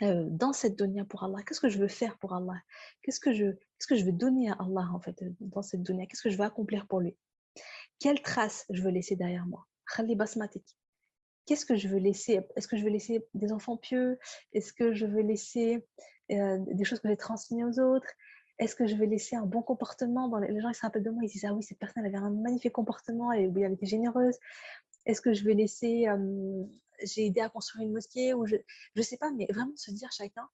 [0.00, 1.42] dans cette dunya pour Allah?
[1.42, 2.60] Qu'est-ce que je veux faire pour Allah?
[3.02, 6.06] Qu'est-ce que je, veux donner à Allah en fait dans cette dunya?
[6.06, 7.16] Qu'est-ce que je veux accomplir pour lui?
[7.98, 9.66] Quelle trace je veux laisser derrière moi?
[9.94, 10.76] Khali basmatik
[11.50, 12.40] qu'est-ce que je veux laisser?
[12.54, 14.20] Est-ce que je veux laisser des enfants pieux?
[14.52, 15.84] Est-ce que je veux laisser
[16.30, 18.06] euh, des choses que j'ai transmises aux autres?
[18.60, 20.32] Est-ce que je veux laisser un bon comportement?
[20.38, 20.60] Les...
[20.60, 22.70] gens ils se rappellent de moi, ils disent ah oui cette personne avait un magnifique
[22.70, 24.36] comportement, elle, était généreuse.
[25.06, 26.06] Est-ce que je vais laisser
[27.02, 28.54] j'ai aidé à construire une mosquée ou je
[28.94, 30.48] ne sais pas, mais vraiment se dire chacun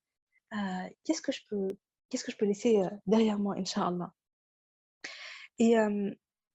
[0.54, 1.68] euh, qu'est-ce que je peux
[2.08, 4.14] qu'est-ce que je peux laisser euh, derrière moi, inshallah.
[5.58, 5.74] Et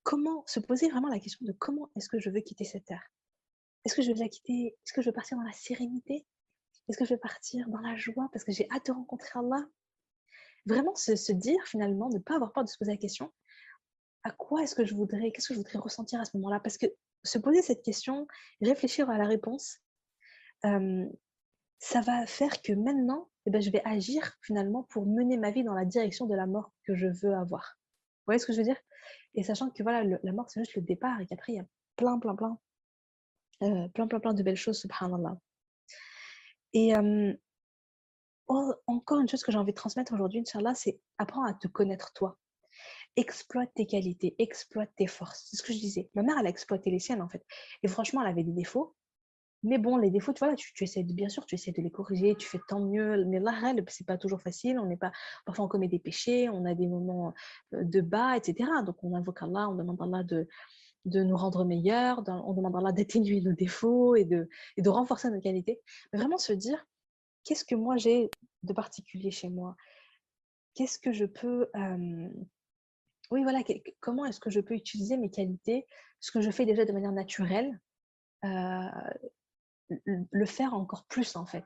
[0.02, 3.08] comment se poser vraiment la question de comment est-ce que je veux quitter cette terre?
[3.86, 4.78] Est-ce que je veux la quitter?
[4.86, 6.26] Est-ce que je veux partir dans la sérénité?
[6.88, 9.66] Est-ce que je veux partir dans la joie parce que j'ai hâte de rencontrer Allah?
[10.66, 13.32] Vraiment se, dire finalement, ne pas avoir peur de se poser la question
[14.24, 16.60] à quoi est-ce que je voudrais, qu'est-ce que je voudrais ressentir à ce moment-là?
[16.60, 16.86] Parce que
[17.24, 18.28] se poser cette question,
[18.62, 19.80] réfléchir à la réponse,
[20.64, 25.64] ça va faire que maintenant, eh ben, je vais agir finalement pour mener ma vie
[25.64, 27.80] dans la direction de la mort que je veux avoir.
[28.20, 28.78] Vous voyez ce que je veux dire?
[29.34, 31.66] Et sachant que voilà, la mort, c'est juste le départ et qu'après, il y a
[31.96, 32.60] plein, plein, plein,
[33.62, 35.38] euh, plein, plein, plein de belles choses, subhanallah.
[36.74, 36.94] Et
[38.88, 42.14] encore une chose que j'ai envie de transmettre aujourd'hui, Inch'Allah, c'est apprendre à te connaître
[42.14, 42.38] toi.
[43.16, 45.48] Exploite tes qualités, exploite tes forces.
[45.50, 46.10] C'est ce que je disais.
[46.16, 47.46] Ma mère, elle a exploité les siennes, en fait.
[47.84, 48.96] Et franchement, elle avait des défauts,
[49.64, 51.82] mais bon, les défauts, tu vois, là, tu, essaies de, bien sûr, tu essaies de
[51.82, 53.26] les corriger, tu fais tant mieux.
[53.26, 53.54] Mais là,
[53.90, 54.80] c'est pas toujours facile.
[54.80, 55.12] On n'est pas,
[55.46, 57.34] parfois, on commet des péchés, on a des moments
[57.72, 58.70] de bas, etc.
[58.86, 60.48] Donc, on invoque Allah, on demande Allah de,
[61.06, 65.30] de nous rendre meilleurs, on demande Allah d'atténuer nos défauts et de, et de renforcer
[65.30, 65.82] nos qualités.
[66.12, 66.86] Mais vraiment se dire,
[67.44, 68.30] qu'est-ce que moi j'ai
[68.64, 69.76] de particulier chez moi?
[70.76, 71.70] Qu'est-ce que je peux.
[73.32, 73.62] Oui, voilà,
[74.00, 75.86] comment est-ce que je peux utiliser mes qualités,
[76.20, 77.80] ce que je fais déjà de manière naturelle,
[80.06, 81.66] le faire encore plus en fait.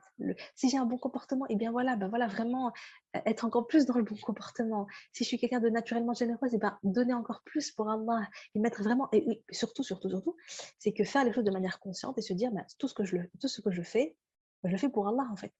[0.54, 2.72] si j'ai un bon comportement, et eh bien voilà, ben voilà, vraiment
[3.16, 4.86] euh, être encore plus dans le bon comportement.
[5.12, 8.28] Si je suis quelqu'un de naturellement généreuse, et eh ben donner encore plus pour Allah
[8.54, 10.36] et mettre vraiment, et, surtout, surtout, surtout,
[10.78, 13.04] c'est que faire les choses de manière consciente et se dire, ben, tout, ce que
[13.04, 14.16] je, tout ce que je fais,
[14.62, 15.52] ben, je le fais pour Allah en fait.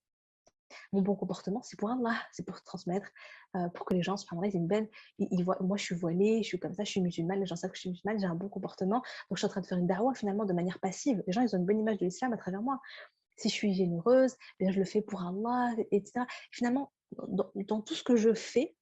[0.93, 3.09] Mon bon comportement, c'est pour Allah, c'est pour transmettre,
[3.55, 6.43] euh, pour que les gens, subhanallah, ils une belle, ils, voient, moi je suis voilée,
[6.43, 8.25] je suis comme ça, je suis musulmane, les gens savent que je suis musulmane, j'ai
[8.25, 8.97] un bon comportement,
[9.29, 11.23] donc je suis en train de faire une darwa finalement de manière passive.
[11.27, 12.79] Les gens, ils ont une bonne image de l'islam à travers moi.
[13.35, 16.25] Si je suis généreuse, bien, je le fais pour Allah, etc.
[16.51, 16.91] Finalement,
[17.27, 18.75] dans, dans tout ce que je fais,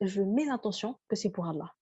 [0.00, 1.74] je mets l'intention que c'est pour Allah.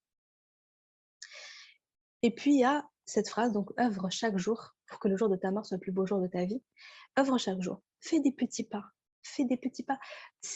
[2.22, 5.28] Et puis, il y a cette phrase, donc œuvre chaque jour pour que le jour
[5.28, 6.62] de ta mort soit le plus beau jour de ta vie.
[7.18, 7.82] Œuvre chaque jour.
[8.00, 8.84] Fais des petits pas
[9.24, 9.98] fais des petits pas.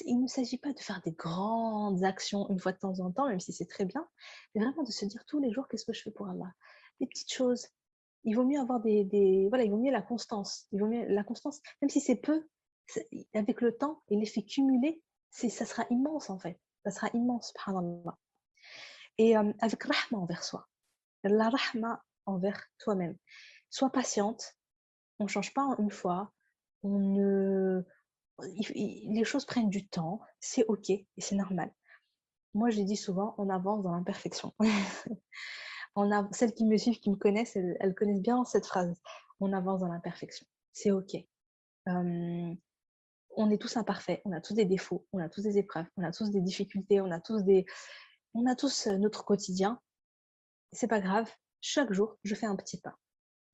[0.05, 3.29] Il ne s'agit pas de faire des grandes actions une fois de temps en temps,
[3.29, 4.07] même si c'est très bien,
[4.55, 6.53] mais vraiment de se dire tous les jours qu'est-ce que je fais pour Allah?
[7.01, 7.69] Des petites choses.
[8.25, 10.67] Il vaut mieux avoir des, voilà, il vaut mieux la constance.
[10.73, 12.47] Il vaut mieux la constance, même si c'est peu,
[13.35, 16.59] avec le temps et l'effet cumulé, ça sera immense en fait.
[16.85, 18.17] Ça sera immense, subhanallah.
[19.19, 20.69] Et euh, avec rahma envers soi.
[21.25, 23.17] La rahma envers toi-même.
[23.71, 24.57] Sois patiente.
[25.19, 26.33] On ne change pas en une fois.
[26.83, 27.83] On ne
[28.41, 31.73] les choses prennent du temps, c'est ok et c'est normal.
[32.55, 34.55] Moi, je dis souvent, on avance dans l'imperfection.
[36.33, 39.01] celles qui me suivent, qui me connaissent, elles, connaissent bien cette phrase.
[39.41, 40.47] On avance dans l'imperfection.
[40.73, 41.17] C'est ok.
[41.87, 46.03] on est tous imparfaits, on a tous des défauts, on a tous des épreuves, on
[46.05, 47.67] a tous des difficultés, on a tous des,
[48.35, 49.81] on a tous notre quotidien.
[50.73, 51.31] C'est pas grave.
[51.61, 52.97] Chaque jour, je fais un petit pas.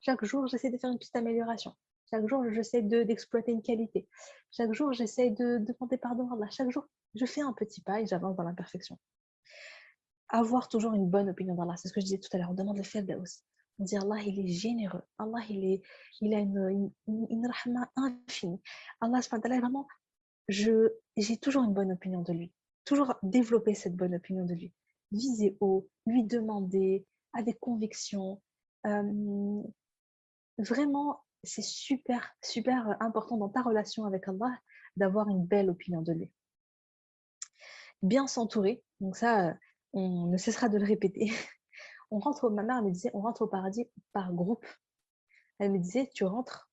[0.01, 1.75] Chaque jour, j'essaie de faire une petite amélioration.
[2.11, 4.07] Chaque jour, j'essaie d'exploiter une qualité.
[4.51, 6.51] Chaque jour, j'essaie de, demander pardon à Allah.
[6.51, 8.99] Chaque jour, je fais un petit pas et j'avance dans l'imperfection.
[10.29, 12.51] Avoir toujours une bonne opinion d'Allah, c'est ce que je disais tout à l'heure.
[12.51, 13.43] On demande le Firdaus.
[13.79, 15.03] On dit Allah, il est généreux.
[15.19, 15.83] Allah, il, est,
[16.21, 18.61] il a une, une, rahma infinie.
[19.01, 19.87] Allah, vraiment,
[20.49, 22.53] j'ai toujours une bonne opinion de lui.
[22.85, 24.73] Toujours développer cette bonne opinion de lui.
[25.11, 28.41] Viser haut, lui demander avec conviction.
[28.87, 29.63] Euh,
[30.59, 34.59] vraiment c'est super, super important dans ta relation avec Allah
[34.97, 36.33] d'avoir une belle opinion de lui.
[38.03, 39.55] Bien s'entourer, donc ça,
[39.93, 41.31] on ne cessera de le répéter.
[42.11, 44.65] On rentre, ma mère me disait, on rentre au paradis par groupe.
[45.59, 46.71] Elle me disait, tu rentres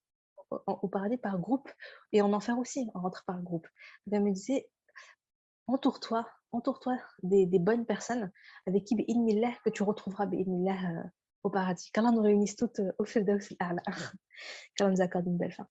[0.68, 1.70] au paradis par groupe
[2.12, 3.68] et en enfer aussi, on rentre par groupe.
[4.12, 4.70] Elle me disait,
[5.68, 8.32] entoure-toi, entoure-toi des, bonnes personnes
[8.68, 11.04] avec qui, que tu retrouveras euh,
[11.44, 11.92] au paradis.
[11.92, 13.82] Qu'Allah nous réunisse toutes euh, au Firdaus al
[14.76, 15.68] Qu'Allah nous accorde une belle fin.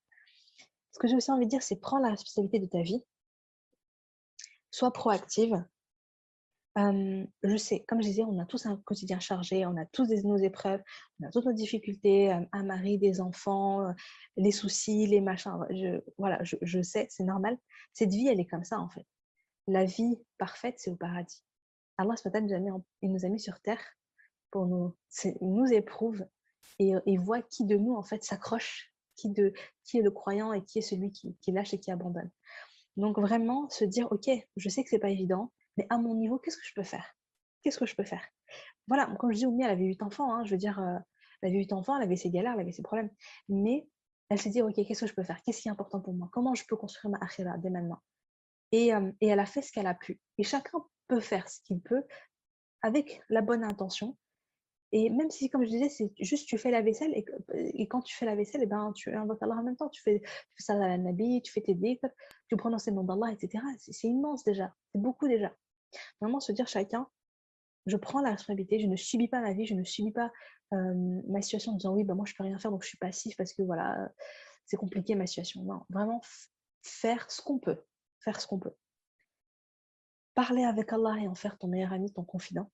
[0.93, 3.03] Ce que j'ai aussi envie de dire, c'est prends la responsabilité de ta vie.
[4.71, 5.65] Sois proactive.
[6.77, 10.37] je sais, comme je disais, on a tous un quotidien chargé, on a tous nos
[10.37, 10.83] épreuves,
[11.21, 13.93] on a toutes nos difficultés, un mari, des enfants, euh,
[14.37, 15.59] les soucis, les machins.
[16.19, 17.59] Voilà, je, sais, c'est normal.
[17.93, 19.07] Cette vie, elle est comme ça en fait.
[19.67, 21.45] La vie parfaite, c'est au paradis.
[21.99, 22.15] Allah
[23.03, 23.83] il nous a mis sur terre
[24.51, 24.97] pour nous,
[25.41, 26.27] nous éprouve
[26.79, 30.79] et, et, voit qui de nous en fait s'accroche, qui, est le croyant et qui
[30.79, 32.31] est celui qui, lâche et qui abandonne.
[32.97, 36.39] Donc vraiment se dire, ok, je sais que c'est pas évident, mais à mon niveau,
[36.39, 37.15] qu'est-ce que je peux faire?
[37.63, 38.25] Qu'est-ce que je peux faire?
[38.89, 40.99] Voilà, comme je dis, Oumi, elle avait huit enfants, hein, je veux dire, euh,
[41.43, 43.11] elle avait huit enfants, elle avait ses galères, elle avait ses problèmes,
[43.49, 43.87] mais
[44.29, 45.41] elle s'est dit, ok, qu'est-ce que je peux faire?
[45.43, 46.29] Qu'est-ce qui est important pour moi?
[46.33, 48.01] Comment je peux construire ma akhira dès maintenant?
[48.75, 50.21] Euh, et elle a fait ce qu'elle a pu.
[50.39, 50.79] Et chacun
[51.09, 52.05] peut faire ce qu'il peut
[52.83, 54.17] avec la bonne intention
[54.93, 58.17] Et même si, comme je disais, c'est juste tu fais la vaisselle et, quand tu
[58.17, 59.89] fais la vaisselle, et ben, tu invoques Allah en même temps.
[59.89, 60.21] Tu fais,
[60.59, 62.09] ça à la Nabi, tu fais tes dhikr,
[62.49, 63.63] tu prononces le nom d'Allah, etc.
[63.79, 64.75] C'est immense déjà.
[64.93, 65.55] C'est beaucoup déjà.
[66.21, 67.07] Vraiment se dire chacun,
[67.87, 70.33] je prends la responsabilité, je ne subis pas ma vie, je ne subis pas
[70.73, 73.37] ma situation en disant oui, ben moi je peux rien faire donc je suis passif
[73.37, 74.09] parce que voilà,
[74.67, 75.63] c'est compliqué ma situation.
[75.63, 76.21] Non, vraiment
[76.83, 77.83] faire ce qu'on peut,
[78.21, 78.75] faire ce qu'on peut.
[80.35, 82.71] Parler avec Allah et en faire ton meilleur ami, ton confident.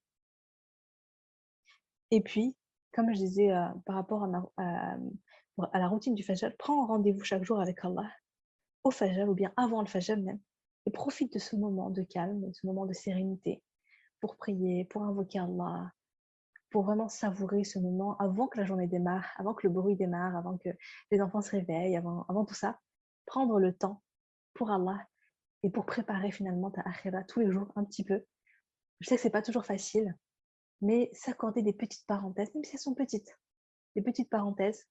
[2.10, 2.56] Et puis,
[2.92, 3.50] comme je disais
[3.84, 4.24] par rapport
[4.56, 8.10] à, la routine du Fajr, prends rendez-vous chaque jour avec Allah
[8.84, 10.40] au Fajr ou bien avant le Fajr même
[10.86, 13.62] et profite de ce moment de calme, de ce moment de sérénité
[14.20, 15.92] pour prier, pour invoquer Allah,
[16.70, 20.36] pour vraiment savourer ce moment avant que la journée démarre, avant que le bruit démarre,
[20.36, 20.70] avant que
[21.10, 22.78] les enfants se réveillent, avant, avant tout ça.
[23.26, 24.02] Prendre le temps
[24.54, 25.06] pour Allah
[25.62, 28.24] et pour préparer finalement ta akhira tous les jours un petit peu.
[29.00, 30.16] Je sais que c'est pas toujours facile,
[30.80, 33.38] mais s'accorder des petites parenthèses, même si elles sont petites,
[33.94, 34.86] des petites parenthèses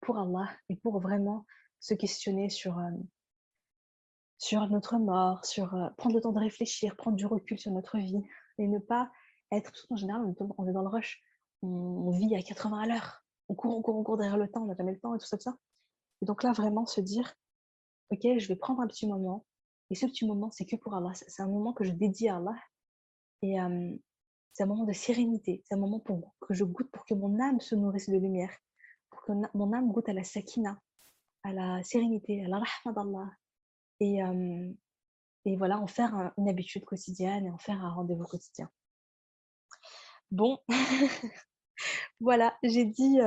[0.00, 1.46] pour Allah et pour vraiment
[1.80, 2.90] se questionner sur, euh,
[4.38, 7.98] sur notre mort, sur euh, prendre le temps de réfléchir, prendre du recul sur notre
[7.98, 8.22] vie
[8.58, 9.10] et ne pas
[9.52, 10.22] être, parce qu'en général,
[10.58, 11.22] on est dans le rush,
[11.62, 14.62] on, vit à 80 à l'heure, on court, on court, on court derrière le temps,
[14.62, 15.56] on n'a jamais le temps et tout ça, tout ça.
[16.22, 17.34] Et donc là, vraiment se dire,
[18.10, 19.44] ok, je vais prendre un petit moment,
[19.90, 22.36] et ce petit moment, c'est que pour Allah, c'est un moment que je dédie à
[22.36, 22.56] Allah,
[23.42, 23.58] et
[24.56, 27.38] c'est un moment de sérénité, c'est un moment pour que je goûte, pour que mon
[27.40, 28.50] âme se nourrisse de lumière,
[29.10, 30.80] pour que mon âme goûte à la sakina,
[31.42, 33.30] à la sérénité, à la rahma d'Allah,
[34.00, 34.72] et, euh,
[35.58, 38.70] voilà, en faire une habitude quotidienne et en faire un rendez-vous quotidien.
[40.30, 40.58] Bon,
[42.20, 43.18] voilà, j'ai dit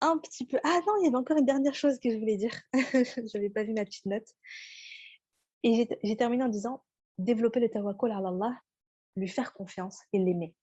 [0.00, 0.60] un petit peu.
[0.62, 2.54] Ah non, il y avait encore une dernière chose que je voulais dire.
[2.72, 4.28] je n'avais pas vu ma petite note.
[5.64, 6.84] Et j'ai terminé en disant
[7.18, 8.60] développer le tawakkul à Allah,
[9.16, 10.54] lui faire confiance et l'aimer.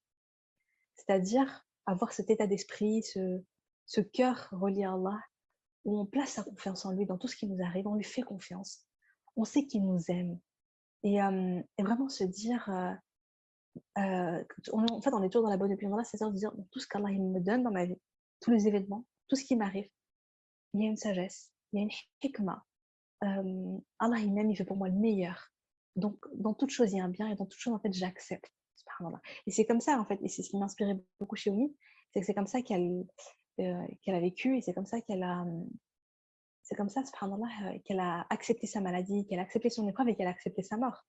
[0.95, 5.19] C'est-à-dire avoir cet état d'esprit, ce, cœur relié à Allah,
[5.85, 8.03] où on place sa confiance en lui dans tout ce qui nous arrive, on lui
[8.03, 8.85] fait confiance.
[9.35, 10.39] On sait qu'il nous aime.
[11.03, 12.69] Et, et vraiment se dire,
[13.97, 15.97] euh, en fait, on est toujours dans la bonne opinion.
[16.03, 17.99] c'est-à-dire dire tout ce qu'Allah me donne dans ma vie,
[18.39, 19.89] tous les événements, tout ce qui m'arrive,
[20.73, 21.91] il y a une sagesse, il y a une
[22.21, 22.63] hikmah.
[23.23, 25.51] Euh, Allah, il m'aime, il fait pour moi le meilleur.
[25.95, 27.93] Donc, dans toute chose, il y a un bien et dans toute chose, en fait,
[27.93, 28.51] j'accepte.
[29.47, 31.75] Et c'est comme ça, en fait, et c'est ce qui m'inspirait beaucoup chez Omi,
[32.11, 33.05] c'est que c'est comme ça qu'elle
[33.59, 35.45] euh, qu'elle a vécu et c'est comme ça qu'elle a.
[36.63, 37.01] C'est comme ça,
[37.83, 40.77] qu'elle a accepté sa maladie, qu'elle a accepté son épreuve et qu'elle a accepté sa
[40.77, 41.05] mort.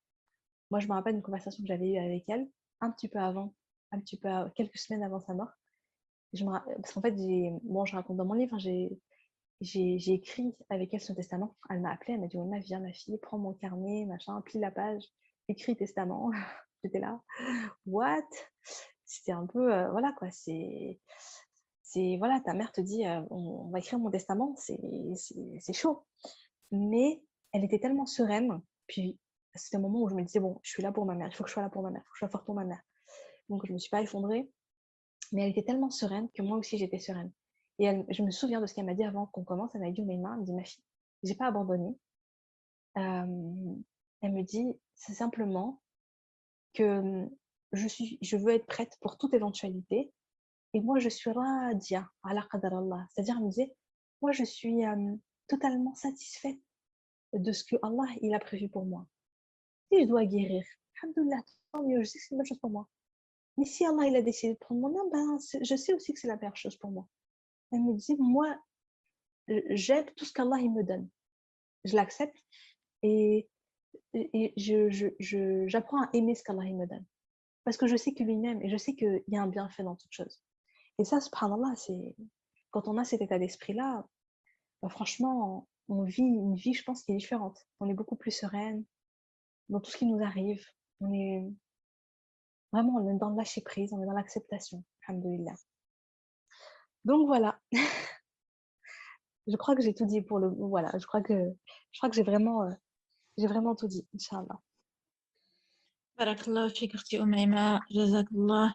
[0.70, 2.48] Moi, je me rappelle d'une conversation que j'avais eue avec elle
[2.80, 3.54] un petit peu avant,
[3.92, 5.52] un petit peu quelques semaines avant sa mort.
[6.32, 7.14] Je me, parce qu'en fait,
[7.62, 8.98] bon, je raconte dans mon livre, j'ai
[9.62, 11.56] j'ai écrit avec elle son testament.
[11.70, 14.58] Elle m'a appelé, elle m'a dit ma viens ma fille, prends mon carnet, machin, plie
[14.58, 15.04] la page,
[15.48, 16.30] écris testament.
[16.84, 17.20] J'étais là,
[17.86, 18.26] what?
[19.04, 20.98] C'était un peu, euh, voilà quoi, c'est,
[22.18, 26.04] voilà, ta mère te dit, euh, on, va écrire mon testament, c'est chaud.
[26.70, 27.22] Mais
[27.52, 29.18] elle était tellement sereine, puis
[29.54, 31.34] c'était un moment où je me disais, bon, je suis là pour ma mère, il
[31.34, 32.54] faut que je sois là pour ma mère, il faut que je sois forte pour
[32.54, 32.82] ma mère.
[33.48, 34.50] Donc, je ne me suis pas effondrée,
[35.30, 37.30] mais elle était tellement sereine que moi aussi, j'étais sereine.
[37.78, 39.74] Et je me souviens de ce qu'elle m'a dit avant qu'on commence.
[39.74, 40.84] Elle m'a dit, mains, elle me dit, ma fille,
[41.22, 41.96] j'ai pas abandonné.
[42.94, 45.80] Elle me dit, c'est simplement
[46.74, 47.28] que
[47.72, 50.12] je, suis, je veux être prête pour toute éventualité.
[50.74, 53.06] Et moi, je suis radia, ala Allah.
[53.10, 53.74] C'est-à-dire, elle me disait,
[54.20, 54.82] moi, je suis
[55.48, 56.58] totalement satisfaite
[57.32, 59.06] de ce que Allah il a prévu pour moi
[60.00, 60.64] je dois guérir,
[61.72, 62.88] tant mieux, je sais que c'est une bonne chose pour moi.
[63.56, 66.20] Mais si Allah il a décidé de prendre mon âme, ben, je sais aussi que
[66.20, 67.06] c'est la meilleure chose pour moi.
[67.72, 68.54] Elle me dit, moi,
[69.48, 71.08] j'aime tout ce qu'Allah me donne.
[71.84, 72.36] Je l'accepte
[73.02, 73.48] et,
[74.14, 77.04] et je, j'apprends à aimer ce qu'Allah me donne.
[77.64, 79.96] Parce que je sais que lui-même et je sais qu'il y a un bienfait dans
[79.96, 80.42] toute chose.
[80.98, 82.16] Et ça, subhanallah, c'est
[82.70, 84.04] quand on a cet état d'esprit-là,
[84.82, 87.58] ben, franchement, on vit une vie, je pense, qui est différente.
[87.80, 88.84] On est beaucoup plus sereine,
[89.68, 90.64] dans tout ce qui nous arrive.
[91.00, 91.50] On est
[92.72, 94.84] vraiment on est dans le lâcher prise, on est dans l'acceptation.
[95.06, 95.54] Alhamdulillah.
[97.04, 97.60] Donc voilà.
[99.46, 101.34] je crois que j'ai tout dit pour le voilà, je crois que
[101.92, 102.70] je crois que j'ai vraiment euh,
[103.38, 104.60] vraiment tout dit, inchallah.
[106.16, 106.68] Barakallah
[107.90, 108.74] jazakallah.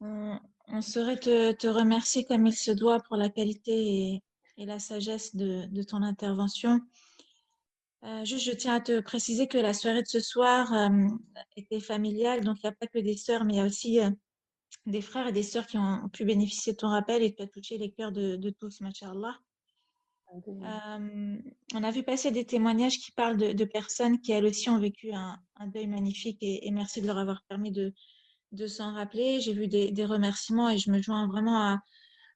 [0.00, 4.22] On, saurait te, remercier comme il se doit pour la qualité
[4.56, 6.80] et, la sagesse de, de ton intervention.
[8.04, 11.08] Euh, juste, je tiens à te préciser que la soirée de ce soir euh,
[11.56, 14.00] était familiale, donc il n'y a pas que des sœurs, mais il y a aussi
[14.00, 14.10] euh,
[14.86, 17.46] des frères et des sœurs qui ont pu bénéficier de ton rappel et tu as
[17.46, 19.38] touché les cœurs de, de tous, machallah.
[20.32, 25.12] on a vu passer des témoignages qui parlent de, personnes qui, elles aussi, ont vécu
[25.12, 27.94] un, deuil magnifique et, merci de leur avoir permis de,
[28.52, 29.40] de s'en rappeler.
[29.40, 31.80] J'ai vu des, remerciements et je me joins vraiment à,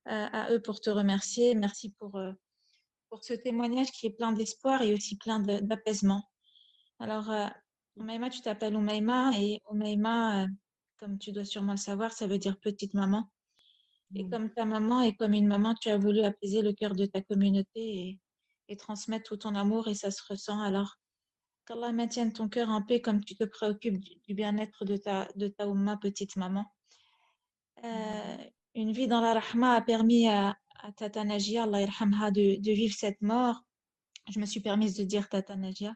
[0.07, 1.55] à, eux pour te remercier.
[1.55, 2.33] Merci pour, euh,
[3.11, 6.23] pour ce témoignage qui est plein d'espoir et aussi plein d'apaisement.
[6.99, 7.47] Alors, euh,
[8.31, 10.47] tu t'appelles Oumaima et Oumaima, euh,
[10.99, 13.31] comme tu dois sûrement le savoir, ça veut dire petite maman.
[14.15, 14.31] Et mmh.
[14.31, 17.21] comme ta maman et comme une maman, tu as voulu apaiser le cœur de ta
[17.21, 18.21] communauté et,
[18.69, 20.61] et transmettre tout ton amour et ça se ressent.
[20.61, 20.99] Alors,
[21.67, 25.49] qu'Allah maintienne ton cœur en paix comme tu te préoccupes du, bien-être de ta, de
[25.49, 25.67] ta
[26.01, 26.65] petite maman.
[27.85, 28.37] Euh,
[28.75, 31.87] une vie dans la rahma a permis à, à Tata Najia, Allah
[32.31, 33.63] de, de, vivre cette mort.
[34.31, 35.95] Je me suis permise de dire Tata Najia.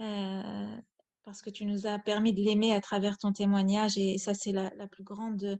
[0.00, 0.76] Euh,
[1.24, 4.52] parce que tu nous as permis de l'aimer à travers ton témoignage et ça c'est
[4.52, 5.58] la, plus grande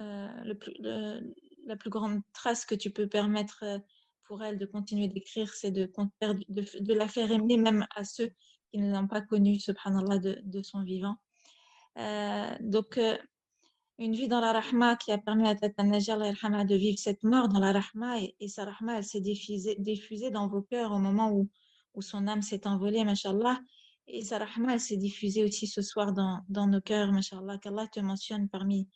[0.00, 1.20] euh,
[1.66, 3.64] la plus grande trace que tu peux permettre
[4.30, 5.90] pour elle de continuer d'écrire, c'est de,
[6.20, 8.30] de, la faire aimer même à ceux
[8.70, 11.16] qui ne l'ont pas connu, subhanallah, de, de son vivant.
[11.98, 13.18] Euh, donc, euh,
[13.98, 16.18] une vie dans la rahma qui a permis à Tata Najjar
[16.64, 20.46] de vivre cette mort dans la rahma et, sa rahma, elle s'est diffusée, diffusée, dans
[20.46, 21.50] vos cœurs au moment où,
[21.94, 23.58] où son âme s'est envolée, mashallah.
[24.12, 27.58] Et sa rahma, s'est diffusée aussi ce soir dans, nos cœurs, mashallah.
[27.58, 28.88] Qu'Allah te mentionne parmi,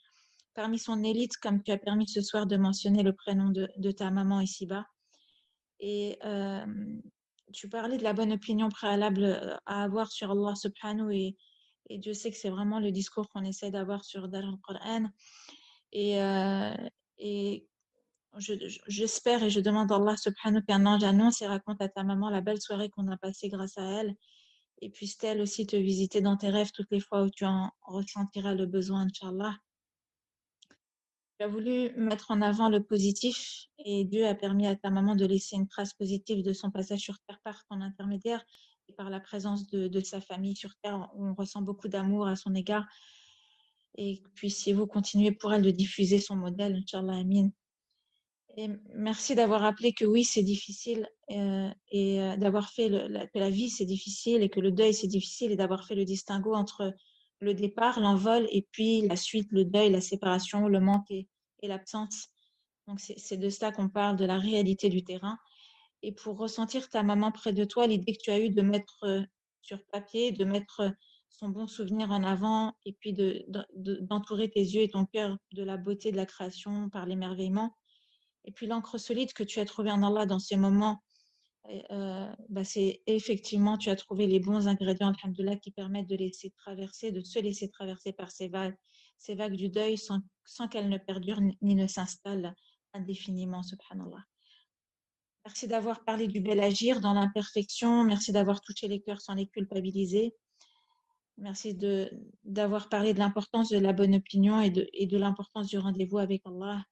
[0.54, 4.10] parmi son élite, comme tu as permis ce soir de mentionner le prénom de, ta
[4.10, 4.86] maman ici-bas.
[5.78, 6.18] Et
[7.52, 11.36] tu parlais de la bonne opinion préalable à avoir sur Allah subhanahu et,
[11.98, 15.10] Dieu sait que c'est vraiment le discours qu'on essaie d'avoir sur Dar al-Qur'an.
[15.92, 16.16] Et,
[17.18, 17.68] et
[18.88, 22.30] j'espère et je demande à Allah subhanahu qu'un ange annonce et raconte à ta maman
[22.30, 24.16] la belle soirée qu'on a passée grâce à elle.
[24.84, 28.52] Et puisse-t-elle aussi te visiter dans tes rêves toutes les fois où tu en ressentiras
[28.52, 29.56] le besoin, Inch'Allah?
[31.38, 35.16] Tu as voulu mettre en avant le positif et Dieu a permis à ta maman
[35.16, 38.44] de laisser une trace positive de son passage sur Terre par ton intermédiaire
[38.86, 41.08] et par la présence de, sa famille sur Terre.
[41.16, 42.86] On ressent beaucoup d'amour à son égard.
[43.96, 47.48] Et puissiez-vous continuer pour elle de diffuser son modèle, Inch'Allah Amin.
[48.94, 53.68] Merci d'avoir rappelé que oui, c'est difficile euh, et euh, d'avoir fait que la vie,
[53.68, 56.94] c'est difficile et que le deuil, c'est difficile et d'avoir fait le distinguo entre
[57.40, 61.26] le départ, l'envol, et puis la suite, le deuil, la séparation, le manque et,
[61.62, 62.28] l'absence.
[62.86, 65.38] Donc, c'est de ça qu'on parle, de la réalité du terrain.
[66.02, 69.04] Et pour ressentir ta maman près de toi, l'idée que tu as eue de mettre
[69.04, 69.22] euh,
[69.62, 70.92] sur papier, de mettre
[71.30, 73.16] son bon souvenir en avant, et puis
[74.02, 77.74] d'entourer tes yeux et ton cœur de la beauté de la création par l'émerveillement.
[78.44, 81.02] Et puis l'encre solide que tu as trouvée en Allah dans ces moments
[81.90, 86.50] euh, bah, c'est effectivement, tu as trouvé les bons ingrédients, alhamdoulilah, qui permettent de laisser
[86.50, 88.76] traverser, de se laisser traverser par ces vagues,
[89.18, 90.20] ces vagues du deuil sans,
[90.68, 92.54] qu'elles ne perdurent ni ne s'installent
[92.92, 94.24] indéfiniment, subhanallah.
[95.46, 98.04] Merci d'avoir parlé du bel agir dans l'imperfection.
[98.04, 100.34] Merci d'avoir touché les cœurs sans les culpabiliser.
[101.38, 101.76] Merci
[102.44, 106.18] d'avoir parlé de l'importance de la bonne opinion et de, et de l'importance du rendez-vous
[106.18, 106.84] avec Allah.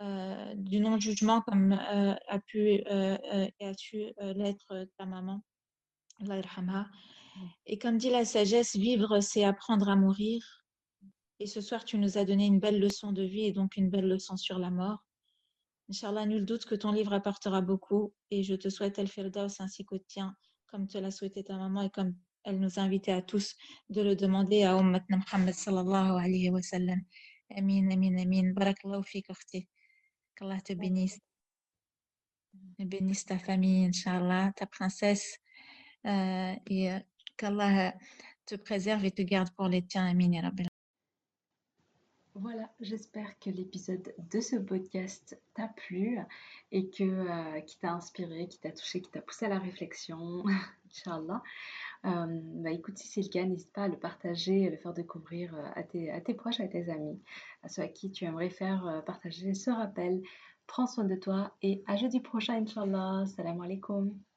[0.00, 3.18] Euh, du non-jugement comme euh, a pu euh,
[3.58, 5.42] et a su l'être ta maman,
[7.66, 10.40] Et comme dit la sagesse, vivre, c'est apprendre à mourir.
[11.40, 13.90] Et ce soir, tu nous as donné une belle leçon de vie et donc une
[13.90, 15.04] belle leçon sur la mort.
[15.90, 19.84] Inch'Allah, nul doute que ton livre apportera beaucoup et je te souhaite El Firdaus ainsi
[19.84, 22.14] qu'au tien, comme te l'a souhaité ta maman et comme
[22.44, 23.56] elle nous a invités à tous
[23.88, 27.00] de le demander à Ummat Muhammad sallallahu alayhi wa sallam.
[27.56, 28.52] Amin, amin, amin.
[28.52, 29.26] Barakallahu fik,
[30.38, 31.18] Qu'Allah te bénisse.
[32.78, 35.40] Et bénisse ta famille, Inch'Allah, ta princesse.
[36.06, 36.98] Euh, et euh,
[37.36, 37.92] qu'Allah
[38.46, 40.06] te préserve et te garde pour les tiens.
[40.06, 40.52] Amin, ya
[42.34, 46.20] Voilà, j'espère que l'épisode de ce podcast t'a plu
[46.70, 50.44] et que euh, qui t'a inspiré, qui t'a touché, qui t'a poussé à la réflexion,
[50.86, 51.42] Inch'Allah.
[52.04, 55.54] Bah écoute, si c'est le cas, n'hésite pas à le partager, à le faire découvrir
[55.74, 57.20] à tes, à tes proches, à tes amis,
[57.62, 60.22] à ceux à qui tu aimerais faire partager ce rappel.
[60.66, 63.24] Prends soin de toi et à jeudi prochain, Inch'Allah.
[63.26, 64.27] Salam alaikum.